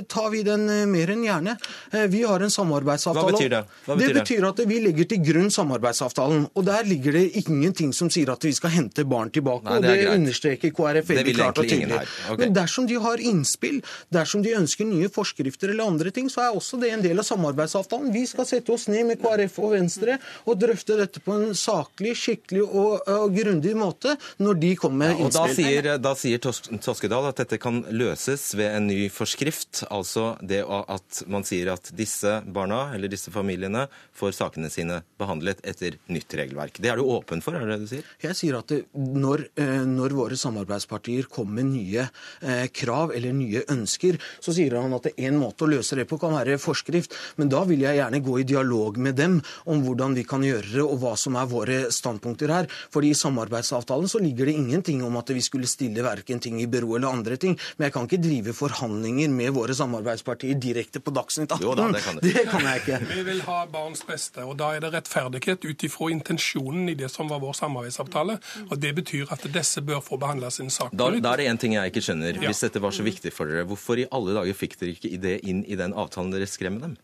tar 0.09 0.31
vi 0.33 0.39
den 0.45 0.63
eh, 0.73 0.85
mer 0.89 1.11
enn 1.13 1.21
gjerne. 1.21 1.53
Eh, 1.91 2.07
vi 2.09 2.23
har 2.25 2.41
en 2.41 2.49
samarbeidsavtale. 2.49 3.29
Hva 3.29 3.37
betyr 3.37 3.51
det? 3.53 3.59
Hva 3.85 3.97
betyr 3.99 4.15
det 4.15 4.23
betyr 4.23 4.47
at 4.49 4.61
vi 4.65 4.79
legger 4.81 5.09
til 5.11 5.21
grunn 5.27 5.51
samarbeidsavtalen. 5.53 6.47
Og 6.57 6.65
der 6.65 6.89
ligger 6.89 7.13
det 7.19 7.43
ingenting 7.43 7.91
som 7.93 8.09
sier 8.09 8.31
at 8.33 8.47
vi 8.47 8.53
skal 8.57 8.73
hente 8.73 9.05
barn 9.05 9.29
tilbake. 9.35 9.67
Nei, 9.67 9.75
det 9.83 9.91
og 9.91 9.93
det 9.93 9.99
greit. 9.99 10.21
understreker 10.23 10.73
KrF 10.79 11.11
veldig 11.11 11.35
klart 11.37 11.61
og 11.61 11.69
tydelig. 11.69 12.01
Okay. 12.31 12.39
Men 12.41 12.57
dersom 12.57 12.89
de 12.89 12.97
har 13.05 13.25
innspill, 13.33 13.77
dersom 14.17 14.41
de 14.47 14.55
ønsker 14.57 14.89
nye 14.89 15.11
forskrifter 15.13 15.75
eller 15.75 15.93
andre 15.93 16.15
ting, 16.17 16.33
så 16.33 16.47
er 16.47 16.57
også 16.57 16.81
det 16.81 16.95
en 16.95 17.05
del 17.05 17.21
av 17.21 17.29
samarbeidsavtalen. 17.29 18.09
Vi 18.15 18.25
skal 18.33 18.49
sette 18.49 18.73
oss 18.73 18.87
ned 18.89 19.05
med 19.11 19.21
KrF 19.21 19.61
og 19.61 19.77
Venstre 19.77 20.17
og 20.49 20.57
drøfte 20.65 20.97
dette 20.97 21.21
på 21.21 21.37
en 21.37 21.53
saklig, 21.53 22.17
skikkelig 22.17 22.65
og, 22.65 23.05
og 23.05 23.37
grundig 23.37 23.77
måte 23.77 24.17
når 24.41 24.61
de 24.65 24.75
kommer 24.81 25.13
med 25.13 25.27
innspill 25.27 25.74
sier, 25.75 25.97
da 25.99 26.13
sier 26.17 26.41
Toskedal 26.41 27.27
at 27.29 27.39
dette 27.41 27.59
kan 27.61 27.81
løses 27.93 28.47
ved 28.57 28.71
en 28.71 28.87
ny 28.89 29.07
forskrift. 29.13 29.83
Altså 29.93 30.35
det 30.41 30.61
at 30.65 31.21
man 31.31 31.45
sier 31.47 31.73
at 31.73 31.91
disse 31.95 32.39
barna 32.45 32.89
eller 32.95 33.11
disse 33.11 33.33
familiene 33.33 33.85
får 34.15 34.35
sakene 34.37 34.71
sine 34.73 35.01
behandlet 35.19 35.61
etter 35.67 35.97
nytt 36.11 36.35
regelverk. 36.37 36.79
Det 36.81 36.91
er 36.91 36.99
du 36.99 37.05
åpen 37.07 37.43
for, 37.43 37.55
er 37.55 37.65
det 37.65 37.75
det 37.75 37.85
du 37.85 37.91
sier? 37.91 38.09
Jeg 38.23 38.37
sier 38.37 38.59
at 38.59 38.71
når, 38.95 39.47
eh, 39.59 39.83
når, 39.87 40.15
våre 40.15 40.37
samarbeidspartier 40.39 41.27
kommer 41.31 41.59
med 41.59 41.71
nye 41.73 42.05
eh, 42.41 42.67
krav 42.73 43.13
eller 43.15 43.35
nye 43.35 43.65
ønsker, 43.71 44.19
så 44.43 44.53
sier 44.55 44.77
han 44.79 44.95
at 44.95 45.11
en 45.15 45.39
måte 45.39 45.65
å 45.65 45.71
løse 45.71 45.97
det 45.99 46.07
på 46.09 46.19
kan 46.21 46.35
være 46.35 46.59
forskrift. 46.61 47.15
Men 47.39 47.51
da 47.51 47.63
vil 47.67 47.83
jeg 47.85 47.99
gjerne 47.99 48.23
gå 48.23 48.39
i 48.41 48.47
dialog 48.47 48.99
med 49.01 49.19
dem 49.19 49.39
om 49.71 49.83
hvordan 49.85 50.15
vi 50.17 50.25
kan 50.27 50.43
gjøre 50.45 50.71
det, 50.71 50.85
og 50.85 50.99
hva 51.03 51.15
som 51.19 51.37
er 51.39 51.51
våre 51.51 51.79
standpunkter 51.93 52.53
her. 52.53 52.69
Fordi 52.93 53.11
i 53.11 53.19
samarbeidsavtalen 53.19 54.09
så 54.11 54.21
ligger 54.23 54.49
det 54.49 54.57
ingenting 54.59 55.03
om 55.05 55.19
at 55.19 55.31
vi 55.35 55.43
skulle 55.43 55.64
skulle 55.65 55.85
stille 55.85 56.03
verken 56.03 56.39
ting 56.39 56.61
i 56.61 56.67
bero 56.67 56.95
eller 56.95 57.07
andre 57.07 57.37
ting. 57.37 57.57
Men 57.77 57.87
jeg 57.87 57.93
kan 57.93 58.07
ikke 58.07 58.21
drive 58.23 58.53
forhandlinger 58.53 59.29
med 59.29 59.53
våre 59.55 59.75
samarbeidspartier 59.75 60.57
direkte 60.61 61.01
på 61.03 61.13
Dagsnytt 61.15 61.51
18. 61.51 61.63
Jo 61.65 61.75
da, 61.77 61.87
det, 61.91 62.03
kan 62.05 62.19
det 62.25 62.45
kan 62.49 62.65
jeg 62.69 62.83
ikke. 62.83 62.99
Vi 63.09 63.23
vil 63.29 63.41
ha 63.47 63.59
barns 63.71 64.05
beste, 64.05 64.45
og 64.45 64.57
da 64.59 64.73
er 64.75 64.85
det 64.85 64.93
rettferdighet 64.95 65.65
ut 65.65 65.87
ifra 65.87 66.11
intensjonen 66.13 66.89
i 66.91 66.97
det 66.97 67.09
som 67.13 67.29
var 67.31 67.41
vår 67.43 67.57
samarbeidsavtale. 67.61 68.37
og 68.69 68.77
Det 68.81 68.93
betyr 68.95 69.33
at 69.33 69.47
disse 69.53 69.81
bør 69.85 70.03
få 70.05 70.19
behandla 70.21 70.51
sin 70.53 70.69
sak. 70.69 70.93
Da, 70.93 71.09
da, 71.09 71.33
er 71.33 71.43
det 71.43 71.49
én 71.51 71.61
ting 71.61 71.77
jeg 71.77 71.93
ikke 71.93 72.05
skjønner. 72.05 72.39
Hvis 72.45 72.63
dette 72.65 72.83
var 72.83 72.95
så 72.95 73.05
viktig 73.05 73.33
for 73.33 73.49
dere, 73.49 73.67
hvorfor 73.67 73.99
i 74.01 74.07
alle 74.11 74.37
dager 74.37 74.57
fikk 74.57 74.79
dere 74.81 74.95
ikke 74.95 75.15
det 75.21 75.39
inn 75.47 75.65
i 75.65 75.79
den 75.79 75.95
avtalen 75.95 76.33
dere 76.33 76.49
skrev 76.49 76.75
med 76.75 76.89
dem? 76.89 76.95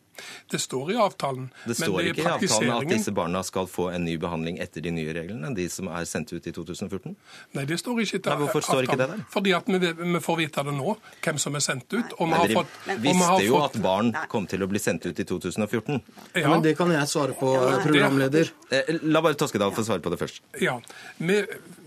Det 0.52 0.60
står 0.60 0.92
i 0.92 0.98
avtalen. 1.02 1.50
Det 1.66 1.76
står 1.80 1.98
det 1.98 2.14
ikke 2.14 2.24
i 2.24 2.30
avtalen 2.32 2.74
at 2.76 2.90
disse 2.92 3.14
barna 3.16 3.44
skal 3.48 3.68
få 3.72 3.90
en 3.96 4.06
ny 4.06 4.18
behandling 4.22 4.60
etter 4.64 4.84
de 4.84 4.94
nye 4.96 5.14
reglene 5.16 5.50
enn 5.50 5.58
de 5.58 5.68
som 5.72 5.90
er 5.92 6.06
sendt 6.10 6.34
ut 6.34 6.48
i 6.48 6.54
2014? 6.56 7.16
Nei, 7.58 7.66
det 7.70 7.80
står 7.82 8.04
ikke 8.04 8.18
i 8.18 8.22
avtalen. 8.22 8.44
Hvorfor 8.46 8.66
står 8.68 8.88
ikke 8.88 9.00
det 9.02 9.10
der? 9.14 9.24
Fordi 9.34 9.56
at 9.58 9.72
vi, 9.72 9.80
vi, 10.02 10.24
får 10.24 10.40
vite 10.42 10.66
det 10.68 10.76
nå, 10.78 10.96
hvem 11.26 11.42
som 11.42 11.58
er 11.58 11.66
sendt 11.66 11.88
ut. 11.96 12.16
Og 12.18 12.32
vi 12.32 12.40
har 12.42 12.56
fått, 12.62 12.80
visste 13.08 13.42
jo 13.46 13.58
fått... 13.58 13.78
at 13.80 13.84
barn 13.86 14.14
kom 14.32 14.48
til 14.52 14.66
å 14.66 14.70
bli 14.72 14.82
sendt 14.84 15.08
ut 15.08 15.20
i 15.20 15.28
2014. 15.28 16.02
Ja. 16.36 16.48
Men 16.50 16.66
det 16.66 16.76
kan 16.80 16.92
jeg 16.94 17.12
svare 17.12 17.38
på, 17.38 17.54
programleder. 17.86 18.52
Eh, 18.72 18.96
la 19.04 19.24
bare 19.24 19.40
Toskedal 19.40 19.74
få 19.76 19.86
svare 19.88 20.04
på 20.04 20.14
det 20.14 20.20
først. 20.22 20.44
Ja, 20.62 20.78
vi, 21.18 21.42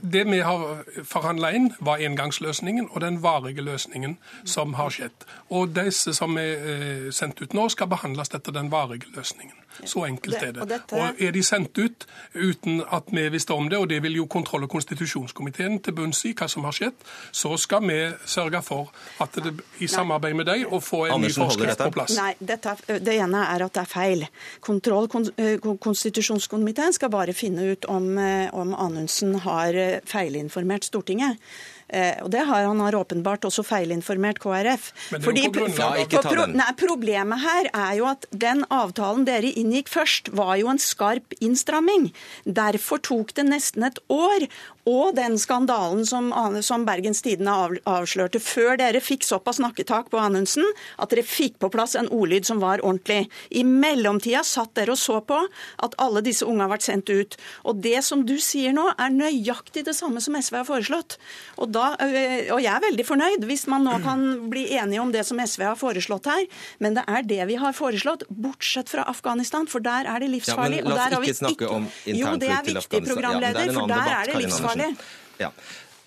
Det 0.04 0.24
vi 0.28 0.42
har 0.44 0.82
forhandla 1.08 1.50
inn, 1.56 1.70
var 1.80 2.02
engangsløsningen 2.04 2.90
og 2.90 3.00
den 3.00 3.22
varige 3.24 3.64
løsningen 3.64 4.18
som 4.44 4.74
har 4.76 4.92
skjedd. 4.92 5.24
Og 5.48 5.72
disse 5.72 6.12
som 6.16 6.36
er 6.40 6.66
eh, 6.74 7.06
sendt 7.14 7.40
ut 7.40 7.56
nå, 7.56 7.70
skal 7.72 7.88
behandles 7.88 8.34
etter 8.36 8.52
den 8.52 8.68
varige 8.72 9.08
løsningen. 9.16 9.56
Så 9.82 10.04
enkelt 10.06 10.36
er 10.38 10.52
det. 10.54 10.80
Og 10.92 11.20
er 11.20 11.34
de 11.34 11.42
sendt 11.42 11.78
ut 11.78 12.06
uten 12.34 12.82
at 12.92 13.10
vi 13.12 13.26
visste 13.34 13.54
om 13.54 13.68
det, 13.70 13.78
og 13.78 13.88
det 13.90 14.00
vil 14.02 14.20
jo 14.20 14.26
kontroll- 14.30 14.66
og 14.66 14.70
konstitusjonskomiteen 14.70 15.80
til 15.82 15.96
bunns 15.96 16.24
i 16.28 16.34
hva 16.34 16.48
som 16.50 16.64
har 16.68 16.76
skjedd, 16.76 16.96
så 17.32 17.56
skal 17.60 17.82
vi 17.88 17.98
sørge 18.30 18.62
for 18.62 18.92
at 19.22 19.34
det 19.42 19.54
i 19.82 19.88
samarbeid 19.90 20.38
med 20.38 20.48
deg 20.48 20.66
å 20.70 20.80
få 20.82 21.04
en 21.08 21.16
Andersen, 21.18 21.42
ny 21.42 21.48
forskrift 21.48 21.84
på 21.84 21.90
plass. 21.96 22.16
Nei, 22.18 22.32
dette, 22.38 22.76
det 23.04 23.18
ene 23.18 23.44
er 23.54 23.66
at 23.66 23.74
det 23.74 23.84
er 23.84 23.90
feil. 23.90 24.26
Kontroll- 24.64 25.08
og 25.10 25.30
eh, 25.40 25.58
konstitusjonskomiteen 25.60 26.94
skal 26.96 27.12
bare 27.12 27.34
finne 27.36 27.66
ut 27.74 27.88
om, 27.90 28.12
eh, 28.18 28.48
om 28.54 28.74
Anundsen 28.78 29.34
har 29.44 29.74
eh, 29.74 30.00
feilinformert 30.08 30.86
Stortinget. 30.86 31.40
Eh, 31.88 32.16
og 32.24 32.30
det 32.32 32.44
har 32.48 32.64
han 32.64 32.80
har 32.80 32.96
åpenbart 32.96 33.44
også 33.44 33.64
feilinformert 33.66 34.40
KrF. 34.42 34.90
Men 35.12 35.24
det 35.24 35.46
jo 35.46 35.52
på 35.52 35.64
grunnlag 35.64 36.14
ja, 36.14 36.22
pro, 36.24 36.46
nei, 36.50 36.68
Problemet 36.80 37.42
her 37.44 37.68
er 37.70 37.98
jo 38.00 38.08
at 38.10 38.26
den 38.30 38.64
avtalen 38.72 39.26
dere 39.28 39.52
inngikk 39.52 39.92
først, 39.92 40.32
var 40.34 40.56
jo 40.60 40.70
en 40.72 40.80
skarp 40.80 41.36
innstramming. 41.44 42.10
Derfor 42.44 43.02
tok 43.04 43.34
det 43.36 43.46
nesten 43.50 43.86
et 43.86 44.00
år 44.12 44.48
og 44.84 45.14
den 45.16 45.38
skandalen 45.40 46.04
som, 46.06 46.28
som 46.64 46.84
Bergens 46.84 47.22
Tidende 47.24 47.54
avslørte, 47.88 48.40
før 48.42 48.76
dere 48.80 49.00
fikk 49.00 49.24
såpass 49.24 49.56
snakketak 49.60 50.10
på 50.12 50.20
Anundsen 50.20 50.66
at 51.00 51.12
dere 51.12 51.24
fikk 51.24 51.56
på 51.62 51.70
plass 51.72 51.94
en 51.96 52.10
ordlyd 52.12 52.44
som 52.44 52.60
var 52.60 52.82
ordentlig. 52.84 53.30
I 53.48 53.64
mellomtida 53.64 54.42
satt 54.44 54.74
dere 54.76 54.92
og 54.92 55.00
så 55.00 55.20
på 55.24 55.38
at 55.84 55.96
alle 56.02 56.20
disse 56.26 56.44
unge 56.44 56.66
har 56.66 56.72
vært 56.74 56.84
sendt 56.86 57.08
ut. 57.08 57.36
Og 57.64 57.80
det 57.84 58.02
som 58.04 58.26
du 58.28 58.36
sier 58.42 58.74
nå, 58.76 58.90
er 59.00 59.14
nøyaktig 59.14 59.86
det 59.88 59.96
samme 59.96 60.20
som 60.24 60.36
SV 60.36 60.60
har 60.60 60.68
foreslått. 60.68 61.16
Og, 61.56 61.70
da, 61.72 61.94
og 61.96 62.60
jeg 62.60 62.72
er 62.74 62.84
veldig 62.84 63.08
fornøyd 63.08 63.48
hvis 63.48 63.66
man 63.72 63.88
nå 63.88 63.96
kan 64.04 64.26
bli 64.52 64.66
enige 64.76 65.00
om 65.00 65.14
det 65.14 65.24
som 65.24 65.40
SV 65.40 65.64
har 65.70 65.80
foreslått 65.80 66.28
her, 66.28 66.44
men 66.84 66.98
det 66.98 67.06
er 67.08 67.24
det 67.24 67.40
vi 67.48 67.56
har 67.60 67.72
foreslått, 67.76 68.26
bortsett 68.28 68.92
fra 68.92 69.06
Afghanistan, 69.08 69.68
for 69.70 69.84
der 69.84 70.10
er 70.10 70.20
det 70.20 70.30
livsfarlig. 70.34 70.82
Ja, 70.82 70.88
men 70.90 70.98
la 70.98 71.08
oss 71.20 71.28
ikke 71.30 71.40
snakke 71.40 71.72
om 71.72 71.88
internflukt 71.88 72.12
til 72.12 72.20
Afghanistan. 72.20 72.20
Jo, 72.20 72.36
det 72.44 72.52
er 72.52 72.68
viktig, 72.68 73.02
programleder, 73.08 73.64
ja, 73.64 73.74
for 73.78 73.90
der 73.94 74.12
er 74.18 74.30
det 74.30 74.40
livsfarlig 74.44 74.73
farlig. 74.80 74.96
Ja. 75.38 75.52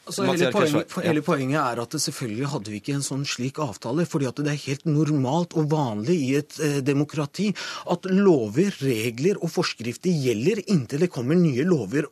Altså, 0.07 0.25
hele, 0.27 0.51
poenget, 0.55 0.93
hele, 1.03 1.23
poenget, 1.25 1.59
er 1.59 1.81
at 1.83 1.95
selvfølgelig 1.99 2.51
hadde 2.53 2.71
vi 2.71 2.81
ikke 2.81 2.95
en 2.95 3.05
sånn 3.05 3.25
slik 3.27 3.59
avtale. 3.63 4.05
fordi 4.07 4.29
at 4.29 4.39
det 4.39 4.53
er 4.53 4.61
helt 4.63 4.85
normalt 4.87 5.55
og 5.59 5.69
vanlig 5.71 6.17
i 6.23 6.29
et 6.39 6.59
eh, 6.63 6.79
demokrati 6.85 7.49
at 7.91 8.07
lover, 8.09 8.71
regler 8.81 9.39
og 9.41 9.51
forskrifter 9.51 10.11
gjelder 10.11 10.63
inntil 10.71 11.03
det 11.03 11.11
kommer 11.13 11.35
nye 11.37 11.65
lover, 11.67 12.07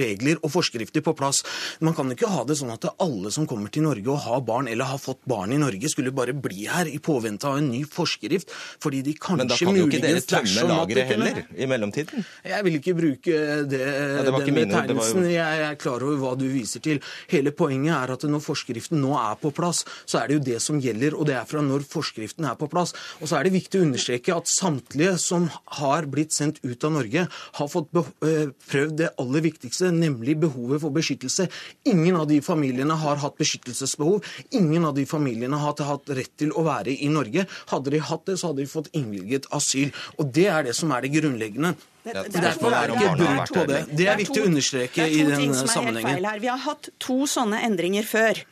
regler 0.00 0.40
og 0.42 0.52
forskrifter 0.52 1.04
på 1.06 1.14
plass. 1.16 1.42
Man 1.80 1.94
kan 1.96 2.10
ikke 2.12 2.30
ha 2.30 2.44
det 2.48 2.58
sånn 2.58 2.74
at 2.74 2.88
alle 3.02 3.30
som 3.34 3.46
kommer 3.48 3.72
til 3.72 3.86
Norge 3.86 4.10
og 4.12 4.22
har 4.26 4.42
barn 4.46 4.70
eller 4.70 4.90
har 4.90 5.00
fått 5.02 5.22
barn 5.28 5.54
i 5.54 5.60
Norge, 5.60 5.90
skulle 5.92 6.14
bare 6.14 6.34
bli 6.34 6.66
her 6.70 6.90
i 6.90 6.98
påvente 7.02 7.48
av 7.48 7.60
en 7.60 7.70
ny 7.70 7.84
forskrift. 7.84 8.50
fordi 8.80 9.02
de 9.02 9.14
kanskje 9.14 9.36
Men 9.36 9.48
da 9.48 9.56
kan 9.56 9.76
jo 9.76 9.86
ikke 9.86 10.02
dere 10.02 10.20
tømme 10.20 10.66
lageret 10.70 11.12
heller 11.12 11.42
i 11.54 11.66
mellomtiden? 11.70 12.26
Jeg 12.44 12.64
vil 12.66 12.78
ikke 12.80 12.94
bruke 12.98 13.38
det, 13.70 13.80
ja, 13.80 14.22
det 14.26 14.34
den 14.34 14.58
betegnelsen. 14.60 15.28
Jeg 15.30 15.64
er 15.68 15.78
klar 15.80 16.02
over 16.02 16.16
hva 16.22 16.34
du 16.38 16.46
viser 16.50 16.82
til 16.84 17.00
Hele 17.30 17.35
poenget 17.56 17.94
er 17.96 18.12
at 18.14 18.26
når 18.28 18.42
forskriften 18.44 19.00
nå 19.02 19.14
er 19.18 19.36
på 19.40 19.52
plass, 19.54 19.84
så 20.06 20.20
er 20.20 20.28
det 20.28 20.38
jo 20.38 20.44
det 20.48 20.60
som 20.62 20.80
gjelder, 20.82 21.16
og 21.16 21.28
det 21.28 21.36
er 21.38 21.48
fra 21.48 21.62
når 21.64 21.86
forskriften 21.88 22.46
er 22.48 22.56
på 22.58 22.68
plass. 22.72 22.94
Og 23.20 23.30
så 23.30 23.38
er 23.38 23.46
det 23.46 23.56
viktig 23.56 23.80
å 23.80 23.86
understreke 23.86 24.36
at 24.36 24.50
samtlige 24.50 25.16
som 25.22 25.48
har 25.80 26.08
blitt 26.10 26.34
sendt 26.36 26.62
ut 26.64 26.84
av 26.86 26.94
Norge, 26.96 27.26
har 27.58 27.70
fått 27.72 27.90
eh, 27.96 28.52
prøvd 28.70 28.96
det 29.00 29.12
aller 29.22 29.46
viktigste, 29.46 29.90
nemlig 29.94 30.38
behovet 30.42 30.82
for 30.82 30.94
beskyttelse. 30.94 31.48
Ingen 31.88 32.18
av 32.20 32.28
de 32.30 32.40
familiene 32.44 32.96
har 33.00 33.20
hatt 33.22 33.38
beskyttelsesbehov. 33.40 34.24
Ingen 34.56 34.86
av 34.88 34.96
de 34.96 35.06
familiene 35.08 35.60
har 35.60 35.76
hatt 35.88 36.14
rett 36.16 36.32
til 36.38 36.54
å 36.56 36.64
være 36.66 36.94
i 36.94 37.10
Norge. 37.12 37.46
Hadde 37.72 37.92
de 37.94 38.02
hatt 38.02 38.26
det, 38.28 38.38
så 38.40 38.52
hadde 38.52 38.64
de 38.64 38.70
fått 38.70 38.92
innvilget 38.96 39.50
asyl. 39.56 39.92
Og 40.20 40.32
det 40.34 40.48
er 40.52 40.66
det 40.68 40.76
som 40.78 40.92
er 40.94 41.04
det 41.04 41.14
grunnleggende. 41.16 41.76
Det, 42.06 42.14
er 42.14 42.30
det 42.30 42.94
ikke 42.94 43.14
brudd 43.18 43.50
på 43.50 43.62
det. 43.66 43.80
Det 43.98 44.06
er 44.06 44.18
viktig 44.20 44.42
å 44.42 44.46
understreke 44.46 45.06
i 45.10 45.22
den 45.26 45.54
sammenhengen. 45.58 46.26
Vi 46.40 46.50
har 46.52 46.62
hatt 46.62 46.90
to 47.02 47.24
sånne 47.30 47.64
endringer 47.66 48.06
før. 48.06 48.42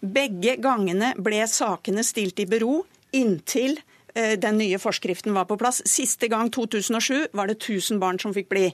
Begge 0.00 0.56
gangene 0.62 1.12
ble 1.20 1.42
sakene 1.48 2.04
stilt 2.06 2.40
i 2.40 2.46
bero 2.48 2.82
inntil 3.12 3.76
eh, 4.16 4.38
den 4.40 4.56
nye 4.58 4.80
forskriften 4.80 5.36
var 5.36 5.44
på 5.50 5.58
plass. 5.60 5.82
Siste 5.88 6.30
gang, 6.32 6.48
2007, 6.52 7.28
var 7.36 7.52
det 7.52 7.58
1000 7.60 8.00
barn 8.00 8.20
som 8.22 8.32
fikk 8.32 8.48
bli. 8.52 8.64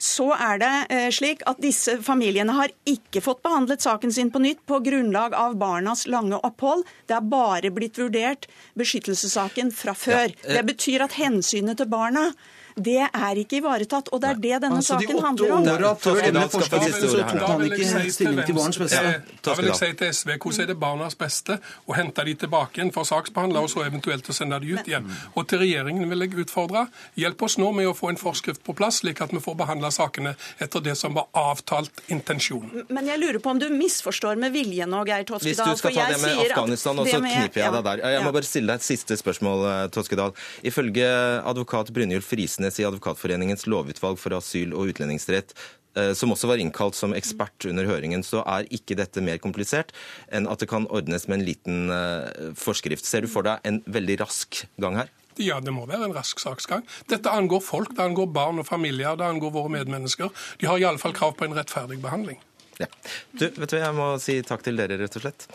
Så 0.00 0.30
er 0.32 0.64
det 0.64 0.72
eh, 0.88 1.10
slik 1.14 1.44
at 1.50 1.60
disse 1.62 1.98
familiene 2.06 2.56
har 2.56 2.72
ikke 2.88 3.22
fått 3.24 3.44
behandlet 3.44 3.84
saken 3.84 4.16
sin 4.16 4.32
på 4.32 4.42
nytt 4.44 4.64
på 4.66 4.80
grunnlag 4.88 5.36
av 5.36 5.58
barnas 5.60 6.06
lange 6.08 6.40
opphold. 6.40 6.88
Det 7.04 7.18
er 7.20 7.30
bare 7.36 7.72
blitt 7.74 8.00
vurdert 8.00 8.48
beskyttelsessaken 8.80 9.76
fra 9.76 9.92
før. 9.92 10.32
Ja, 10.40 10.58
det 10.58 10.66
betyr 10.72 11.04
at 11.04 11.20
hensynet 11.20 11.80
til 11.80 11.92
barna 11.92 12.30
det 12.76 13.00
er 13.06 13.38
ikke 13.38 13.60
ivaretatt. 13.60 14.08
Og 14.12 14.20
det 14.22 14.30
er 14.30 14.40
det 14.42 14.60
denne 14.64 14.80
altså, 14.80 14.98
saken 14.98 15.20
handler 15.22 15.52
om. 15.54 15.64
De 15.64 15.70
åtte 15.70 15.84
åra 15.84 15.92
før 15.94 16.20
denne 16.24 16.44
forskriften 16.50 17.10
så 17.12 17.26
tok 17.28 17.42
man 17.44 17.64
ikke 17.68 18.10
stilling 18.10 18.40
til 18.48 18.58
barns 18.58 18.78
beste. 18.82 19.12
Da 19.46 19.54
vil 19.58 19.70
jeg 19.70 19.78
si 19.80 19.90
til 20.00 20.14
SV 20.18 20.32
hvordan 20.34 20.64
er 20.64 20.70
det 20.72 20.78
barnas 20.80 21.18
beste 21.18 21.58
å 21.86 21.96
hente 21.96 22.24
de 22.26 22.34
tilbake 22.44 22.80
igjen 22.80 22.90
for 22.94 23.06
saksbehandler, 23.08 23.64
og 23.64 23.70
så 23.70 23.84
eventuelt 23.86 24.28
å 24.28 24.36
sende 24.36 24.58
de 24.62 24.74
ut 24.74 24.90
igjen. 24.90 25.06
Og 25.34 25.46
til 25.50 25.62
regjeringen 25.62 26.10
vil 26.10 26.26
jeg 26.26 26.40
utfordre. 26.44 26.86
Hjelp 27.20 27.46
oss 27.46 27.58
nå 27.62 27.70
med 27.76 27.90
å 27.90 27.94
få 27.96 28.10
en 28.12 28.20
forskrift 28.20 28.64
på 28.66 28.74
plass, 28.76 29.02
slik 29.04 29.22
at 29.24 29.34
vi 29.34 29.42
får 29.44 29.58
behandla 29.60 29.92
sakene 29.94 30.34
etter 30.62 30.82
det 30.84 30.96
som 30.98 31.14
var 31.14 31.30
avtalt 31.38 32.02
intensjon. 32.12 32.66
Men 32.88 33.10
jeg 33.10 33.22
lurer 33.22 33.40
på 33.42 33.54
om 33.54 33.62
du 33.62 33.68
misforstår 33.70 34.40
med 34.40 34.54
vilje 34.54 34.88
nå, 34.90 35.04
Geir 35.06 35.26
Toskedal. 35.28 35.50
Hvis 35.52 35.62
du 35.62 35.82
skal 35.84 35.94
ta 35.94 36.08
det 36.10 36.20
med 36.22 36.42
Afghanistan, 36.48 36.98
og 36.98 37.10
så 37.10 37.22
kniper 37.22 37.62
jeg 37.62 37.76
deg 37.78 37.86
der. 37.90 38.04
Jeg 38.16 38.26
må 38.26 38.34
bare 38.34 38.48
stille 38.48 38.72
deg 38.72 38.82
et 38.82 38.88
siste 38.88 39.18
spørsmål, 39.20 39.64
eh, 39.70 39.80
Toskedal. 39.94 40.34
Ifølge 40.66 41.08
advokat 41.44 41.92
Brynjulf 41.94 42.26
Friesen 42.32 42.63
Frisnes 42.64 42.80
i 42.80 42.86
Advokatforeningens 42.88 43.66
lovutvalg 43.66 44.18
for 44.18 44.32
asyl- 44.32 44.72
og 44.74 44.88
utlendingsrett, 44.88 45.52
eh, 45.96 46.14
som 46.14 46.30
også 46.32 46.48
var 46.48 46.56
innkalt 46.56 46.94
som 46.94 47.12
ekspert 47.12 47.66
under 47.68 47.84
høringen, 47.84 48.22
så 48.24 48.42
er 48.46 48.64
ikke 48.70 48.96
dette 48.96 49.20
mer 49.20 49.38
komplisert 49.38 49.92
enn 50.32 50.48
at 50.48 50.60
det 50.60 50.68
kan 50.68 50.86
ordnes 50.88 51.28
med 51.28 51.40
en 51.40 51.44
liten 51.44 51.90
eh, 51.90 52.54
forskrift. 52.54 53.04
Ser 53.04 53.22
du 53.22 53.28
for 53.28 53.42
deg 53.42 53.60
en 53.64 53.82
veldig 53.86 54.20
rask 54.20 54.66
gang 54.80 54.96
her? 54.96 55.08
Ja, 55.36 55.60
det 55.60 55.72
må 55.74 55.84
være 55.84 56.06
en 56.06 56.14
rask 56.14 56.38
saksgang. 56.38 56.84
Dette 57.10 57.28
angår 57.28 57.60
folk, 57.60 57.94
det 57.94 58.02
angår 58.02 58.32
barn 58.32 58.58
og 58.58 58.66
familier, 58.66 59.16
det 59.16 59.26
angår 59.26 59.50
våre 59.50 59.68
medmennesker. 59.68 60.30
De 60.60 60.66
har 60.66 60.78
iallfall 60.78 61.12
krav 61.12 61.34
på 61.36 61.44
en 61.44 61.56
rettferdig 61.56 62.00
behandling. 62.00 62.38
Ja. 62.78 62.86
Du, 63.30 63.50
vet 63.54 63.70
du, 63.70 63.76
Jeg 63.78 63.94
må 63.94 64.16
si 64.18 64.40
takk 64.42 64.62
til 64.64 64.78
dere, 64.78 64.96
rett 64.98 65.18
og 65.18 65.22
slett. 65.22 65.46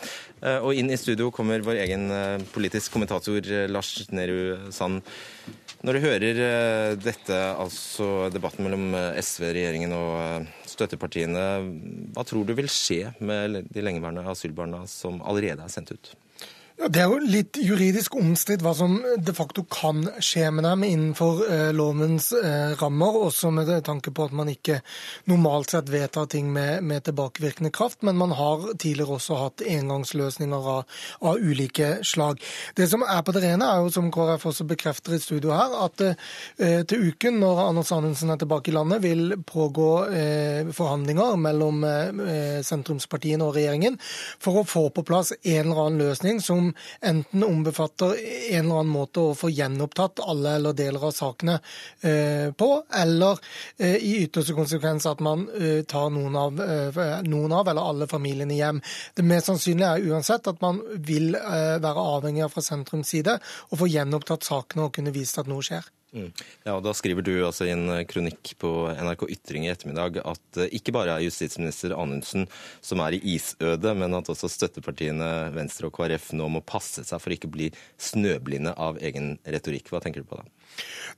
Eh, 0.44 0.60
og 0.60 0.76
inn 0.76 0.92
i 0.92 1.00
studio 1.00 1.32
kommer 1.32 1.64
vår 1.64 1.82
egen 1.82 2.06
politisk 2.52 2.92
kommentator 2.92 3.44
Lars 3.68 3.96
Nehru 4.12 4.70
Sand. 4.72 5.02
Når 5.80 5.96
du 5.96 6.04
hører 6.04 6.38
eh, 6.44 6.94
dette, 7.00 7.36
altså 7.56 8.28
debatten 8.32 8.66
mellom 8.66 8.90
eh, 8.98 9.16
SV, 9.24 9.46
regjeringen 9.56 9.94
og 9.96 10.10
eh, 10.20 10.48
støttepartiene, 10.68 11.44
hva 12.12 12.24
tror 12.28 12.44
du 12.44 12.52
vil 12.58 12.68
skje 12.68 13.14
med 13.24 13.62
de 13.72 13.84
lengeværende 13.86 14.26
asylbarna 14.28 14.82
som 14.90 15.22
allerede 15.24 15.64
er 15.64 15.72
sendt 15.72 15.94
ut? 15.96 16.12
Ja, 16.80 16.88
det 16.88 17.00
er 17.02 17.10
jo 17.12 17.18
litt 17.20 17.58
juridisk 17.60 18.14
omstridt 18.16 18.62
hva 18.64 18.70
som 18.72 18.94
de 19.20 19.32
facto 19.36 19.66
kan 19.68 19.98
skje 20.24 20.46
med 20.48 20.64
dem 20.64 20.84
innenfor 20.86 21.42
eh, 21.44 21.72
lovens 21.76 22.30
eh, 22.32 22.70
rammer, 22.80 23.18
også 23.26 23.50
med 23.52 23.68
tanke 23.84 24.08
på 24.16 24.24
at 24.24 24.32
man 24.32 24.48
ikke 24.48 24.78
normalt 25.28 25.74
sett 25.74 25.90
vedtar 25.92 26.30
ting 26.32 26.48
med, 26.54 26.80
med, 26.80 27.04
tilbakevirkende 27.04 27.68
kraft, 27.76 28.00
men 28.00 28.16
man 28.16 28.32
har 28.38 28.64
tidligere 28.80 29.18
også 29.18 29.36
hatt 29.42 29.60
engangsløsninger 29.60 30.70
av, 30.72 31.02
av, 31.20 31.36
ulike 31.36 31.98
slag. 32.00 32.40
Det 32.80 32.88
som 32.88 33.04
er 33.04 33.20
på 33.28 33.36
det 33.36 33.44
rene, 33.44 33.68
er 33.68 33.84
jo 33.84 33.92
som 33.98 34.08
KrF 34.16 34.48
også 34.48 34.64
bekrefter 34.72 35.18
i 35.18 35.20
studio 35.20 35.52
her, 35.52 35.76
at 35.84 36.06
eh, 36.06 36.80
til 36.88 37.10
uken, 37.10 37.42
når 37.44 37.62
Anders 37.66 37.92
Anundsen 37.92 38.32
er 38.32 38.40
tilbake 38.40 38.72
i 38.72 38.76
landet, 38.78 39.04
vil 39.04 39.36
pågå 39.44 39.90
eh, 40.08 40.72
forhandlinger 40.80 41.36
mellom 41.44 41.84
eh, 41.84 42.64
sentrumspartiene 42.64 43.44
og 43.44 43.60
regjeringen 43.60 44.00
for 44.40 44.62
å 44.62 44.66
få 44.72 44.88
på 44.88 45.04
plass 45.12 45.36
en 45.42 45.66
eller 45.66 45.84
annen 45.84 46.06
løsning 46.06 46.40
som 46.40 46.69
enten 47.00 47.44
ombefatter 47.44 48.14
en 48.16 48.64
eller 48.64 48.80
annen 48.80 48.92
måte 48.92 49.22
å 49.22 49.36
få 49.38 49.50
gjenopptatt 49.52 50.22
alle 50.24 50.56
eller 50.58 50.76
deler 50.76 51.06
av 51.10 51.14
sakene 51.16 51.58
eh, 52.06 52.50
på, 52.56 52.70
eller 53.02 53.38
eh, 53.78 53.96
i 53.96 54.16
ytterste 54.24 54.56
konsekvens 54.56 55.06
at 55.10 55.22
man 55.24 55.46
eh, 55.58 55.82
tar 55.88 56.10
noen 56.14 56.36
av, 56.36 56.60
noen 57.26 57.54
av, 57.56 57.68
eller 57.68 57.92
alle 57.92 58.10
familiene 58.10 58.58
hjem. 58.58 58.82
Det 59.14 59.26
mest 59.26 59.50
sannsynlige 59.50 59.94
er 59.94 60.10
uansett 60.10 60.50
at 60.50 60.60
man 60.62 60.80
vil 61.06 61.32
være 61.34 62.08
avhengig 62.16 62.44
av 62.46 62.52
fra 62.54 62.64
sentrums 62.64 63.10
side 63.10 63.38
å 63.70 63.78
få 63.80 63.88
gjenopptatt 63.90 64.46
sakene 64.46 64.86
og 64.86 64.94
kunne 64.96 65.14
vise 65.14 65.40
at 65.40 65.50
noe 65.50 65.64
skjer. 65.64 65.86
Mm. 66.10 66.30
Ja, 66.66 66.74
og 66.74 66.82
Da 66.82 66.92
skriver 66.96 67.22
du 67.22 67.32
altså 67.46 67.68
i 67.68 67.74
en 67.74 67.86
eh, 67.94 68.04
kronikk 68.08 68.56
på 68.58 68.70
NRK 68.90 69.28
Ytring 69.30 69.66
i 69.66 69.70
ettermiddag 69.70 70.18
at 70.26 70.58
eh, 70.58 70.72
ikke 70.80 70.94
bare 70.96 71.14
er 71.14 71.26
justisminister 71.26 71.94
Anundsen 71.94 72.48
som 72.82 73.02
er 73.04 73.14
i 73.14 73.22
isødet, 73.36 73.92
men 73.96 74.16
at 74.18 74.30
også 74.32 74.50
støttepartiene 74.50 75.30
Venstre 75.54 75.86
og 75.86 75.94
KrF 75.94 76.32
nå 76.34 76.48
må 76.50 76.64
passe 76.66 77.06
seg 77.06 77.22
for 77.22 77.34
ikke 77.34 77.50
å 77.50 77.54
bli 77.54 77.70
snøblinde 78.10 78.74
av 78.74 78.98
egen 78.98 79.36
retorikk. 79.46 79.92
Hva 79.92 80.02
tenker 80.02 80.24
du 80.24 80.30
på 80.32 80.40
da? 80.40 80.48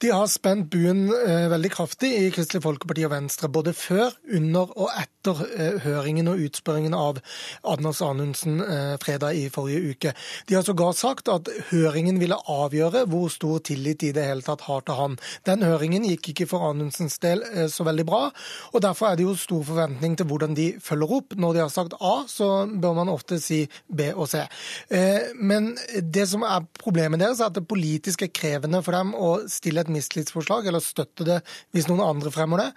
De 0.02 0.10
har 0.10 0.26
spent 0.26 0.70
buen 0.72 1.04
eh, 1.14 1.48
veldig 1.52 1.70
kraftig 1.70 2.10
i 2.18 2.30
Kristelig 2.34 2.62
Folkeparti 2.64 3.04
og 3.06 3.12
Venstre, 3.12 3.50
både 3.52 3.74
før, 3.76 4.14
under 4.34 4.72
og 4.74 4.88
etter 4.98 5.42
eh, 5.54 5.76
høringen 5.84 6.30
og 6.32 6.40
utspørringen 6.42 6.94
av 6.96 7.20
Anders 7.68 8.00
Anundsen 8.02 8.60
eh, 8.64 8.94
fredag 9.02 9.38
i 9.38 9.46
forrige 9.52 9.92
uke. 9.92 10.14
De 10.48 10.56
har 10.56 10.66
sågar 10.66 10.96
sagt 10.98 11.30
at 11.30 11.50
høringen 11.70 12.18
ville 12.22 12.38
avgjøre 12.50 13.04
hvor 13.10 13.30
stor 13.30 13.62
tillit 13.66 14.00
de 14.02 14.10
i 14.10 14.16
det 14.16 14.26
hele 14.26 14.44
tatt 14.46 14.64
har 14.66 14.82
til 14.86 14.98
han. 14.98 15.16
Den 15.46 15.62
høringen 15.66 16.06
gikk 16.08 16.32
ikke 16.32 16.48
for 16.50 16.66
Anundsens 16.70 17.20
del 17.22 17.44
eh, 17.52 17.68
så 17.70 17.86
veldig 17.86 18.06
bra, 18.08 18.24
og 18.72 18.82
derfor 18.82 19.10
er 19.12 19.20
det 19.20 19.26
jo 19.28 19.36
stor 19.38 19.62
forventning 19.70 20.16
til 20.18 20.28
hvordan 20.30 20.56
de 20.58 20.68
følger 20.82 21.16
opp. 21.18 21.36
Når 21.38 21.54
de 21.54 21.62
har 21.64 21.72
sagt 21.72 21.96
A, 22.00 22.14
så 22.28 22.50
bør 22.66 22.98
man 22.98 23.12
ofte 23.12 23.38
si 23.42 23.62
B 23.86 24.10
og 24.12 24.26
C. 24.32 24.42
Eh, 24.90 25.30
men 25.38 25.72
det 26.02 26.26
som 26.30 26.42
er 26.46 26.66
problemet 26.80 27.22
deres, 27.22 27.40
er 27.40 27.50
at 27.52 27.58
det 27.58 27.68
politisk 27.70 28.26
er 28.26 28.32
krevende 28.34 28.82
for 28.82 28.96
dem 28.96 29.14
å 29.14 29.32
stille 29.53 29.82
et 29.82 29.90
mistillitsforslag, 29.92 30.66
eller 30.68 30.82
støtte 30.84 31.26
det 31.28 31.38
hvis 31.74 31.88
noen 31.90 32.03
andre 32.05 32.32
fremmer 32.34 32.62
det. 32.62 32.68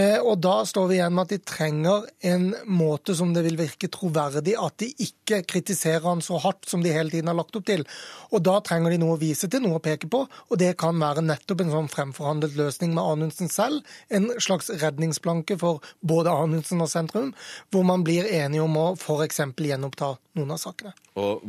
Eh, 0.00 0.18
og 0.20 0.40
da 0.44 0.58
står 0.68 0.90
vi 0.90 0.98
igjen 0.98 1.14
med 1.16 1.26
at 1.26 1.34
de 1.34 1.40
trenger 1.46 2.06
en 2.32 2.48
måte 2.66 3.16
som 3.18 3.32
det 3.36 3.44
vil 3.46 3.58
virke 3.60 3.90
troverdig, 3.92 4.56
at 4.58 4.78
de 4.82 4.90
ikke 5.06 5.42
kritiserer 5.48 6.04
han 6.06 6.24
så 6.24 6.40
hardt 6.42 6.68
som 6.70 6.84
de 6.84 6.94
hele 6.94 7.12
tiden 7.12 7.30
har 7.30 7.38
lagt 7.38 7.56
opp 7.58 7.66
til. 7.68 7.86
Og 8.32 8.44
da 8.46 8.58
trenger 8.64 8.94
de 8.94 9.00
noe 9.02 9.16
å 9.16 9.20
vise 9.20 9.50
til, 9.50 9.64
noe 9.64 9.80
å 9.80 9.84
peke 9.84 10.10
på, 10.12 10.24
og 10.26 10.60
det 10.62 10.74
kan 10.80 10.98
være 11.00 11.24
nettopp 11.26 11.64
en 11.64 11.74
sånn 11.74 11.92
fremforhandlet 11.92 12.56
løsning 12.58 12.94
med 12.96 13.04
Anundsen 13.04 13.52
selv. 13.52 13.96
En 14.08 14.30
slags 14.42 14.70
redningsplanke 14.82 15.58
for 15.60 15.84
både 16.00 16.34
Anundsen 16.34 16.82
og 16.84 16.92
sentrum, 16.92 17.32
hvor 17.70 17.86
man 17.86 18.06
blir 18.06 18.28
enige 18.28 18.64
om 18.64 18.78
å 18.80 18.88
f.eks. 18.96 19.42
gjenoppta 19.56 20.16
noen 20.38 20.56
av 20.56 20.62
sakene. 20.62 20.96
Og 21.16 21.44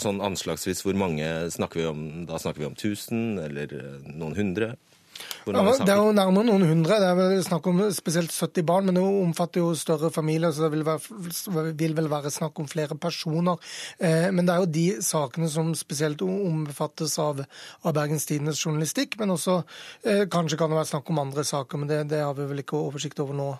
sånn 0.00 0.20
anslagsvis, 0.24 0.82
hvor 0.84 0.98
mange 0.98 1.26
snakker 1.54 1.80
vi 1.80 1.88
om? 1.88 2.04
Da 2.28 2.40
snakker 2.40 2.64
vi 2.64 2.68
om 2.68 2.76
1000 2.76 3.40
eller 3.46 3.72
eh, 3.78 4.12
noen 4.12 4.36
hundre? 4.36 4.74
Ja, 5.48 5.62
det 5.80 5.90
er 5.90 5.98
jo 5.98 6.12
nærmere 6.14 6.46
noen 6.46 6.64
hundre. 6.68 6.98
Det 7.00 7.08
er 7.08 7.16
vel 7.16 7.40
snakk 7.42 7.66
om 7.70 7.80
spesielt 7.94 8.32
70 8.34 8.66
barn, 8.68 8.86
men 8.86 8.98
det 8.98 9.02
omfatter 9.02 9.62
jo 9.64 9.72
større 9.78 10.10
familier, 10.14 10.52
så 10.52 10.66
det 10.66 10.72
vil, 10.76 10.84
være, 10.86 11.72
vil 11.80 11.96
vel 11.96 12.10
være 12.12 12.32
snakk 12.34 12.60
om 12.60 12.68
flere 12.70 12.98
personer. 13.00 13.58
Eh, 13.98 14.28
men 14.34 14.46
det 14.46 14.54
er 14.54 14.62
jo 14.62 14.70
de 14.76 14.86
sakene 15.04 15.50
som 15.52 15.72
spesielt 15.78 16.22
omfattes 16.22 17.16
av, 17.22 17.42
av 17.82 17.96
Bergens 17.96 18.28
Tidendes 18.28 18.62
journalistikk. 18.62 19.18
Men 19.20 19.34
også 19.34 19.60
eh, 20.04 20.26
kanskje 20.30 20.60
kan 20.60 20.70
det 20.70 20.80
være 20.82 20.92
snakk 20.92 21.10
om 21.14 21.24
andre 21.24 21.46
saker, 21.48 21.80
men 21.82 21.90
det, 21.90 22.04
det 22.12 22.22
har 22.22 22.36
vi 22.38 22.48
vel 22.52 22.64
ikke 22.64 22.78
oversikt 22.78 23.24
over 23.24 23.38
nå. 23.38 23.50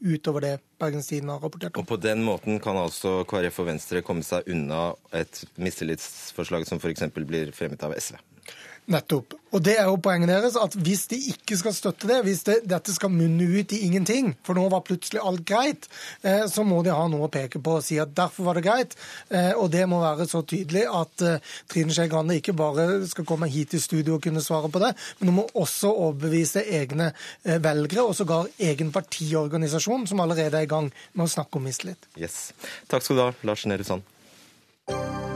Utover 0.00 0.40
det 0.40 0.52
Bergens 0.80 1.10
Tidende 1.10 1.36
har 1.36 1.44
rapportert 1.44 1.76
om. 1.76 1.84
Og 1.84 1.88
På 1.88 1.98
den 2.00 2.24
måten 2.24 2.60
kan 2.62 2.78
altså 2.80 3.20
KrF 3.28 3.60
og 3.60 3.68
Venstre 3.68 4.02
komme 4.04 4.24
seg 4.24 4.48
unna 4.48 4.94
et 5.16 5.42
mistillitsforslag 5.60 6.64
som 6.68 6.80
f.eks. 6.80 7.04
blir 7.20 7.52
fremmet 7.56 7.84
av 7.84 7.92
SV? 7.96 8.16
Nettopp. 8.90 9.36
Og 9.50 9.62
det 9.62 9.74
er 9.78 9.88
jo 9.90 9.98
poenget 10.02 10.30
deres, 10.30 10.56
at 10.58 10.74
Hvis 10.74 11.06
de 11.10 11.18
ikke 11.32 11.56
skal 11.58 11.74
støtte 11.74 12.08
det, 12.08 12.20
hvis 12.26 12.42
det, 12.46 12.56
dette 12.70 12.94
skal 12.94 13.10
munne 13.10 13.46
ut 13.58 13.72
i 13.72 13.80
ingenting, 13.86 14.32
for 14.46 14.58
nå 14.58 14.68
var 14.70 14.84
plutselig 14.86 15.20
alt 15.26 15.44
greit, 15.46 15.88
eh, 16.22 16.46
så 16.50 16.64
må 16.66 16.80
de 16.86 16.94
ha 16.94 17.06
noe 17.10 17.26
å 17.26 17.32
peke 17.32 17.60
på 17.62 17.76
og 17.78 17.84
si 17.86 17.98
at 18.02 18.14
derfor 18.16 18.48
var 18.48 18.58
det 18.58 18.64
greit. 18.66 18.96
Eh, 19.28 19.52
og 19.54 19.70
det 19.74 19.86
må 19.90 20.00
være 20.02 20.26
så 20.30 20.42
tydelig 20.42 20.86
at 20.86 21.26
eh, 21.26 21.54
Trine 21.70 21.94
Skei 21.94 22.10
Grande 22.10 22.38
ikke 22.38 22.56
bare 22.56 22.88
skal 23.10 23.26
komme 23.28 23.50
hit 23.50 23.74
i 23.74 23.82
studio 23.82 24.18
og 24.18 24.24
kunne 24.26 24.42
svare 24.44 24.70
på 24.70 24.82
det, 24.82 24.92
men 25.18 25.32
hun 25.32 25.40
må 25.40 25.48
også 25.54 25.90
overbevise 25.90 26.64
egne 26.66 27.10
velgere, 27.44 28.06
og 28.06 28.16
sågar 28.18 28.50
egen 28.58 28.92
partiorganisasjon, 28.94 30.06
som 30.10 30.22
allerede 30.22 30.58
er 30.58 30.66
i 30.66 30.70
gang 30.70 30.90
med 31.14 31.26
å 31.26 31.34
snakke 31.38 31.58
om 31.58 31.66
mistillit. 31.66 32.10
Yes. 32.18 32.50
Takk 32.90 33.06
skal 33.06 33.18
du 33.18 33.26
ha, 33.28 33.32
Lars 33.46 33.66
Nehru 33.70 33.86
Sand. 33.86 35.29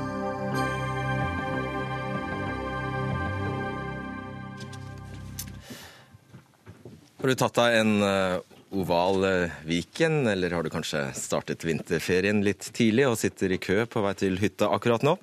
Har 7.24 7.30
du 7.32 7.38
tatt 7.40 7.56
deg 7.56 7.74
en 7.78 8.02
eh, 8.04 8.34
oval 8.76 9.22
eh, 9.24 9.52
Viken, 9.64 10.26
eller 10.28 10.52
har 10.52 10.60
du 10.60 10.68
kanskje 10.68 11.06
startet 11.16 11.62
vinterferien 11.64 12.42
litt 12.44 12.66
tidlig 12.76 13.06
og 13.08 13.16
sitter 13.16 13.54
i 13.54 13.56
kø 13.56 13.86
på 13.88 14.02
vei 14.04 14.10
til 14.20 14.36
hytta 14.42 14.68
akkurat 14.76 15.06
nå? 15.08 15.14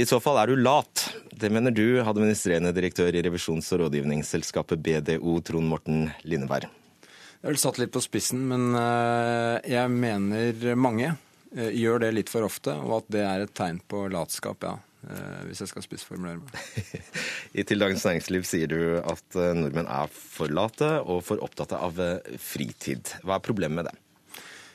I 0.00 0.06
så 0.08 0.16
fall 0.24 0.40
er 0.40 0.48
du 0.48 0.62
lat. 0.62 1.02
Det 1.28 1.50
mener 1.52 1.76
du, 1.76 2.00
administrerende 2.00 2.72
direktør 2.72 3.12
i 3.12 3.20
revisjons- 3.26 3.68
og 3.76 3.82
rådgivningsselskapet 3.82 4.80
BDO, 4.80 5.36
Trond 5.44 5.68
Morten 5.74 6.06
Lindeberg. 6.24 6.72
Jeg 6.72 7.52
vil 7.52 7.60
satt 7.66 7.82
litt 7.84 7.92
på 7.92 8.00
spissen, 8.00 8.48
men 8.48 8.72
eh, 8.72 9.60
jeg 9.74 9.92
mener 9.92 10.72
mange 10.72 11.18
gjør 11.52 12.00
det 12.06 12.14
litt 12.16 12.32
for 12.32 12.48
ofte, 12.48 12.80
og 12.80 13.02
at 13.02 13.12
det 13.12 13.28
er 13.28 13.44
et 13.44 13.52
tegn 13.52 13.84
på 13.92 14.06
latskap, 14.08 14.64
ja. 14.64 14.78
Eh, 15.04 15.42
hvis 15.48 15.60
jeg 15.64 15.70
skal 15.70 15.84
spissformulere 15.84 16.40
meg. 16.40 17.02
I 17.58 17.64
Til 17.66 17.82
Dagens 17.82 18.04
Næringsliv 18.06 18.46
sier 18.48 18.70
du 18.70 18.78
at 19.00 19.36
eh, 19.36 19.52
nordmenn 19.56 19.90
er 19.90 20.08
for 20.12 20.52
late 20.52 20.96
og 21.02 21.20
for 21.26 21.42
opptatt 21.44 21.74
av 21.76 22.00
eh, 22.00 22.34
fritid. 22.40 23.16
Hva 23.24 23.38
er 23.38 23.44
problemet 23.44 23.82
med 23.82 23.90
det? 23.90 23.96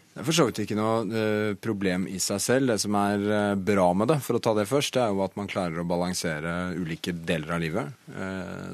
Det 0.10 0.24
er 0.24 0.28
for 0.28 0.36
så 0.36 0.46
vidt 0.50 0.60
ikke 0.64 0.76
noe 0.76 1.24
problem 1.64 2.08
i 2.12 2.18
seg 2.20 2.42
selv. 2.44 2.72
Det 2.74 2.80
som 2.82 2.96
er 2.98 3.56
bra 3.56 3.86
med 3.96 4.10
det, 4.12 4.18
for 4.26 4.36
å 4.36 4.42
ta 4.44 4.52
det 4.58 4.66
først, 4.68 4.96
det 4.98 5.04
er 5.04 5.14
jo 5.14 5.22
at 5.24 5.38
man 5.40 5.48
klarer 5.48 5.80
å 5.80 5.88
balansere 5.88 6.56
ulike 6.76 7.14
deler 7.14 7.54
av 7.56 7.62
livet. 7.62 7.94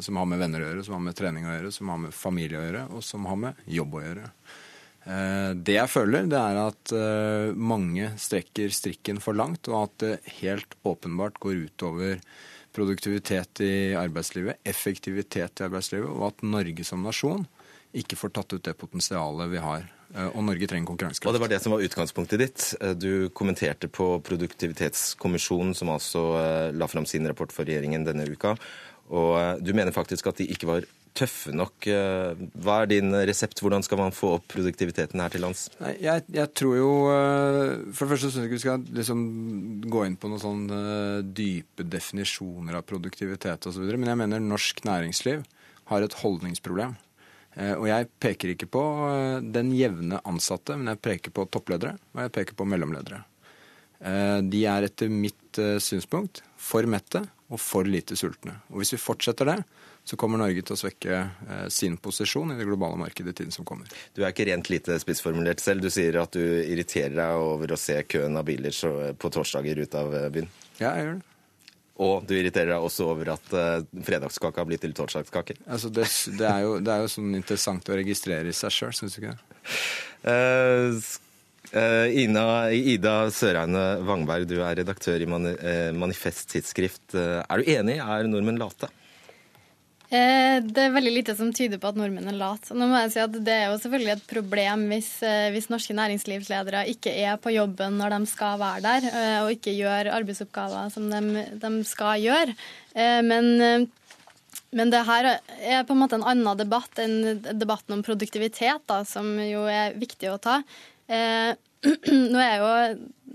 Som 0.02 0.18
har 0.18 0.30
med 0.32 0.42
venner 0.42 0.64
å 0.64 0.70
gjøre, 0.72 0.86
som 0.88 0.96
har 0.96 1.04
med 1.06 1.18
trening 1.20 1.46
å 1.46 1.54
gjøre, 1.54 1.74
som 1.76 1.92
har 1.92 2.00
med 2.08 2.16
familie 2.18 2.62
å 2.62 2.64
gjøre, 2.64 2.86
og 2.98 3.06
som 3.06 3.28
har 3.30 3.38
med 3.44 3.62
jobb 3.78 4.00
å 4.00 4.06
gjøre. 4.08 4.30
Eh, 5.06 5.52
det 5.54 5.78
jeg 5.78 5.92
føler, 5.92 6.26
det 6.30 6.40
er 6.40 6.60
at 6.64 6.94
eh, 6.98 7.54
mange 7.54 8.10
strekker 8.22 8.74
strikken 8.74 9.22
for 9.22 9.38
langt, 9.38 9.70
og 9.70 9.84
at 9.84 9.98
det 10.02 10.14
helt 10.42 10.74
åpenbart 10.86 11.38
går 11.44 11.68
utover 11.68 12.24
produktivitet 12.76 13.62
i 13.64 13.76
arbeidslivet, 13.96 14.64
effektivitet 14.66 15.62
i 15.62 15.68
arbeidslivet, 15.68 16.10
og 16.10 16.32
at 16.32 16.42
Norge 16.48 16.88
som 16.88 17.06
nasjon 17.06 17.46
ikke 17.96 18.18
får 18.20 18.34
tatt 18.36 18.58
ut 18.58 18.66
det 18.66 18.74
potensialet 18.82 19.54
vi 19.54 19.62
har. 19.62 19.86
Eh, 20.16 20.32
og 20.32 20.42
Norge 20.50 20.72
trenger 20.72 20.90
konkurransekraft. 20.90 21.30
Og 21.30 21.38
Det 21.38 21.44
var 21.46 21.54
det 21.54 21.62
som 21.62 21.78
var 21.78 21.86
utgangspunktet 21.86 22.42
ditt. 22.42 22.68
Du 22.98 23.30
kommenterte 23.30 23.88
på 23.88 24.10
Produktivitetskommisjonen, 24.26 25.78
som 25.78 25.94
altså 25.94 26.26
la 26.74 26.90
fram 26.90 27.06
sin 27.06 27.30
rapport 27.30 27.54
for 27.54 27.70
regjeringen 27.70 28.10
denne 28.10 28.26
uka. 28.26 28.58
Og 29.14 29.62
du 29.62 29.70
mener 29.78 29.94
faktisk 29.94 30.34
at 30.34 30.42
de 30.42 30.50
ikke 30.50 30.66
var 30.66 30.88
tøffe 31.16 31.54
nok. 31.56 31.88
Eh, 31.88 32.44
hva 32.64 32.82
er 32.82 32.92
din 32.92 33.14
resept? 33.28 33.62
Hvordan 33.64 33.84
skal 33.86 34.00
man 34.02 34.16
få 34.16 34.36
opp 34.38 34.48
produktiviteten 34.52 35.22
her 35.24 35.34
til 35.34 35.46
lands? 35.46 35.68
Jeg, 36.02 36.26
jeg 36.34 36.52
tror 36.58 36.76
jo 36.78 36.92
eh, 37.12 37.72
For 37.96 38.06
det 38.06 38.12
første 38.14 38.32
syns 38.32 38.42
jeg 38.42 38.50
ikke 38.50 38.58
vi 38.58 38.64
skal 38.66 38.86
liksom 39.00 39.24
gå 39.92 40.06
inn 40.08 40.18
på 40.20 40.32
noen 40.32 40.44
sånne 40.44 40.82
eh, 40.92 41.24
dype 41.26 41.88
definisjoner 41.88 42.80
av 42.80 42.88
produktivitet 42.90 43.70
osv. 43.72 43.88
Men 43.96 44.12
jeg 44.12 44.22
mener 44.24 44.44
norsk 44.44 44.84
næringsliv 44.88 45.46
har 45.92 46.06
et 46.06 46.22
holdningsproblem. 46.24 46.96
Og 47.56 47.86
jeg 47.88 48.08
peker 48.20 48.50
ikke 48.52 48.68
på 48.68 48.82
den 49.56 49.70
jevne 49.72 50.18
ansatte, 50.28 50.76
men 50.76 50.90
jeg 50.92 51.00
peker 51.06 51.32
på 51.32 51.46
toppledere 51.48 51.94
og 52.12 52.20
jeg 52.26 52.34
peker 52.36 52.58
på 52.60 52.66
mellomledere. 52.68 53.22
De 54.44 54.64
er 54.68 54.88
etter 54.90 55.14
mitt 55.14 55.62
synspunkt 55.80 56.42
for 56.60 56.84
mette 56.92 57.22
og 57.54 57.62
for 57.62 57.86
lite 57.86 58.18
sultne. 58.18 58.56
Og 58.72 58.82
Hvis 58.82 58.96
vi 58.96 59.02
fortsetter 59.02 59.50
det, 59.50 59.60
så 60.06 60.18
kommer 60.22 60.42
Norge 60.42 60.62
til 60.66 60.76
å 60.76 60.80
svekke 60.80 61.18
eh, 61.18 61.68
sin 61.74 61.98
posisjon 61.98 62.54
i 62.54 62.58
det 62.60 62.68
globale 62.68 62.98
markedet 63.00 63.34
i 63.34 63.38
tiden 63.42 63.54
som 63.54 63.66
kommer. 63.66 63.90
Du 64.14 64.24
er 64.24 64.34
ikke 64.34 64.48
rent 64.50 64.70
lite 64.70 64.98
spissformulert 65.02 65.62
selv. 65.62 65.86
Du 65.86 65.94
sier 65.94 66.18
at 66.22 66.34
du 66.34 66.42
irriterer 66.42 67.16
deg 67.18 67.46
over 67.46 67.74
å 67.74 67.80
se 67.80 67.98
køen 68.10 68.38
av 68.38 68.46
biler 68.46 68.76
på 69.18 69.34
torsdager 69.34 69.82
ut 69.82 69.98
av 69.98 70.14
eh, 70.14 70.28
byen. 70.34 70.52
Ja, 70.78 70.94
jeg 70.94 71.08
gjør 71.08 71.18
det. 71.20 71.32
Og 72.06 72.26
du 72.28 72.34
irriterer 72.36 72.74
deg 72.74 72.84
også 72.84 73.06
over 73.08 73.30
at 73.38 73.54
uh, 73.56 73.86
fredagskake 74.04 74.60
har 74.60 74.68
blitt 74.68 74.82
til 74.84 74.92
torsdagskake. 74.98 75.56
Altså 75.64 75.88
det, 75.96 76.10
det, 76.36 76.50
er 76.50 76.66
jo, 76.66 76.74
det, 76.84 76.92
er 76.92 77.06
jo, 77.06 77.12
sånn 77.14 77.38
interessant 77.38 77.88
å 77.88 77.96
registrere 77.96 78.52
i 78.52 78.56
seg 78.56 78.74
sjøl, 78.76 78.92
syns 78.98 79.16
du 79.16 79.22
ikke 79.24 79.38
det? 79.38 79.46
Uh, 80.26 80.98
Ina, 81.76 82.72
Ida 82.72 83.16
Søreine 83.36 83.86
Wangberg, 84.08 84.48
du 84.48 84.62
er 84.64 84.78
redaktør 84.80 85.20
i 85.20 85.28
Manifest 85.28 86.48
tidsskrift. 86.54 87.16
er 87.16 87.60
du 87.60 87.72
enig? 87.76 87.98
Er 88.00 88.30
nordmenn 88.32 88.62
late? 88.62 88.92
Eh, 90.14 90.60
det 90.62 90.84
er 90.84 90.94
veldig 90.94 91.12
lite 91.16 91.34
som 91.34 91.50
tyder 91.56 91.80
på 91.82 91.90
at 91.90 91.98
nordmenn 91.98 92.30
er 92.30 92.38
late. 92.38 92.76
Nå 92.78 92.88
må 92.88 93.00
jeg 93.02 93.14
si 93.16 93.22
at 93.24 93.34
Det 93.46 93.56
er 93.56 93.66
jo 93.72 93.80
selvfølgelig 93.82 94.14
et 94.14 94.28
problem 94.30 94.86
hvis, 94.92 95.10
eh, 95.26 95.50
hvis, 95.56 95.70
norske 95.74 95.96
næringslivsledere 95.98 96.86
ikke 96.94 97.14
er 97.26 97.40
på 97.42 97.54
jobben 97.56 97.98
når 97.98 98.14
de 98.14 98.30
skal 98.30 98.60
være 98.62 98.84
der, 98.86 99.10
eh, 99.10 99.40
og 99.44 99.52
ikke 99.56 99.74
gjør 99.74 100.14
arbeidsoppgaver 100.14 100.92
som 100.94 101.10
de, 101.10 101.46
de 101.62 101.72
skal 101.84 102.22
gjøre. 102.22 102.56
Men, 102.96 103.90
men 104.72 104.92
det 104.94 105.02
her 105.04 105.26
er 105.60 105.84
på 105.84 105.92
en 105.92 106.00
måte 106.00 106.16
en 106.16 106.24
annen 106.24 106.58
debatt 106.58 107.02
enn 107.04 107.42
debatten 107.44 107.98
om 107.98 108.04
produktivitet, 108.06 108.86
da, 108.88 109.02
som 109.04 109.34
jo 109.42 109.66
er 109.68 109.98
viktig 110.00 110.30
å 110.32 110.38
ta. 110.40 110.62
Nå 112.34 112.42
er 112.42 112.58
jo, 112.62 112.72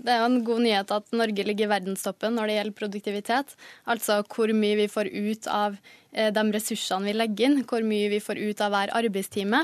det 0.01 0.11
er 0.11 0.21
jo 0.21 0.29
en 0.31 0.43
god 0.45 0.61
nyhet 0.65 0.93
at 0.97 1.15
Norge 1.15 1.47
ligger 1.47 1.69
i 1.69 1.71
verdenstoppen 1.71 2.35
når 2.35 2.49
det 2.49 2.59
gjelder 2.59 2.79
produktivitet. 2.83 3.57
Altså 3.89 4.21
hvor 4.27 4.53
mye 4.55 4.79
vi 4.83 4.91
får 4.91 5.11
ut 5.11 5.49
av 5.51 5.79
Eh, 6.11 6.29
de 6.35 6.43
ressursene 6.51 7.07
vi 7.07 7.15
legger 7.15 7.47
inn, 7.47 7.63
hvor 7.67 7.85
mye 7.87 8.11
vi 8.11 8.19
får 8.23 8.41
ut 8.41 8.61
av 8.63 8.73
hver 8.73 8.91
arbeidstime. 8.99 9.63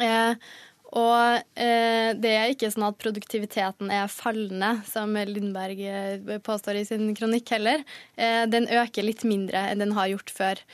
Eh, 0.00 0.32
og 0.90 1.42
eh, 1.60 2.10
det 2.18 2.32
er 2.34 2.54
ikke 2.54 2.70
sånn 2.72 2.88
at 2.88 2.98
produktiviteten 2.98 3.92
er 3.94 4.08
fallende, 4.10 4.72
som 4.88 5.12
Lindberg 5.14 5.84
påstår 6.46 6.80
i 6.80 6.86
sin 6.88 7.12
kronikk 7.14 7.52
heller. 7.54 7.84
Den 8.50 8.66
øker 8.66 9.06
litt 9.06 9.22
mindre 9.28 9.68
enn 9.70 9.84
den 9.84 9.94
har 9.94 10.10
gjort 10.10 10.34
før. 10.34 10.64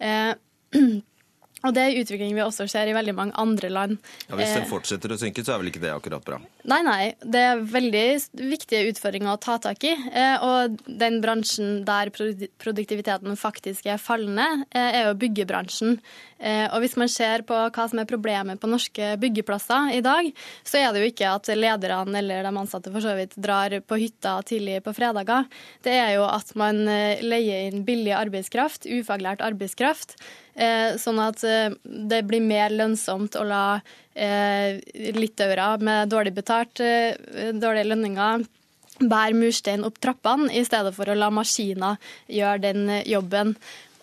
Og 1.64 1.72
det 1.72 1.82
er 1.82 1.94
en 1.94 2.02
utvikling 2.04 2.34
vi 2.36 2.42
også 2.44 2.66
ser 2.68 2.90
i 2.90 2.94
veldig 2.94 3.14
mange 3.16 3.36
andre 3.40 3.70
land. 3.72 3.96
Ja, 4.28 4.36
Hvis 4.36 4.52
den 4.58 4.68
fortsetter 4.68 5.14
å 5.14 5.16
synke, 5.16 5.40
så 5.44 5.54
er 5.54 5.62
vel 5.62 5.70
ikke 5.70 5.80
det 5.80 5.94
akkurat 5.94 6.26
bra? 6.26 6.38
Nei, 6.68 6.82
nei. 6.84 7.00
Det 7.24 7.42
er 7.48 7.64
veldig 7.72 8.04
viktige 8.52 8.90
utfordringer 8.90 9.32
å 9.32 9.40
ta 9.40 9.56
tak 9.64 9.86
i. 9.88 9.94
Eh, 9.96 10.44
og 10.44 10.76
den 10.84 11.18
bransjen 11.24 11.80
der 11.88 12.12
produktiviteten 12.12 13.40
faktisk 13.40 13.88
er 13.88 14.02
fallende, 14.02 14.66
eh, 14.68 15.00
er 15.00 15.08
jo 15.08 15.18
byggebransjen. 15.24 15.98
Eh, 16.36 16.66
og 16.68 16.82
hvis 16.84 16.98
man 17.00 17.08
ser 17.08 17.46
på 17.48 17.56
hva 17.72 17.88
som 17.88 18.04
er 18.04 18.10
problemet 18.10 18.60
på 18.60 18.68
norske 18.68 19.14
byggeplasser 19.16 19.96
i 19.96 20.04
dag, 20.04 20.28
så 20.60 20.82
er 20.82 20.92
det 20.92 21.02
jo 21.02 21.12
ikke 21.14 21.34
at 21.38 21.48
lederne 21.56 22.20
eller 22.20 22.44
de 22.44 22.52
ansatte 22.52 22.92
for 22.92 23.00
så 23.00 23.16
vidt 23.16 23.32
drar 23.40 23.80
på 23.80 23.96
hytta 23.96 24.42
tidlig 24.44 24.82
på 24.84 24.92
fredager. 24.92 25.48
Det 25.80 25.96
er 25.96 26.18
jo 26.18 26.28
at 26.28 26.52
man 26.54 26.84
leier 26.84 27.70
inn 27.70 27.86
billig 27.88 28.12
arbeidskraft, 28.12 28.84
ufaglært 28.84 29.40
arbeidskraft. 29.40 30.18
Sånn 30.56 31.18
at 31.20 31.42
det 31.84 32.22
blir 32.24 32.40
mer 32.40 32.72
lønnsomt 32.72 33.34
å 33.36 33.42
la 33.44 33.64
eh, 34.16 34.80
litauere 35.12 35.76
med 35.84 36.08
dårlig 36.08 36.32
betalt, 36.36 36.80
eh, 36.80 37.12
dårlige 37.52 37.90
lønninger 37.90 38.46
bære 38.96 39.36
murstein 39.36 39.84
opp 39.84 40.00
trappene, 40.00 40.48
i 40.56 40.64
stedet 40.64 40.94
for 40.96 41.12
å 41.12 41.18
la 41.18 41.28
maskiner 41.28 42.00
gjøre 42.32 42.62
den 42.62 42.88
jobben. 43.04 43.52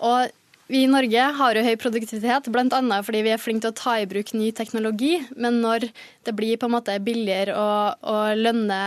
Og 0.06 0.30
vi 0.72 0.84
i 0.86 0.90
Norge 0.90 1.24
har 1.38 1.58
jo 1.58 1.64
høy 1.66 1.74
produktivitet, 1.80 2.48
bl.a. 2.54 3.00
fordi 3.04 3.22
vi 3.26 3.32
er 3.34 3.42
flinke 3.42 3.66
til 3.66 3.74
å 3.74 3.78
ta 3.78 3.96
i 4.00 4.08
bruk 4.10 4.32
ny 4.36 4.52
teknologi. 4.56 5.18
Men 5.36 5.60
når 5.64 5.90
det 6.24 6.34
blir 6.38 6.60
på 6.60 6.70
en 6.70 6.76
måte 6.78 6.96
billigere 7.04 7.56
å, 7.60 7.66
å 8.00 8.16
lønne 8.40 8.78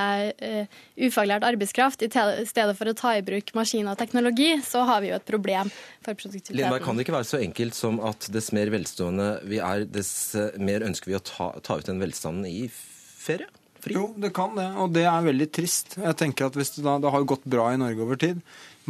uh, 0.40 0.78
ufaglært 0.96 1.44
arbeidskraft 1.46 2.06
i 2.06 2.08
stedet 2.08 2.76
for 2.78 2.88
å 2.88 2.96
ta 2.96 3.12
i 3.18 3.24
bruk 3.26 3.52
maskiner 3.58 3.92
og 3.92 4.00
teknologi, 4.00 4.54
så 4.64 4.86
har 4.88 5.04
vi 5.04 5.12
jo 5.12 5.18
et 5.18 5.28
problem 5.28 5.70
for 6.00 6.16
produktiviteten. 6.16 6.56
Lindberg, 6.62 6.86
kan 6.86 6.96
det 6.96 7.06
ikke 7.06 7.18
være 7.18 7.30
så 7.34 7.42
enkelt 7.42 7.76
som 7.76 8.00
at 8.08 8.30
dess 8.32 8.50
mer 8.56 8.72
velstående 8.72 9.28
vi 9.44 9.60
er, 9.60 9.84
dess 9.84 10.16
mer 10.56 10.86
ønsker 10.88 11.12
vi 11.12 11.20
å 11.20 11.22
ta, 11.28 11.52
ta 11.60 11.76
ut 11.76 11.92
den 11.92 12.00
velstanden 12.02 12.48
i 12.48 12.66
ferie? 12.72 13.52
Fri? 13.84 13.94
Jo, 13.94 14.08
det 14.18 14.32
kan 14.34 14.56
det, 14.56 14.66
og 14.80 14.96
det 14.96 15.04
er 15.06 15.28
veldig 15.28 15.52
trist. 15.54 15.98
Jeg 16.00 16.16
tenker 16.18 16.48
at 16.48 16.56
hvis 16.58 16.72
det, 16.78 16.88
da, 16.88 16.96
det 17.04 17.12
har 17.12 17.28
gått 17.28 17.44
bra 17.46 17.68
i 17.70 17.78
Norge 17.78 18.02
over 18.02 18.18
tid. 18.18 18.40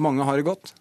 Mange 0.01 0.25
har 0.25 0.39
det 0.39 0.47
godt. 0.47 0.73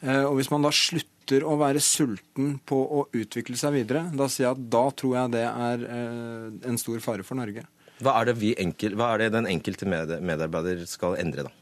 Eh, 0.00 0.22
og 0.22 0.38
hvis 0.38 0.50
man 0.52 0.64
da 0.64 0.70
slutter 0.72 1.17
slutter 1.28 1.44
å 1.44 1.56
være 1.60 1.80
sulten 1.80 2.58
på 2.64 2.76
å 2.76 3.08
utvikle 3.12 3.56
seg 3.56 3.74
videre, 3.74 4.08
da 4.16 4.28
sier 4.28 4.48
jeg 4.48 4.56
at 4.56 4.70
da 4.72 4.84
tror 4.96 5.16
jeg 5.16 5.32
det 5.34 5.44
er 5.44 5.84
eh, 5.84 6.68
en 6.68 6.78
stor 6.78 7.00
fare 7.00 7.22
for 7.22 7.36
Norge. 7.36 7.64
Hva 8.00 8.14
er 8.20 8.30
det, 8.30 8.54
enkel, 8.62 8.94
hva 8.96 9.12
er 9.14 9.24
det 9.24 9.34
den 9.34 9.48
enkelte 9.50 9.84
medarbeider 9.84 10.86
skal 10.86 11.18
endre, 11.18 11.48
da? 11.48 11.52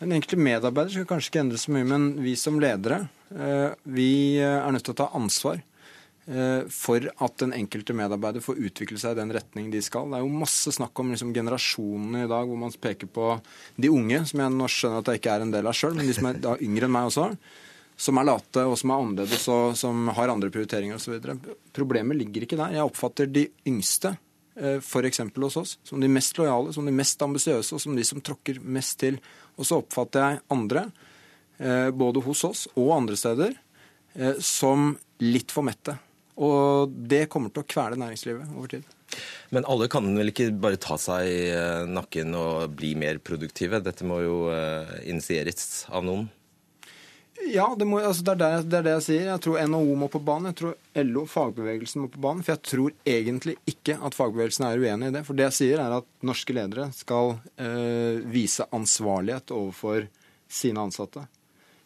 Den 0.00 0.14
enkelte 0.16 0.38
medarbeider 0.40 0.94
skal 0.94 1.08
kanskje 1.10 1.30
ikke 1.30 1.44
endre 1.44 1.58
så 1.60 1.72
mye, 1.74 1.86
men 1.86 2.10
vi 2.22 2.34
som 2.38 2.58
ledere 2.58 3.06
eh, 3.30 3.74
vi 3.84 4.38
er 4.40 4.72
nødt 4.72 4.86
til 4.86 4.94
å 4.96 5.00
ta 5.02 5.10
ansvar 5.14 5.60
eh, 5.60 6.64
for 6.72 7.06
at 7.06 7.36
den 7.42 7.54
enkelte 7.54 7.94
medarbeider 7.96 8.42
får 8.42 8.62
utvikle 8.70 8.98
seg 9.02 9.14
i 9.14 9.20
den 9.20 9.34
retning 9.36 9.68
de 9.70 9.84
skal. 9.84 10.08
Det 10.10 10.18
er 10.18 10.26
jo 10.26 10.40
masse 10.42 10.74
snakk 10.74 10.96
om 11.02 11.12
liksom, 11.14 11.34
generasjonene 11.36 12.24
i 12.24 12.32
dag, 12.32 12.48
hvor 12.48 12.58
man 12.64 12.74
peker 12.74 13.10
på 13.12 13.36
de 13.76 13.92
unge, 13.92 14.24
som 14.32 14.42
jeg 14.42 14.56
nå 14.56 14.72
skjønner 14.72 15.04
at 15.04 15.12
jeg 15.12 15.22
ikke 15.22 15.38
er 15.38 15.46
en 15.46 15.54
del 15.54 15.70
av 15.70 15.78
sjøl, 15.78 15.94
men 15.98 16.08
de 16.08 16.16
som 16.16 16.30
er 16.32 16.42
da, 16.48 16.56
yngre 16.64 16.88
enn 16.88 16.96
meg 16.96 17.12
også, 17.12 17.30
som 17.96 18.20
er 18.20 18.28
late 18.28 18.62
og 18.68 18.76
som 18.78 18.92
er 18.92 19.02
annerledes 19.02 19.48
og 19.52 19.76
som 19.80 20.10
har 20.16 20.32
andre 20.32 20.50
prioriteringer 20.52 20.98
osv. 20.98 21.16
Problemet 21.76 22.18
ligger 22.20 22.44
ikke 22.44 22.58
der. 22.60 22.76
Jeg 22.76 22.88
oppfatter 22.88 23.30
de 23.32 23.48
yngste 23.68 24.16
Eh, 24.60 24.76
f.eks. 24.76 25.20
hos 25.36 25.56
oss, 25.56 25.78
som 25.82 26.00
de 26.00 26.08
mest 26.08 26.38
lojale, 26.38 26.72
som 26.72 26.86
de 26.86 26.92
mest 26.96 27.20
ambisiøse 27.22 27.76
og 27.76 27.80
som 27.82 27.96
de 27.96 28.04
som 28.04 28.22
tråkker 28.24 28.60
mest 28.64 28.96
til. 29.02 29.18
Og 29.60 29.68
så 29.68 29.82
oppfatter 29.82 30.22
jeg 30.22 30.42
andre, 30.54 30.86
eh, 31.58 31.90
både 31.92 32.22
hos 32.24 32.44
oss 32.48 32.66
og 32.74 32.94
andre 32.96 33.16
steder, 33.20 33.56
eh, 34.14 34.40
som 34.40 34.94
litt 35.20 35.52
for 35.52 35.66
mette. 35.66 35.98
Og 36.36 36.88
det 36.88 37.28
kommer 37.28 37.52
til 37.52 37.64
å 37.64 37.68
kvele 37.68 38.00
næringslivet 38.00 38.56
over 38.56 38.68
tid. 38.68 38.84
Men 39.50 39.64
alle 39.64 39.88
kan 39.88 40.08
vel 40.16 40.32
ikke 40.32 40.50
bare 40.60 40.80
ta 40.80 40.96
seg 41.00 41.28
i 41.28 41.86
nakken 41.88 42.34
og 42.36 42.74
bli 42.76 42.94
mer 42.94 43.18
produktive? 43.18 43.80
Dette 43.80 44.04
må 44.04 44.20
jo 44.20 44.36
initieres 45.06 45.86
av 45.88 46.04
noen? 46.04 46.28
Ja, 47.52 47.66
det, 47.78 47.86
må, 47.88 48.00
altså 48.02 48.24
det, 48.26 48.34
er 48.34 48.40
det, 48.40 48.66
det, 48.70 48.78
er 48.78 48.86
det, 48.86 48.94
jeg 48.96 49.04
sier. 49.06 49.28
Jeg 49.30 49.42
tror 49.44 49.60
NHO 49.70 49.96
må 49.98 50.08
på 50.12 50.20
banen. 50.24 50.50
Jeg 50.50 50.58
tror 50.60 51.04
LO, 51.06 51.24
fagbevegelsen, 51.30 52.02
må 52.02 52.10
på 52.12 52.22
banen. 52.22 52.42
For 52.46 52.54
jeg 52.56 52.64
tror 52.66 52.96
egentlig 53.06 53.56
ikke 53.70 53.98
at 54.02 54.16
fagbevegelsen 54.18 54.66
er 54.68 54.82
uenig 54.82 55.10
i 55.10 55.16
det. 55.16 55.22
For 55.28 55.38
det 55.38 55.48
jeg 55.48 55.58
sier, 55.60 55.82
er 55.82 55.98
at 56.00 56.08
norske 56.26 56.56
ledere 56.56 56.88
skal 56.96 57.36
eh, 57.62 58.22
vise 58.32 58.66
ansvarlighet 58.74 59.54
overfor 59.54 60.08
sine 60.48 60.86
ansatte. 60.86 61.26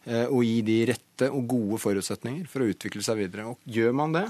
Eh, 0.03 0.25
og 0.25 0.41
gi 0.47 0.61
de 0.65 0.79
rette 0.89 1.29
og 1.29 1.45
gode 1.51 1.77
forutsetninger 1.83 2.47
for 2.49 2.63
å 2.63 2.71
utvikle 2.71 3.05
seg 3.05 3.21
videre. 3.21 3.51
Og 3.53 3.61
gjør 3.69 3.93
man 3.97 4.17
det, 4.17 4.25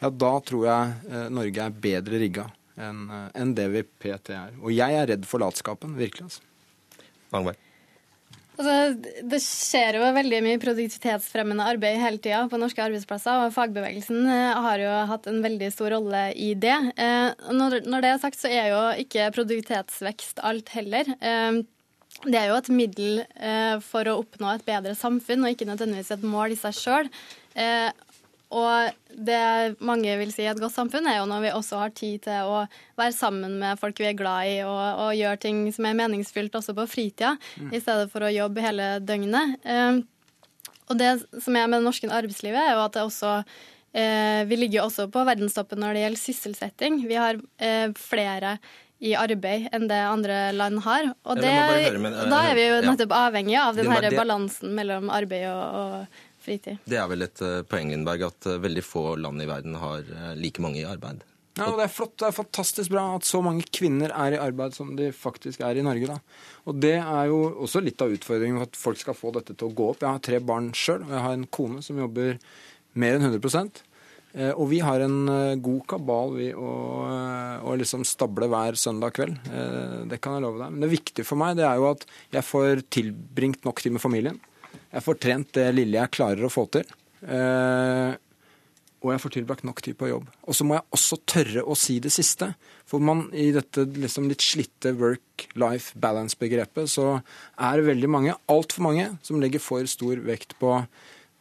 ja, 0.00 0.10
da 0.10 0.32
tror 0.44 0.66
jeg 0.68 0.96
eh, 1.10 1.28
Norge 1.32 1.68
er 1.68 1.82
bedre 1.86 2.22
rigga 2.22 2.48
enn 2.74 3.06
eh, 3.06 3.28
en 3.40 3.54
det 3.54 3.68
vi 3.70 3.84
PT 3.86 4.34
er. 4.34 4.56
Og 4.62 4.74
jeg 4.74 4.98
er 4.98 5.12
redd 5.14 5.28
for 5.30 5.42
latskapen, 5.44 5.94
virkelig. 6.00 6.26
altså. 6.26 6.42
Langberg. 7.34 7.60
Altså, 8.54 8.74
det 9.26 9.40
skjer 9.42 9.98
jo 9.98 10.08
veldig 10.14 10.38
mye 10.44 10.60
produktivitetsfremmende 10.62 11.64
arbeid 11.72 11.98
hele 11.98 12.20
tida 12.22 12.44
på 12.50 12.58
norske 12.60 12.84
arbeidsplasser, 12.84 13.42
og 13.42 13.54
fagbevegelsen 13.56 14.28
eh, 14.30 14.60
har 14.66 14.82
jo 14.82 14.92
hatt 15.10 15.26
en 15.30 15.40
veldig 15.42 15.70
stor 15.74 15.96
rolle 15.96 16.28
i 16.38 16.52
det. 16.54 16.76
Eh, 16.94 17.50
når, 17.50 17.80
det 17.82 18.12
er 18.12 18.22
sagt, 18.22 18.38
så 18.38 18.52
er 18.52 18.70
jo 18.70 18.82
ikke 19.02 19.32
produktivitetsvekst 19.34 20.44
alt 20.46 20.70
heller. 20.76 21.10
Eh, 21.18 21.64
det 22.30 22.38
er 22.38 22.52
jo 22.52 22.60
et 22.60 22.70
middel 22.70 23.24
for 23.82 24.06
å 24.06 24.20
oppnå 24.20 24.52
et 24.52 24.62
bedre 24.64 24.94
samfunn, 24.94 25.42
og 25.42 25.50
ikke 25.50 25.66
nødvendigvis 25.66 26.12
et 26.14 26.22
mål 26.22 26.54
i 26.54 26.58
seg 26.60 26.76
sjøl. 26.78 27.10
Og 28.54 29.18
det 29.26 29.76
mange 29.84 30.14
vil 30.20 30.32
si 30.34 30.46
et 30.46 30.60
godt 30.60 30.74
samfunn, 30.76 31.08
er 31.10 31.20
jo 31.20 31.28
når 31.30 31.44
vi 31.44 31.52
også 31.54 31.80
har 31.82 31.94
tid 31.96 32.24
til 32.26 32.50
å 32.50 32.64
være 32.98 33.14
sammen 33.16 33.58
med 33.60 33.80
folk 33.80 33.98
vi 34.02 34.08
er 34.10 34.18
glad 34.18 34.50
i, 34.50 34.56
og, 34.66 35.04
og 35.04 35.18
gjøre 35.18 35.42
ting 35.42 35.64
som 35.74 35.88
er 35.88 35.98
meningsfylt 35.98 36.54
også 36.58 36.76
på 36.78 36.86
fritida, 36.90 37.34
mm. 37.58 37.70
i 37.74 37.82
stedet 37.82 38.10
for 38.12 38.26
å 38.26 38.32
jobbe 38.34 38.64
hele 38.64 38.90
døgnet. 39.02 39.58
Eh, 39.66 40.02
og 40.84 41.00
det 41.00 41.14
som 41.40 41.56
er 41.56 41.68
med 41.68 41.80
det 41.80 41.88
norske 41.88 42.10
arbeidslivet, 42.12 42.60
er 42.60 42.76
jo 42.76 42.84
at 42.84 42.96
det 42.96 43.04
også 43.06 43.34
eh, 43.96 44.42
Vi 44.50 44.58
ligger 44.58 44.82
jo 44.82 44.86
også 44.90 45.08
på 45.12 45.24
verdenstoppen 45.26 45.80
når 45.80 45.96
det 45.96 46.02
gjelder 46.04 46.22
sysselsetting. 46.22 46.98
Vi 47.08 47.18
har 47.18 47.40
eh, 47.58 47.88
flere 47.98 48.58
i 49.04 49.12
arbeid 49.18 49.68
enn 49.74 49.88
det 49.90 50.00
andre 50.06 50.36
land 50.54 50.80
har. 50.84 51.10
Og 51.26 51.40
det, 51.40 51.50
høre, 51.50 51.98
men, 52.00 52.14
da 52.30 52.44
er 52.48 52.56
vi 52.56 52.68
jo 52.68 52.76
nettopp 52.86 53.12
ja. 53.12 53.24
avhengig 53.28 53.58
av 53.60 53.80
den 53.80 53.90
balansen 54.16 54.72
mellom 54.76 55.10
arbeid 55.12 55.48
og, 55.50 55.80
og 55.80 56.22
fritid. 56.44 56.80
Det 56.88 56.98
er 57.00 57.06
vel 57.10 57.26
et 57.26 57.44
uh, 57.44 57.62
poeng 57.68 57.92
Lindberg, 57.92 58.26
at 58.28 58.50
uh, 58.50 58.58
veldig 58.62 58.84
få 58.84 59.04
land 59.20 59.42
i 59.42 59.48
verden 59.48 59.78
har 59.80 60.04
uh, 60.10 60.34
like 60.38 60.62
mange 60.64 60.82
i 60.82 60.88
arbeid. 60.88 61.24
Ja, 61.54 61.68
og 61.68 61.78
Det 61.78 61.84
er 61.84 61.94
flott, 61.94 62.16
det 62.18 62.26
er 62.26 62.34
fantastisk 62.34 62.90
bra 62.90 63.04
at 63.14 63.26
så 63.28 63.38
mange 63.44 63.62
kvinner 63.70 64.10
er 64.10 64.34
i 64.34 64.42
arbeid 64.42 64.74
som 64.74 64.90
de 64.98 65.12
faktisk 65.14 65.62
er 65.62 65.78
i 65.78 65.86
Norge. 65.86 66.10
da. 66.10 66.18
Og 66.66 66.80
Det 66.82 66.96
er 66.98 67.30
jo 67.30 67.40
også 67.66 67.82
litt 67.84 68.02
av 68.02 68.10
utfordringen 68.10 68.58
for 68.58 68.66
at 68.66 68.78
folk 68.80 69.02
skal 69.02 69.18
få 69.18 69.34
dette 69.36 69.54
til 69.54 69.70
å 69.70 69.76
gå 69.78 69.90
opp. 69.92 70.02
Jeg 70.02 70.10
har 70.10 70.24
tre 70.26 70.40
barn 70.42 70.72
sjøl, 70.74 71.04
og 71.06 71.14
jeg 71.14 71.26
har 71.28 71.36
en 71.38 71.50
kone 71.54 71.82
som 71.86 72.00
jobber 72.02 72.40
mer 72.94 73.18
enn 73.18 73.28
100% 73.30 73.84
og 74.34 74.64
vi 74.66 74.80
har 74.82 74.98
en 74.98 75.28
god 75.62 75.84
kabal 75.86 76.32
vi 76.34 76.48
å, 76.58 76.70
å 77.70 77.74
liksom 77.78 78.02
stable 78.02 78.48
hver 78.50 78.74
søndag 78.74 79.14
kveld. 79.14 79.36
Det 80.10 80.18
kan 80.18 80.34
jeg 80.34 80.42
love 80.42 80.58
deg. 80.58 80.72
Men 80.74 80.82
det 80.82 80.88
viktige 80.90 81.28
for 81.28 81.38
meg 81.38 81.54
det 81.54 81.62
er 81.68 81.78
jo 81.78 81.86
at 81.92 82.02
jeg 82.34 82.42
får 82.42 82.82
tilbringt 82.96 83.62
nok 83.62 83.84
tid 83.84 83.94
med 83.94 84.02
familien. 84.02 84.40
Jeg 84.94 85.02
får 85.02 85.18
trent 85.22 85.56
det 85.56 85.70
lille 85.74 85.98
jeg 85.98 86.14
klarer 86.14 86.46
å 86.46 86.52
få 86.52 86.68
til. 86.74 86.86
Eh, 87.26 88.14
og 89.04 89.10
jeg 89.12 89.20
får 89.20 89.34
tilbrakt 89.34 89.66
nok 89.68 89.82
tid 89.84 89.98
på 90.00 90.08
jobb. 90.08 90.28
Og 90.48 90.56
så 90.56 90.64
må 90.64 90.78
jeg 90.78 90.86
også 90.96 91.18
tørre 91.28 91.64
å 91.68 91.76
si 91.76 91.98
det 92.00 92.12
siste. 92.14 92.54
For 92.88 93.02
man, 93.04 93.26
i 93.36 93.50
dette 93.52 93.84
liksom 93.90 94.30
litt 94.30 94.44
slitte 94.44 94.94
work-life 94.96 95.98
balance-begrepet, 96.00 96.88
så 96.88 97.18
er 97.18 97.76
det 97.76 97.88
veldig 97.90 98.10
mange, 98.10 98.36
altfor 98.48 98.86
mange, 98.86 99.10
som 99.26 99.42
legger 99.42 99.60
for 99.60 99.84
stor 99.90 100.22
vekt 100.24 100.56
på 100.60 100.78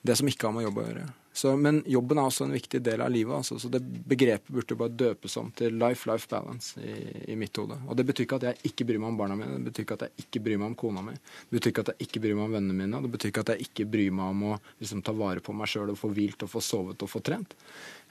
det 0.04 0.18
som 0.20 0.28
ikke 0.28 0.50
har 0.50 0.58
med 0.58 0.68
jobb 0.68 0.82
å 0.82 0.88
gjøre. 0.90 1.06
Så, 1.34 1.56
men 1.58 1.80
jobben 1.90 2.20
er 2.22 2.28
også 2.30 2.46
en 2.46 2.54
viktig 2.54 2.78
del 2.86 3.02
av 3.02 3.10
livet. 3.10 3.34
Altså, 3.34 3.58
så 3.60 3.70
det 3.74 3.82
begrepet 3.82 4.54
burde 4.54 4.78
bare 4.78 4.94
døpes 4.94 5.38
om 5.42 5.50
til 5.58 5.74
life-life 5.82 6.30
balance 6.30 6.78
i, 6.78 6.94
i, 7.34 7.38
mitt 7.40 7.58
hode. 7.58 7.80
Og 7.88 7.98
det 7.98 8.06
betyr 8.06 8.28
ikke 8.28 8.38
at 8.38 8.46
jeg 8.52 8.70
ikke 8.70 8.86
bryr 8.92 9.02
meg 9.02 9.10
om 9.10 9.18
barna 9.18 9.40
mine, 9.40 9.58
det 9.58 9.72
betyr 9.72 9.88
ikke 9.88 9.98
at 9.98 10.06
jeg 10.06 10.28
ikke 10.28 10.44
bryr 10.46 10.62
meg 10.62 10.70
om 10.70 10.78
kona 10.84 11.06
mi. 11.08 11.16
Det 11.18 11.58
betyr 11.58 11.74
ikke 11.74 11.86
at 11.88 11.92
jeg 11.96 12.08
ikke 12.08 12.24
bryr 12.28 12.38
meg 12.38 12.46
om 12.46 12.56
vennene 12.60 12.78
mine, 12.84 13.02
det 13.02 13.14
betyr 13.18 13.34
ikke 13.34 13.46
at 13.48 13.54
jeg 13.56 13.68
ikke 13.68 13.90
bryr 13.98 14.16
meg 14.22 14.38
om 14.38 14.48
å 14.52 14.54
liksom, 14.62 15.02
ta 15.10 15.18
vare 15.18 15.44
på 15.44 15.58
meg 15.58 15.74
sjøl 15.74 15.96
og 15.96 16.00
få 16.04 16.14
hvilt 16.14 16.46
og 16.46 16.54
få 16.54 16.64
sovet 16.70 17.06
og 17.08 17.14
få 17.16 17.26
trent. 17.26 17.58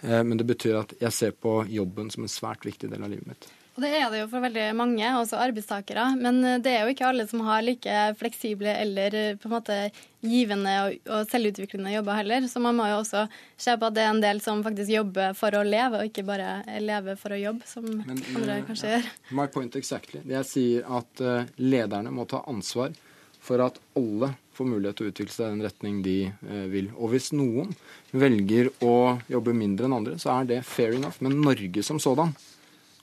Eh, 0.02 0.22
men 0.26 0.42
det 0.42 0.48
betyr 0.50 0.82
at 0.82 0.98
jeg 0.98 1.18
ser 1.20 1.38
på 1.38 1.60
jobben 1.70 2.10
som 2.10 2.26
en 2.26 2.38
svært 2.40 2.66
viktig 2.66 2.90
del 2.90 3.06
av 3.06 3.14
livet 3.14 3.30
mitt. 3.30 3.52
Og 3.72 3.80
Det 3.80 3.90
er 3.96 4.10
det 4.12 4.18
jo 4.20 4.28
for 4.28 4.44
veldig 4.44 4.64
mange, 4.76 5.04
også 5.16 5.38
arbeidstakere. 5.40 6.10
Men 6.20 6.42
eh, 6.44 6.58
det 6.60 6.74
er 6.74 6.82
jo 6.84 6.92
ikke 6.92 7.06
alle 7.08 7.24
som 7.28 7.40
har 7.46 7.62
like 7.64 8.00
fleksible 8.20 8.74
eller 8.82 9.16
eh, 9.16 9.36
på 9.40 9.48
en 9.48 9.54
måte 9.54 9.78
givende 10.22 10.74
og 11.08 11.30
selvutviklende 11.30 11.94
jobber 11.94 12.20
heller. 12.20 12.44
Så 12.52 12.60
man 12.62 12.76
må 12.76 12.90
jo 12.90 12.98
også 13.00 13.24
se 13.56 13.76
på 13.78 13.88
at 13.88 13.96
det 13.96 14.04
er 14.04 14.12
en 14.12 14.20
del 14.22 14.42
som 14.44 14.60
faktisk 14.64 14.92
jobber 14.92 15.32
for 15.38 15.56
å 15.56 15.64
leve, 15.64 16.02
og 16.02 16.10
ikke 16.10 16.26
bare 16.28 16.80
leve 16.84 17.16
for 17.20 17.32
å 17.32 17.40
jobbe, 17.40 17.64
som 17.70 17.88
Men, 17.88 18.20
andre 18.36 18.58
eh, 18.60 18.66
kanskje 18.68 18.92
ja. 18.92 19.00
gjør. 19.00 19.10
My 19.40 19.48
point 19.56 19.80
exactly. 19.80 20.20
Jeg 20.28 20.50
sier 20.50 20.92
at 21.00 21.24
lederne 21.56 22.12
må 22.12 22.28
ta 22.28 22.44
ansvar 22.52 22.92
for 23.42 23.64
at 23.64 23.80
alle 23.98 24.34
får 24.52 24.68
mulighet 24.68 25.00
til 25.00 25.08
å 25.08 25.10
utvikle 25.10 25.32
seg 25.32 25.48
i 25.48 25.54
den 25.56 25.64
retning 25.64 26.02
de 26.04 26.16
vil. 26.70 26.92
Og 26.92 27.14
hvis 27.14 27.32
noen 27.34 27.72
velger 28.12 28.68
å 28.84 29.16
jobbe 29.32 29.56
mindre 29.56 29.88
enn 29.88 29.96
andre, 29.96 30.18
så 30.20 30.36
er 30.36 30.50
det 30.50 30.60
fair 30.68 30.92
enough. 30.94 31.18
Men 31.24 31.40
Norge 31.40 31.82
som 31.82 31.98
sådan 31.98 32.36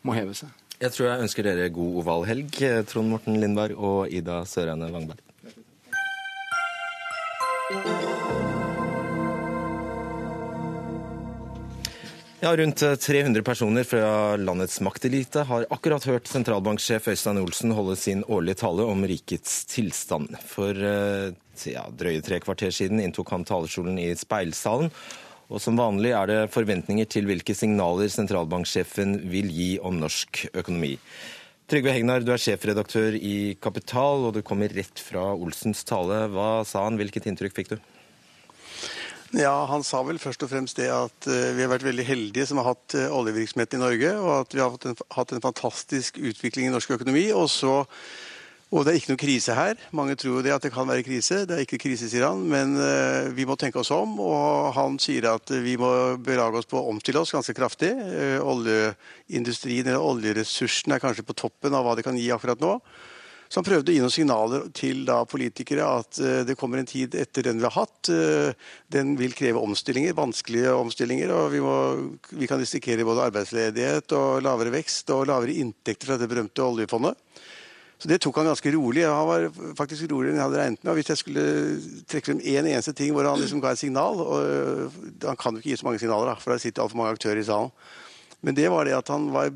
må 0.05 0.15
heve 0.17 0.35
seg. 0.37 0.51
Jeg 0.79 0.95
tror 0.95 1.09
jeg 1.09 1.25
ønsker 1.25 1.43
dere 1.43 1.71
god 1.75 1.97
ovalhelg, 2.03 2.61
Trond 2.87 3.11
Morten 3.11 3.39
Lindberg 3.41 3.75
og 3.75 4.13
Ida 4.15 4.45
Søreine 4.47 4.87
Wangberg. 4.93 5.25
Ja, 12.39 12.53
Rundt 12.55 12.79
300 12.79 13.43
personer 13.43 13.83
fra 13.83 14.37
landets 14.39 14.79
maktelite 14.81 15.43
har 15.43 15.65
akkurat 15.75 16.05
hørt 16.07 16.29
sentralbanksjef 16.31 17.09
Øystein 17.11 17.41
Olsen 17.41 17.75
holde 17.75 17.97
sin 17.99 18.23
årlige 18.31 18.61
tale 18.61 18.85
om 18.87 19.03
rikets 19.03 19.65
tilstand. 19.67 20.37
For 20.47 20.71
eh, 20.71 21.35
ja, 21.67 21.83
drøye 21.91 22.23
tre 22.23 22.39
kvarter 22.39 22.71
siden 22.71 23.03
inntok 23.03 23.33
han 23.35 23.43
talerstolen 23.43 23.99
i 23.99 24.13
speilsalen 24.15 24.87
og 25.49 25.61
som 25.61 25.79
vanlig 25.79 26.13
er 26.13 26.29
det 26.29 26.39
forventninger 26.53 27.09
til 27.09 27.25
hvilke 27.29 27.55
signaler 27.57 28.09
sentralbanksjefen 28.13 29.17
vil 29.31 29.49
gi 29.49 29.69
om 29.81 29.97
norsk 29.97 30.45
økonomi. 30.53 30.95
Trygve 31.69 31.93
Hegnar, 31.93 32.23
du 32.25 32.31
er 32.33 32.41
sjefredaktør 32.41 33.13
i 33.17 33.55
Kapital, 33.61 34.25
og 34.25 34.35
du 34.37 34.41
kommer 34.45 34.71
rett 34.73 35.01
fra 35.05 35.27
Olsens 35.35 35.83
tale. 35.85 36.23
Hva 36.33 36.63
sa 36.65 36.85
han, 36.87 36.97
hvilket 36.97 37.27
inntrykk 37.29 37.57
fikk 37.57 37.73
du? 37.75 37.77
Ja, 39.37 39.67
Han 39.69 39.83
sa 39.85 40.01
vel 40.01 40.17
først 40.17 40.41
og 40.41 40.49
fremst 40.49 40.79
det 40.79 40.87
at 40.89 41.27
uh, 41.29 41.51
vi 41.53 41.61
har 41.61 41.69
vært 41.69 41.85
veldig 41.85 42.05
heldige 42.07 42.47
som 42.49 42.57
har 42.61 42.71
hatt 42.71 42.95
uh, 42.97 43.11
oljevirksomhet 43.13 43.77
i 43.77 43.81
Norge, 43.81 44.15
og 44.17 44.31
at 44.39 44.55
vi 44.55 44.63
har 44.63 44.73
hatt 44.73 44.87
en, 44.89 44.97
hatt 45.13 45.33
en 45.35 45.45
fantastisk 45.45 46.17
utvikling 46.17 46.69
i 46.69 46.73
norsk 46.73 46.95
økonomi. 46.97 47.27
Og 47.37 47.45
så 47.53 47.83
og 48.69 48.83
det 48.85 48.91
er 48.91 48.99
ikke 48.99 49.13
noe 49.15 49.21
krise 49.23 49.53
her. 49.57 49.79
Mange 49.97 50.13
tror 50.19 50.35
jo 50.37 50.41
det 50.45 50.51
at 50.53 50.61
det 50.61 50.69
kan 50.75 50.85
være 50.85 51.01
krise. 51.05 51.41
Det 51.49 51.55
er 51.55 51.63
ikke 51.63 51.79
krise, 51.81 52.05
sier 52.11 52.27
han, 52.27 52.43
men 52.51 52.75
uh, 52.77 53.31
vi 53.33 53.47
må 53.49 53.57
tenke 53.57 53.81
oss 53.81 53.89
om. 53.95 54.19
Og 54.21 54.69
han 54.75 54.99
sier 55.01 55.25
at 55.31 55.49
vi 55.65 55.73
må 55.81 55.89
belage 56.21 56.61
oss 56.61 56.69
på 56.69 56.77
å 56.77 56.91
omstille 56.91 57.23
oss 57.23 57.33
ganske 57.33 57.55
kraftig. 57.57 57.89
Uh, 57.97 58.37
oljeindustrien 58.45 59.89
eller 59.89 60.05
oljeressursene 60.05 60.99
er 60.99 61.01
kanskje 61.01 61.25
på 61.25 61.37
toppen 61.41 61.73
av 61.73 61.87
hva 61.87 61.97
det 61.97 62.05
kan 62.05 62.19
gi 62.19 62.29
akkurat 62.35 62.61
nå. 62.61 62.77
Så 63.49 63.57
han 63.57 63.65
prøvde 63.65 63.89
å 63.89 63.95
gi 63.95 64.03
noen 64.03 64.13
signaler 64.13 64.67
til 64.77 65.01
da 65.09 65.23
politikere 65.25 65.89
at 65.89 66.21
uh, 66.21 66.45
det 66.45 66.53
kommer 66.61 66.77
en 66.77 66.93
tid 66.93 67.17
etter 67.17 67.49
den 67.49 67.57
vi 67.57 67.65
har 67.65 67.73
hatt. 67.73 68.13
den 68.93 69.17
vil 69.17 69.33
kreve 69.33 69.65
omstillinger, 69.65 70.13
vanskelige 70.13 70.77
omstillinger. 70.77 71.33
Og 71.33 71.55
vi, 71.57 71.65
må, 71.65 71.77
vi 72.37 72.45
kan 72.45 72.61
risikere 72.61 73.01
både 73.01 73.31
arbeidsledighet 73.31 74.13
og 74.13 74.43
lavere 74.45 74.77
vekst 74.77 75.09
og 75.17 75.25
lavere 75.33 75.57
inntekter 75.57 76.13
fra 76.13 76.21
det 76.21 76.29
berømte 76.29 76.69
oljefondet. 76.69 77.17
Så 77.99 78.07
det 78.07 78.21
tok 78.23 78.37
han 78.39 78.47
ganske 78.47 78.71
rolig. 78.71 79.03
Han 79.03 79.27
var 79.27 79.47
faktisk 79.75 80.07
roligere 80.07 80.31
enn 80.31 80.39
jeg 80.39 80.47
hadde 80.47 80.59
regnet 80.61 80.83
med. 80.83 80.91
Og 80.91 80.99
hvis 80.99 81.09
jeg 81.11 81.19
skulle 81.19 81.47
trekke 82.07 82.31
frem 82.31 82.43
én 82.43 82.61
en 82.61 82.73
eneste 82.73 82.93
ting 82.95 83.11
hvor 83.15 83.27
han 83.27 83.41
liksom 83.41 83.59
ga 83.63 83.73
et 83.75 83.81
signal 83.81 84.21
og 84.23 84.37
øh, 84.39 84.99
Han 85.25 85.39
kan 85.39 85.57
jo 85.57 85.59
ikke 85.59 85.73
gi 85.73 85.79
så 85.81 85.87
mange 85.87 85.99
signaler, 85.99 86.31
da, 86.31 86.37
for 86.39 86.55
det 86.55 86.63
sitter 86.63 86.85
altfor 86.85 87.01
mange 87.01 87.17
aktører 87.17 87.41
i 87.41 87.49
salen. 87.49 87.73
Men 88.39 88.55
det 88.55 88.69
var 88.71 88.87
det 88.87 88.95
at 88.95 89.09
han 89.11 89.25
var 89.33 89.49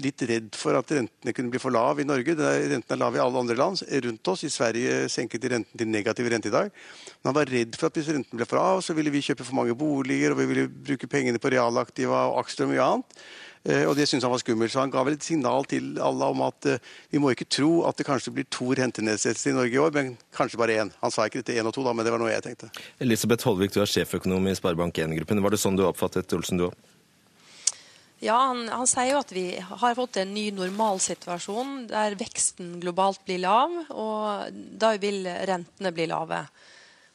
litt 0.00 0.22
redd 0.24 0.54
for 0.56 0.72
at 0.78 0.92
rentene 0.96 1.34
kunne 1.36 1.52
bli 1.52 1.60
for 1.60 1.74
lav 1.74 2.00
i 2.00 2.06
Norge. 2.08 2.32
Rentene 2.32 2.96
er 2.96 3.00
lav 3.02 3.16
i 3.16 3.20
alle 3.20 3.42
andre 3.42 3.56
land 3.58 3.82
rundt 4.06 4.30
oss. 4.32 4.46
I 4.48 4.52
Sverige 4.52 5.10
senket 5.12 5.44
de 5.44 5.50
renten 5.52 5.80
til 5.82 5.90
negativ 5.92 6.30
rente 6.32 6.48
i 6.48 6.54
dag. 6.54 6.72
Men 7.20 7.28
han 7.28 7.36
var 7.36 7.52
redd 7.52 7.76
for 7.76 7.90
at 7.90 8.00
hvis 8.00 8.08
renten 8.16 8.40
ble 8.40 8.48
for 8.48 8.56
lav, 8.56 8.80
så 8.84 8.96
ville 8.96 9.12
vi 9.12 9.20
kjøpe 9.26 9.44
for 9.44 9.58
mange 9.60 9.76
boliger, 9.76 10.32
og 10.32 10.40
vi 10.40 10.48
ville 10.54 10.72
bruke 10.72 11.10
pengene 11.10 11.42
på 11.42 11.52
realaktiva 11.52 12.30
og 12.30 12.40
aksjer 12.46 12.64
og 12.64 12.72
mye 12.72 12.86
annet. 12.86 13.20
Eh, 13.68 13.84
og 13.84 13.92
det 13.96 14.06
syntes 14.08 14.24
han 14.24 14.32
var 14.32 14.40
skummelt. 14.40 14.72
Så 14.72 14.80
han 14.80 14.92
ga 14.92 15.02
vel 15.04 15.18
et 15.18 15.26
signal 15.26 15.66
til 15.68 15.98
alle 16.00 16.30
om 16.32 16.44
at 16.46 16.68
uh, 16.70 16.92
vi 17.12 17.20
må 17.20 17.32
ikke 17.34 17.48
tro 17.50 17.72
at 17.88 17.98
det 17.98 18.06
kanskje 18.08 18.32
blir 18.36 18.48
to 18.48 18.70
rentenedsettelser 18.78 19.52
i 19.52 19.56
Norge 19.58 19.76
i 19.76 19.82
år, 19.82 19.92
men 19.96 20.14
kanskje 20.36 20.60
bare 20.60 20.78
én. 20.80 20.92
Han 21.02 21.12
sa 21.12 21.26
ikke 21.28 21.42
dette 21.42 21.58
én 21.60 21.68
og 21.68 21.74
to, 21.76 21.84
da, 21.84 21.92
men 21.96 22.06
det 22.06 22.14
var 22.14 22.22
noe 22.22 22.32
jeg 22.32 22.46
tenkte. 22.46 22.70
Elisabeth 23.04 23.44
Holvik, 23.48 23.74
du 23.74 23.82
er 23.84 23.90
sjeføkonom 23.90 24.48
i 24.48 24.56
Sparebank1-gruppen. 24.56 25.44
Var 25.44 25.56
det 25.56 25.60
sånn 25.60 25.76
du 25.76 25.84
oppfattet 25.88 26.32
Olsen, 26.36 26.60
du 26.60 26.70
òg? 26.70 26.78
Ja, 28.20 28.36
han, 28.50 28.66
han, 28.68 28.88
sier 28.88 29.14
jo 29.14 29.20
at 29.22 29.30
vi 29.32 29.46
har 29.56 29.94
fått 29.96 30.18
en 30.20 30.34
ny 30.36 30.50
normalsituasjon 30.52 31.86
der 31.88 32.18
veksten 32.20 32.74
globalt 32.82 33.22
blir 33.24 33.40
lav, 33.40 33.72
og 33.96 34.58
da 34.80 34.92
vil 35.00 35.24
rentene 35.24 35.92
bli 35.96 36.08
lave. 36.10 36.42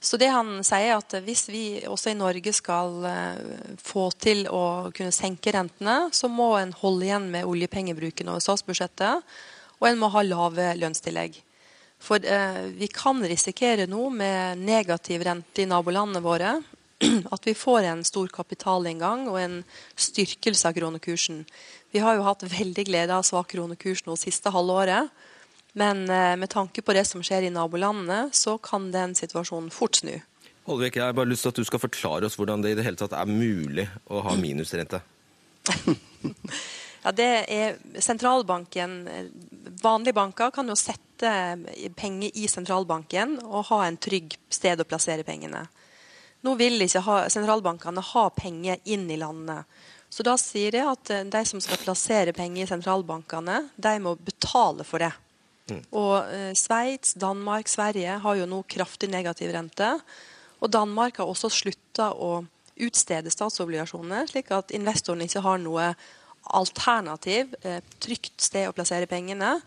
Så 0.05 0.19
det 0.21 0.29
han 0.29 0.59
sier 0.65 0.91
er 0.91 0.99
at 0.99 1.15
hvis 1.25 1.47
vi 1.49 1.63
også 1.89 2.11
i 2.11 2.17
Norge 2.17 2.51
skal 2.53 3.07
eh, 3.09 3.71
få 3.81 4.11
til 4.21 4.43
å 4.53 4.91
kunne 4.93 5.13
senke 5.15 5.53
rentene, 5.55 6.11
så 6.13 6.29
må 6.29 6.51
en 6.59 6.75
holde 6.77 7.07
igjen 7.07 7.25
med 7.33 7.49
oljepengebruken 7.49 8.29
over 8.29 8.43
statsbudsjettet, 8.43 9.25
og 9.79 9.87
en 9.89 9.99
må 9.99 10.11
ha 10.13 10.21
lave 10.21 10.69
lønnstillegg. 10.77 11.39
For 12.05 12.21
eh, 12.21 12.61
vi 12.77 12.89
kan 12.93 13.23
risikere 13.25 13.87
nå 13.89 14.11
med 14.13 14.61
negativ 14.61 15.25
rente 15.25 15.63
i 15.63 15.69
nabolandene 15.69 16.21
våre 16.21 16.53
at 17.33 17.47
vi 17.47 17.55
får 17.57 17.89
en 17.89 18.03
stor 18.05 18.29
kapitalinngang 18.35 19.25
og 19.31 19.39
en 19.41 19.61
styrkelse 19.97 20.69
av 20.69 20.77
kronekursen. 20.77 21.41
Vi 21.95 22.03
har 22.03 22.17
jo 22.17 22.27
hatt 22.27 22.45
veldig 22.45 22.85
glede 22.91 23.15
av 23.15 23.25
svak 23.25 23.55
kronekurs 23.55 24.05
nå 24.05 24.19
siste 24.21 24.53
halvåret. 24.53 25.09
Men 25.75 26.05
eh, 26.09 26.35
med 26.39 26.49
tanke 26.49 26.81
på 26.81 26.95
det 26.95 27.03
som 27.07 27.23
skjer 27.25 27.47
i 27.47 27.51
nabolandene, 27.51 28.29
så 28.31 28.57
kan 28.63 28.87
den 28.93 29.15
situasjonen 29.17 29.71
fort 29.75 29.99
snu. 29.99 30.13
Holvik, 30.65 30.95
jeg 30.95 31.03
har 31.03 31.15
bare 31.17 31.29
lyst 31.29 31.45
til 31.45 31.51
at 31.51 31.59
du 31.59 31.67
skal 31.67 31.83
forklare 31.83 32.25
oss 32.25 32.37
hvordan 32.39 32.63
det 32.63 32.73
i 32.73 32.77
det 32.79 32.85
hele 32.87 32.97
tatt 32.97 33.13
er 33.13 33.29
mulig 33.29 33.85
å 34.09 34.23
ha 34.25 34.37
minusrente. 34.39 35.01
ja, 37.03 37.11
det 37.13 37.29
er 37.49 37.77
Sentralbanken 38.01 38.99
Vanlige 39.81 40.13
banker 40.13 40.51
kan 40.53 40.69
jo 40.69 40.75
sette 40.77 41.31
penger 41.97 42.37
i 42.37 42.45
sentralbanken 42.49 43.39
og 43.43 43.67
ha 43.71 43.79
en 43.85 43.97
trygg 43.97 44.35
sted 44.53 44.81
å 44.81 44.87
plassere 44.87 45.25
pengene. 45.27 45.63
Nå 46.45 46.53
vil 46.59 46.81
ikke 46.85 47.01
ha, 47.05 47.17
sentralbankene 47.31 48.03
ha 48.13 48.25
penger 48.35 48.81
inn 48.85 49.09
i 49.11 49.17
landet. 49.17 49.65
Så 50.09 50.23
da 50.23 50.35
sier 50.39 50.71
de 50.71 50.81
at 50.85 51.11
eh, 51.11 51.27
de 51.27 51.43
som 51.49 51.61
skal 51.63 51.81
plassere 51.81 52.33
penger 52.35 52.63
i 52.63 52.69
sentralbankene, 52.69 53.65
de 53.75 53.93
må 53.99 54.15
betale 54.15 54.85
for 54.87 55.03
det. 55.03 55.11
Mm. 55.71 55.81
Og 55.97 56.15
eh, 56.29 56.51
Sveits, 56.57 57.15
Danmark, 57.19 57.69
Sverige 57.71 58.19
har 58.21 58.37
jo 58.39 58.49
nå 58.49 58.61
kraftig 58.69 59.09
negativ 59.09 59.53
rente. 59.55 59.95
Og 60.61 60.71
Danmark 60.73 61.17
har 61.21 61.29
også 61.29 61.49
slutta 61.53 62.11
å 62.13 62.43
utstede 62.85 63.31
statsobligasjoner, 63.31 64.27
slik 64.29 64.51
at 64.53 64.73
investorene 64.75 65.29
ikke 65.29 65.43
har 65.45 65.61
noe 65.63 65.93
alternativ, 66.55 67.55
eh, 67.65 67.81
trygt 68.03 68.43
sted 68.43 68.69
å 68.69 68.75
plassere 68.75 69.09
pengene. 69.09 69.57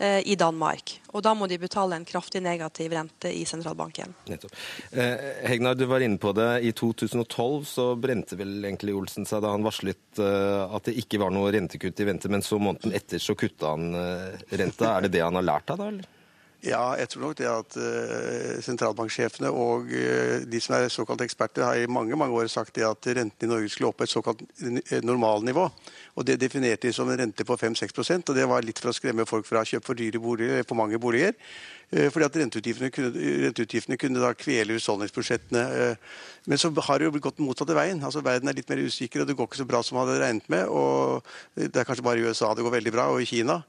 Eh, 0.00 0.32
i 0.32 0.34
Danmark. 0.36 0.94
Og 1.12 1.20
da 1.20 1.34
må 1.36 1.44
de 1.44 1.58
betale 1.60 1.92
en 1.98 2.06
kraftig 2.08 2.40
negativ 2.40 2.94
rente 2.96 3.28
i 3.36 3.42
sentralbanken. 3.44 4.14
Nettopp. 4.30 4.54
Eh, 4.96 5.26
Hegnar, 5.44 5.74
du 5.76 5.84
var 5.90 6.00
inne 6.00 6.16
på 6.16 6.32
det. 6.32 6.62
I 6.64 6.72
2012 6.72 7.66
så 7.68 7.84
brente 8.00 8.38
vel 8.40 8.64
egentlig 8.64 8.94
Olsen 8.96 9.28
seg 9.28 9.42
da 9.44 9.50
han 9.52 9.66
varslet 9.66 10.22
eh, 10.24 10.62
at 10.72 10.88
det 10.88 10.94
ikke 11.02 11.20
var 11.20 11.34
noe 11.36 11.52
rentekutt 11.52 12.00
i 12.00 12.06
vente, 12.08 12.32
men 12.32 12.40
så 12.40 12.56
måneden 12.56 12.96
etter 12.96 13.20
så 13.20 13.36
kutta 13.36 13.74
han 13.74 13.92
renta. 14.48 14.94
Er 14.94 15.04
det 15.04 15.12
det 15.18 15.20
han 15.26 15.36
har 15.36 15.44
lært 15.44 15.74
av 15.74 15.82
da, 15.82 15.90
eller? 15.92 16.08
Ja, 16.60 16.92
jeg 16.92 17.08
tror 17.08 17.22
nok 17.22 17.38
det 17.38 17.46
at 17.48 17.76
uh, 17.80 18.58
sentralbanksjefene 18.60 19.48
og 19.48 19.88
uh, 19.88 20.42
de 20.44 20.58
som 20.60 20.74
er 20.76 20.90
såkalte 20.92 21.24
eksperter, 21.24 21.64
har 21.64 21.80
i 21.80 21.88
mange 21.88 22.16
mange 22.20 22.36
år 22.36 22.50
sagt 22.52 22.74
det 22.76 22.84
at 22.84 23.08
rentene 23.16 23.48
i 23.48 23.48
Norge 23.48 23.70
skulle 23.72 23.88
opp 23.88 23.96
på 24.02 24.04
et 24.04 24.12
såkalt 24.12 24.42
normalnivå. 25.02 25.64
Og 26.20 26.26
Det 26.26 26.36
definerte 26.40 26.88
de 26.88 26.92
som 26.92 27.08
en 27.08 27.16
rente 27.16 27.46
på 27.48 27.56
5-6% 27.56 28.28
og 28.28 28.36
det 28.36 28.48
var 28.48 28.66
litt 28.66 28.78
for 28.78 28.92
å 28.92 28.96
skremme 28.96 29.24
folk 29.24 29.48
fra 29.48 29.64
å 29.64 29.70
kjøpe 29.72 29.88
for 29.88 29.96
dyre 29.96 30.20
boliger 30.20 30.58
eller 30.58 30.68
for 30.68 30.76
mange 30.76 31.00
boliger. 31.00 31.32
Fordi 31.90 32.26
at 32.26 32.36
renteutgiftene 32.38 32.90
kunne, 32.94 33.10
renteutgiftene 33.46 33.96
kunne 33.98 34.20
da 34.22 34.28
kvele 34.38 34.76
husholdningsbudsjettene. 34.76 35.64
Men 36.46 36.60
så 36.60 36.70
har 36.70 37.00
det 37.00 37.08
jo 37.08 37.22
gått 37.24 37.40
motsatte 37.42 37.74
veien. 37.74 38.04
Altså 38.04 38.22
Verden 38.22 38.52
er 38.52 38.54
litt 38.60 38.68
mer 38.70 38.84
usikker, 38.84 39.24
og 39.24 39.26
det 39.26 39.34
går 39.38 39.48
ikke 39.48 39.62
så 39.64 39.66
bra 39.66 39.80
som 39.82 39.98
man 39.98 40.06
hadde 40.06 40.20
regnet 40.22 40.52
med. 40.52 40.68
og 40.68 41.24
Det 41.56 41.74
er 41.74 41.88
kanskje 41.88 42.06
bare 42.06 42.20
i 42.20 42.28
USA 42.28 42.52
det 42.54 42.62
går 42.62 42.76
veldig 42.76 42.94
bra, 42.94 43.08
og 43.10 43.24
i 43.24 43.26
Kina. 43.26 43.62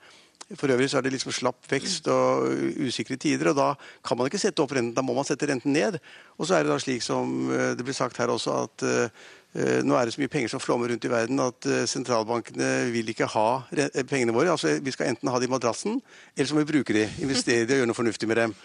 For 0.57 0.71
øvrig 0.73 0.89
så 0.91 0.99
er 0.99 1.05
det 1.05 1.13
liksom 1.13 1.31
slapp 1.35 1.67
vekst 1.71 2.07
og 2.11 2.49
usikre 2.83 3.15
tider, 3.15 3.51
og 3.51 3.59
da 3.59 3.67
kan 4.07 4.19
man 4.19 4.27
ikke 4.27 4.41
sette 4.41 4.63
opp 4.63 4.73
renten. 4.75 4.95
Da 4.97 5.03
må 5.05 5.15
man 5.15 5.27
sette 5.27 5.47
renten 5.47 5.71
ned. 5.75 5.99
Og 6.37 6.47
så 6.47 6.57
er 6.57 6.65
det 6.65 6.73
da 6.73 6.79
slik 6.81 7.05
som 7.05 7.51
eh, 7.51 7.71
det 7.77 7.85
blir 7.87 7.95
sagt 7.95 8.19
her 8.19 8.33
også, 8.33 8.57
at 8.65 8.85
uh, 8.87 9.29
nå 9.51 9.95
er 9.97 10.07
det 10.07 10.13
så 10.15 10.21
mye 10.21 10.31
penger 10.31 10.53
som 10.53 10.61
flommer 10.63 10.87
rundt 10.87 11.03
i 11.03 11.09
verden 11.11 11.41
at 11.43 11.65
uh, 11.67 11.81
sentralbankene 11.89 12.69
vil 12.93 13.09
ikke 13.11 13.27
ha 13.33 13.47
pengene 14.07 14.31
våre. 14.35 14.53
Altså 14.53 14.77
Vi 14.79 14.93
skal 14.95 15.09
enten 15.11 15.27
ha 15.27 15.41
dem 15.41 15.49
i 15.49 15.51
madrassen, 15.51 15.97
eller 16.37 16.47
så 16.47 16.55
må 16.55 16.63
vi 16.63 16.71
bruke 16.71 16.95
de, 16.95 17.03
investere 17.19 17.65
de 17.67 17.75
og 17.75 17.81
gjøre 17.81 17.89
noe 17.89 17.97
fornuftig 17.97 18.29
med 18.31 18.39
dem. 18.39 18.55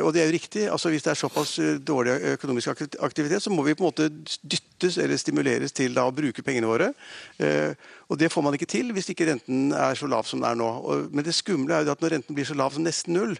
Og 0.00 0.10
det 0.16 0.22
er 0.22 0.28
jo 0.28 0.34
riktig. 0.36 0.66
altså 0.72 0.88
Hvis 0.92 1.04
det 1.04 1.10
er 1.12 1.20
såpass 1.20 1.54
dårlig 1.84 2.14
økonomisk 2.34 2.70
aktivitet, 3.04 3.42
så 3.42 3.52
må 3.52 3.62
vi 3.66 3.74
på 3.76 3.84
en 3.84 3.90
måte 3.90 4.08
dyttes 4.40 4.96
eller 4.96 5.20
stimuleres 5.20 5.76
til 5.76 5.96
da 5.96 6.06
å 6.08 6.14
bruke 6.14 6.44
pengene 6.44 6.68
våre. 6.68 6.88
Og 8.08 8.18
Det 8.18 8.32
får 8.32 8.44
man 8.44 8.56
ikke 8.56 8.68
til 8.68 8.92
hvis 8.96 9.12
ikke 9.12 9.28
renten 9.28 9.72
er 9.76 9.96
så 9.96 10.08
lav 10.08 10.24
som 10.24 10.40
den 10.40 10.48
er 10.48 10.56
nå. 10.56 10.70
Men 11.12 11.24
det 11.24 11.36
skumle 11.36 11.76
er 11.76 11.84
jo 11.84 11.92
at 11.92 12.00
når 12.00 12.16
renten 12.16 12.36
blir 12.36 12.48
så 12.48 12.56
lav 12.56 12.72
som 12.72 12.84
nesten 12.84 13.12
null 13.12 13.36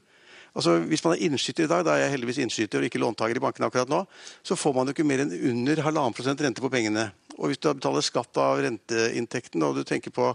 altså 0.54 0.78
Hvis 0.88 1.04
man 1.04 1.14
er 1.14 1.26
innskyter 1.26 1.66
i 1.66 1.70
dag, 1.70 1.84
da 1.84 1.94
er 1.94 2.04
jeg 2.04 2.14
heldigvis 2.14 2.38
innskyter 2.44 2.78
og 2.78 2.88
ikke 2.88 3.02
låntaker 3.02 3.36
i 3.36 3.42
bankene 3.42 3.68
akkurat 3.68 3.90
nå, 3.90 4.04
så 4.42 4.56
får 4.58 4.74
man 4.76 4.88
jo 4.88 4.94
ikke 4.94 5.06
mer 5.06 5.24
enn 5.24 5.34
under 5.50 5.82
halvannen 5.82 6.16
prosent 6.16 6.40
rente 6.40 6.62
på 6.62 6.70
pengene. 6.72 7.08
Og 7.38 7.50
hvis 7.50 7.60
du 7.60 7.68
betaler 7.72 8.04
skatt 8.04 8.38
av 8.40 8.60
renteinntekten 8.62 9.62
og 9.66 9.78
du 9.78 9.82
tenker 9.86 10.12
på 10.14 10.30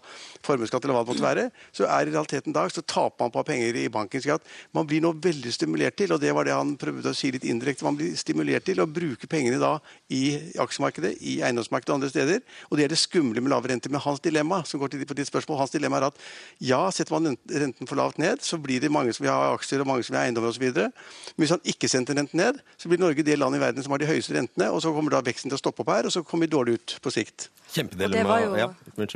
formuesskatt 0.46 0.84
eller 0.84 0.98
hva 0.98 1.04
det 1.06 1.12
måtte 1.14 1.26
være, 1.26 1.46
så 1.76 1.88
er 1.88 2.10
i 2.10 2.14
realiteten 2.14 2.56
dag 2.56 2.72
så 2.74 2.84
taper 2.84 3.24
man 3.24 3.34
på 3.34 3.44
penger 3.48 3.78
i 3.80 3.86
bankens 3.92 4.26
skatt. 4.26 4.46
Man 4.76 4.88
blir 4.90 5.04
nå 5.04 5.14
veldig 5.24 5.54
stimulert 5.56 5.98
til, 6.00 6.12
og 6.16 6.22
det 6.24 6.34
var 6.36 6.48
det 6.48 6.56
han 6.58 6.76
prøvde 6.80 7.14
å 7.14 7.18
si 7.18 7.32
litt 7.36 7.48
indirekte, 7.48 7.88
man 7.88 7.98
blir 8.00 8.18
stimulert 8.20 8.68
til 8.68 8.82
å 8.84 8.88
bruke 8.90 9.30
pengene 9.32 9.62
da 9.62 9.78
i 10.14 10.24
aksjemarkedet, 10.60 11.16
i 11.22 11.40
eiendomsmarkedet 11.46 11.94
og 11.94 12.00
andre 12.00 12.12
steder. 12.12 12.44
Og 12.70 12.80
det 12.80 12.88
er 12.88 12.94
det 12.94 13.00
skumle 13.00 13.44
med 13.44 13.54
lave 13.54 13.72
renter. 13.72 13.94
Men 13.94 14.04
hans 14.04 14.24
dilemma 14.24 14.62
som 14.68 14.82
går 14.82 14.94
til 14.94 15.06
ditt 15.06 15.32
spørsmål, 15.32 15.62
hans 15.64 15.76
dilemma 15.76 16.02
er 16.02 16.10
at 16.10 16.20
ja, 16.64 16.82
setter 16.94 17.16
man 17.16 17.38
renten 17.48 17.90
for 17.90 18.00
lavt 18.00 18.20
ned, 18.22 18.44
så 18.46 18.60
blir 18.62 18.84
det 18.84 18.92
mange 18.92 19.16
som 19.16 19.26
vil 19.26 19.34
ha 19.34 19.54
aksjer 19.56 19.84
og 19.84 19.90
mange 19.90 20.06
som 20.06 20.16
vil 20.16 20.22
ha 20.22 20.28
eiendommer 20.28 20.52
osv. 20.52 20.68
Men 20.70 21.44
hvis 21.44 21.56
han 21.56 21.64
ikke 21.74 21.92
sender 21.92 22.20
renten 22.20 22.42
ned, 22.42 22.60
så 22.80 22.92
blir 22.92 23.02
Norge 23.02 23.26
det 23.26 23.40
landet 23.40 23.62
i 23.62 23.64
verden 23.64 23.86
som 23.86 23.96
har 23.96 24.02
de 24.04 24.10
høyeste 24.10 24.36
rentene, 24.36 24.70
og 24.74 24.84
så 24.84 24.92
kommer 24.96 25.16
da 25.16 25.24
veksten 25.26 25.52
til 25.52 25.58
å 25.58 25.62
stoppe 25.62 25.86
opp 25.86 25.94
her, 25.94 26.10
og 26.10 26.14
så 26.14 26.24
kommer 26.26 26.48
vi 26.48 26.56
dårlig 26.56 26.80
ut 26.80 26.89
på 27.04 27.14
sikt. 27.14 27.50
Kjempedilemma. 27.70 28.38
Og, 28.50 28.56
ja, 28.58 28.68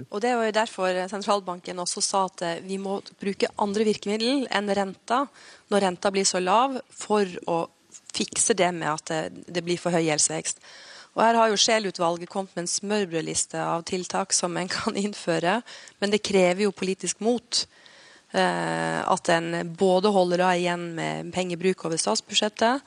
og 0.05 0.21
det 0.21 0.33
var 0.37 0.45
jo 0.45 0.53
derfor 0.53 0.97
sentralbanken 1.09 1.81
også 1.81 2.03
sa 2.05 2.25
at 2.29 2.43
eh, 2.45 2.59
vi 2.61 2.77
må 2.81 2.99
bruke 3.21 3.49
andre 3.61 3.87
virkemiddel 3.87 4.45
enn 4.53 4.69
renta 4.77 5.23
når 5.73 5.87
renta 5.87 6.11
blir 6.13 6.27
så 6.29 6.41
lav, 6.43 6.77
for 6.93 7.25
å 7.49 7.63
fikse 8.13 8.53
det 8.57 8.69
med 8.75 8.91
at 8.91 9.09
det, 9.09 9.45
det 9.57 9.63
blir 9.65 9.81
for 9.81 9.95
høy 9.95 10.03
gjeldsvekst. 10.05 10.61
Og 11.13 11.21
Her 11.21 11.37
har 11.37 11.49
jo 11.51 11.57
Scheel-utvalget 11.61 12.29
kommet 12.29 12.53
med 12.55 12.65
en 12.65 12.71
smørbrødliste 12.71 13.61
av 13.61 13.85
tiltak 13.89 14.33
som 14.33 14.57
en 14.57 14.69
kan 14.69 14.97
innføre, 15.05 15.59
men 16.01 16.13
det 16.13 16.23
krever 16.25 16.67
jo 16.67 16.75
politisk 16.75 17.21
mot. 17.25 17.65
Eh, 18.33 18.99
at 19.01 19.29
en 19.29 19.73
både 19.77 20.13
holder 20.13 20.41
da 20.41 20.53
igjen 20.57 20.87
med 20.97 21.33
pengebruk 21.35 21.85
over 21.85 22.01
statsbudsjettet, 22.01 22.81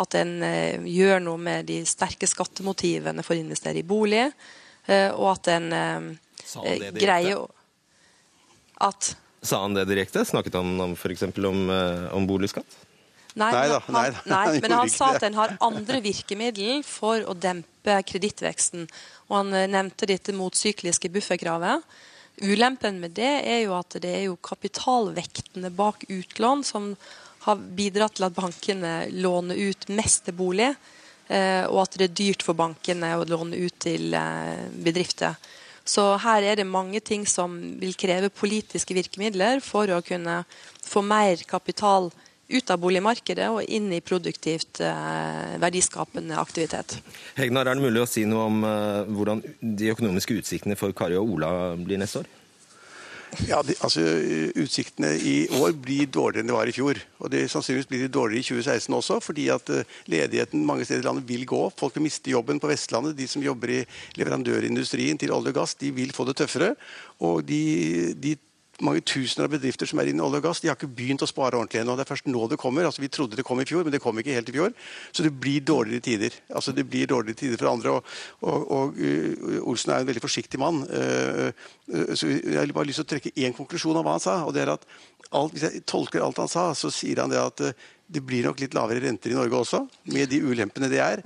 at 0.00 0.16
en 0.16 0.36
eh, 0.46 0.84
gjør 0.88 1.20
noe 1.24 1.40
med 1.40 1.66
de 1.68 1.80
sterke 1.88 2.28
skattemotivene 2.28 3.24
for 3.24 3.36
å 3.36 3.42
investere 3.42 3.82
i 3.82 3.86
bolig, 3.86 4.24
eh, 4.86 5.10
og 5.12 5.34
at 5.34 5.50
en 5.52 5.68
eh, 5.76 6.94
greier 6.96 7.44
at 8.82 9.12
Sa 9.42 9.58
han 9.64 9.74
det 9.74 9.88
direkte? 9.90 10.22
Snakket 10.22 10.54
han 10.54 10.78
om 10.78 10.92
f.eks. 10.94 11.24
Om, 11.34 11.60
om 12.14 12.26
boligskatt? 12.30 12.76
Nei, 13.34 13.48
nei, 13.50 13.64
da, 13.72 13.78
nei, 13.90 14.04
da. 14.12 14.20
nei, 14.30 14.60
men 14.62 14.74
han 14.76 14.92
sa 14.92 15.08
at 15.16 15.24
en 15.26 15.34
har 15.34 15.56
andre 15.64 15.98
virkemidler 16.04 16.84
for 16.86 17.24
å 17.26 17.34
dempe 17.34 17.96
kredittveksten. 18.06 18.86
Og 19.26 19.34
han 19.40 19.50
nevnte 19.72 20.06
dette 20.06 20.34
motsykliske 20.36 21.10
bufferkravet. 21.10 21.82
Ulempen 22.46 23.00
med 23.02 23.16
det 23.18 23.32
er 23.50 23.64
jo 23.64 23.74
at 23.74 23.98
det 23.98 24.14
er 24.20 24.24
jo 24.28 24.38
kapitalvektene 24.46 25.72
bak 25.74 26.06
utlån 26.06 26.62
som 26.66 26.92
har 27.46 27.62
bidratt 27.76 28.18
til 28.18 28.28
at 28.28 28.36
bankene 28.36 28.92
låner 29.10 29.58
ut 29.58 29.88
mest 29.90 30.26
til 30.28 30.36
bolig, 30.38 30.70
eh, 31.28 31.64
og 31.66 31.82
at 31.84 31.98
det 31.98 32.08
er 32.08 32.18
dyrt 32.20 32.44
for 32.46 32.58
bankene 32.58 33.16
å 33.18 33.26
låne 33.28 33.58
ut 33.58 33.78
til 33.82 34.14
eh, 34.14 34.68
bedrifter. 34.84 35.38
Så 35.82 36.12
her 36.22 36.44
er 36.46 36.60
det 36.60 36.68
mange 36.68 37.00
ting 37.02 37.24
som 37.26 37.56
vil 37.80 37.96
kreve 37.98 38.30
politiske 38.30 38.94
virkemidler 38.94 39.58
for 39.64 39.90
å 39.90 40.02
kunne 40.06 40.44
få 40.86 41.02
mer 41.02 41.42
kapital 41.48 42.12
ut 42.52 42.70
av 42.70 42.78
boligmarkedet 42.78 43.48
og 43.50 43.64
inn 43.64 43.88
i 43.96 44.02
produktivt 44.04 44.82
eh, 44.84 45.56
verdiskapende 45.62 46.38
aktivitet. 46.38 47.00
Hegnar, 47.34 47.66
er 47.66 47.80
det 47.80 47.88
mulig 47.88 48.04
å 48.04 48.10
si 48.10 48.22
noe 48.28 48.46
om 48.46 48.62
hvordan 49.16 49.42
de 49.58 49.90
økonomiske 49.96 50.38
utsiktene 50.38 50.78
for 50.78 50.94
Kari 50.94 51.18
og 51.18 51.34
Ola 51.34 51.52
blir 51.80 51.98
neste 51.98 52.22
år? 52.22 52.30
Ja, 53.48 53.62
de, 53.64 53.72
altså 53.80 54.02
Utsiktene 54.60 55.14
i 55.16 55.46
år 55.56 55.72
blir 55.80 56.08
dårligere 56.12 56.44
enn 56.44 56.50
det 56.50 56.56
var 56.56 56.68
i 56.68 56.74
fjor. 56.76 57.00
og 57.18 57.30
det 57.32 57.46
Sannsynligvis 57.50 57.88
blir 57.88 58.04
de 58.04 58.12
dårligere 58.12 58.44
i 58.44 58.48
2016 58.60 58.96
også, 58.98 59.18
fordi 59.24 59.46
at 59.54 59.72
uh, 59.72 59.96
ledigheten 60.12 60.66
mange 60.68 60.84
steder 60.84 61.00
i 61.00 61.06
landet 61.06 61.28
vil 61.28 61.46
gå. 61.48 61.62
Folk 61.78 61.96
vil 61.96 62.04
miste 62.04 62.30
jobben 62.30 62.60
på 62.60 62.68
Vestlandet. 62.68 63.16
De 63.16 63.28
som 63.28 63.44
jobber 63.44 63.72
i 63.72 63.82
leverandørindustrien 64.20 65.20
til 65.20 65.32
olje 65.32 65.54
og 65.54 65.62
gass, 65.62 65.74
de 65.80 65.94
vil 65.96 66.12
få 66.12 66.28
det 66.28 66.36
tøffere. 66.42 66.74
Og 67.24 67.40
de, 67.48 68.12
de 68.20 68.36
mange 68.84 69.02
tusener 69.06 69.46
av 69.46 69.54
bedrifter 69.54 69.88
som 69.88 70.00
er 70.02 70.10
inne 70.10 70.22
i 70.22 70.26
olje 70.26 70.40
og 70.40 70.46
gass, 70.48 70.60
de 70.62 70.70
har 70.70 70.76
ikke 70.78 70.90
begynt 70.90 71.22
å 71.24 71.28
spare 71.30 71.58
ordentlig 71.58 71.82
ennå. 71.82 71.94
Det 71.98 72.04
er 72.04 72.10
først 72.10 72.28
nå 72.30 72.48
det 72.50 72.58
kommer. 72.60 72.88
altså 72.88 73.02
Vi 73.04 73.10
trodde 73.12 73.38
det 73.38 73.46
kom 73.46 73.62
i 73.62 73.66
fjor, 73.68 73.84
men 73.86 73.94
det 73.94 74.02
kom 74.02 74.18
ikke 74.18 74.34
helt 74.34 74.50
i 74.50 74.56
fjor. 74.56 74.74
Så 75.14 75.26
det 75.26 75.32
blir 75.38 75.62
dårligere 75.66 76.04
tider. 76.04 76.36
Altså 76.50 76.74
Det 76.74 76.84
blir 76.88 77.06
dårligere 77.10 77.38
tider 77.38 77.62
for 77.62 77.70
andre. 77.72 77.94
Og, 77.96 78.04
og, 78.40 78.66
og 78.76 78.98
uh, 78.98 79.56
Olsen 79.70 79.94
er 79.94 80.02
en 80.02 80.10
veldig 80.10 80.24
forsiktig 80.24 80.60
mann. 80.60 80.82
Uh, 80.90 81.50
uh, 81.94 82.12
så 82.18 82.30
Jeg 82.34 82.58
har 82.58 82.74
bare 82.74 82.90
lyst 82.90 83.02
til 83.02 83.08
å 83.08 83.12
trekke 83.14 83.34
én 83.46 83.56
konklusjon 83.56 83.98
av 83.98 84.06
hva 84.06 84.18
han 84.18 84.26
sa. 84.26 84.36
og 84.46 84.54
det 84.56 84.66
er 84.66 84.74
at 84.76 84.86
alt, 85.30 85.54
Hvis 85.54 85.66
jeg 85.68 85.86
tolker 85.86 86.24
alt 86.24 86.42
han 86.42 86.50
sa, 86.50 86.72
så 86.74 86.90
sier 86.92 87.22
han 87.22 87.32
det 87.32 87.40
at 87.40 87.66
det 88.12 88.20
blir 88.28 88.44
nok 88.44 88.60
litt 88.60 88.74
lavere 88.76 89.00
renter 89.00 89.32
i 89.32 89.36
Norge 89.38 89.56
også, 89.56 89.86
med 90.12 90.28
de 90.28 90.42
ulempene 90.44 90.90
det 90.92 90.98
er. 91.00 91.22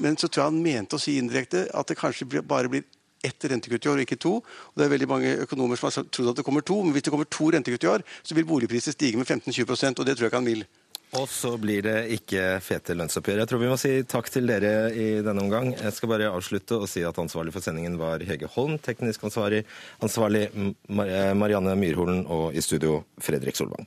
Men 0.00 0.16
så 0.16 0.30
tror 0.30 0.46
jeg 0.46 0.48
han 0.48 0.62
mente 0.64 0.96
å 0.96 1.02
si 1.02 1.18
indirekte 1.20 1.66
at 1.76 1.90
det 1.90 1.98
kanskje 2.00 2.40
bare 2.40 2.70
blir 2.72 2.86
ett 3.28 3.48
rentekutt 3.50 3.86
i 3.86 3.92
år, 3.92 4.00
og 4.00 4.06
ikke 4.06 4.20
to. 4.22 4.34
Og 4.40 4.80
det 4.80 4.86
er 4.86 4.94
veldig 4.94 5.10
mange 5.10 5.36
økonomer 5.44 5.78
som 5.78 5.90
har 5.90 6.08
trodd 6.08 6.32
at 6.32 6.40
det 6.40 6.46
kommer 6.46 6.64
to, 6.66 6.80
men 6.82 6.96
hvis 6.96 7.06
det 7.06 7.14
kommer 7.14 7.28
to 7.30 7.52
rentekutt 7.52 7.86
i 7.86 7.92
år, 7.96 8.06
så 8.22 8.38
vil 8.38 8.48
boligpriser 8.48 8.96
stige 8.96 9.20
med 9.20 9.28
15-20% 9.28 10.00
og 10.00 10.06
det 10.06 10.16
tror 10.16 10.28
jeg 10.28 10.32
ikke 10.32 10.42
han 10.42 10.52
vil. 10.52 10.66
Og 11.14 11.28
så 11.30 11.52
blir 11.60 11.84
det 11.86 11.94
ikke 12.16 12.58
fete 12.64 12.96
lønnsoppgjør. 12.96 13.38
Jeg 13.40 13.48
tror 13.48 13.60
vi 13.62 13.68
må 13.70 13.76
si 13.78 13.92
takk 14.10 14.26
til 14.32 14.48
dere 14.50 14.90
i 14.90 15.06
denne 15.24 15.44
omgang. 15.44 15.70
Jeg 15.78 15.94
skal 15.94 16.10
bare 16.10 16.32
avslutte 16.32 16.80
og 16.82 16.90
si 16.90 17.04
at 17.06 17.20
ansvarlig 17.22 17.54
for 17.54 17.64
sendingen 17.64 17.96
var 18.00 18.24
Hege 18.26 18.50
Holm, 18.56 18.74
teknisk 18.82 19.24
ansvarlig, 19.28 19.62
ansvarlig 20.02 20.48
Marianne 20.90 21.76
Myrholen 21.78 22.24
og 22.26 22.58
i 22.58 22.64
studio 22.64 23.04
Fredrik 23.22 23.56
Solvang. 23.56 23.86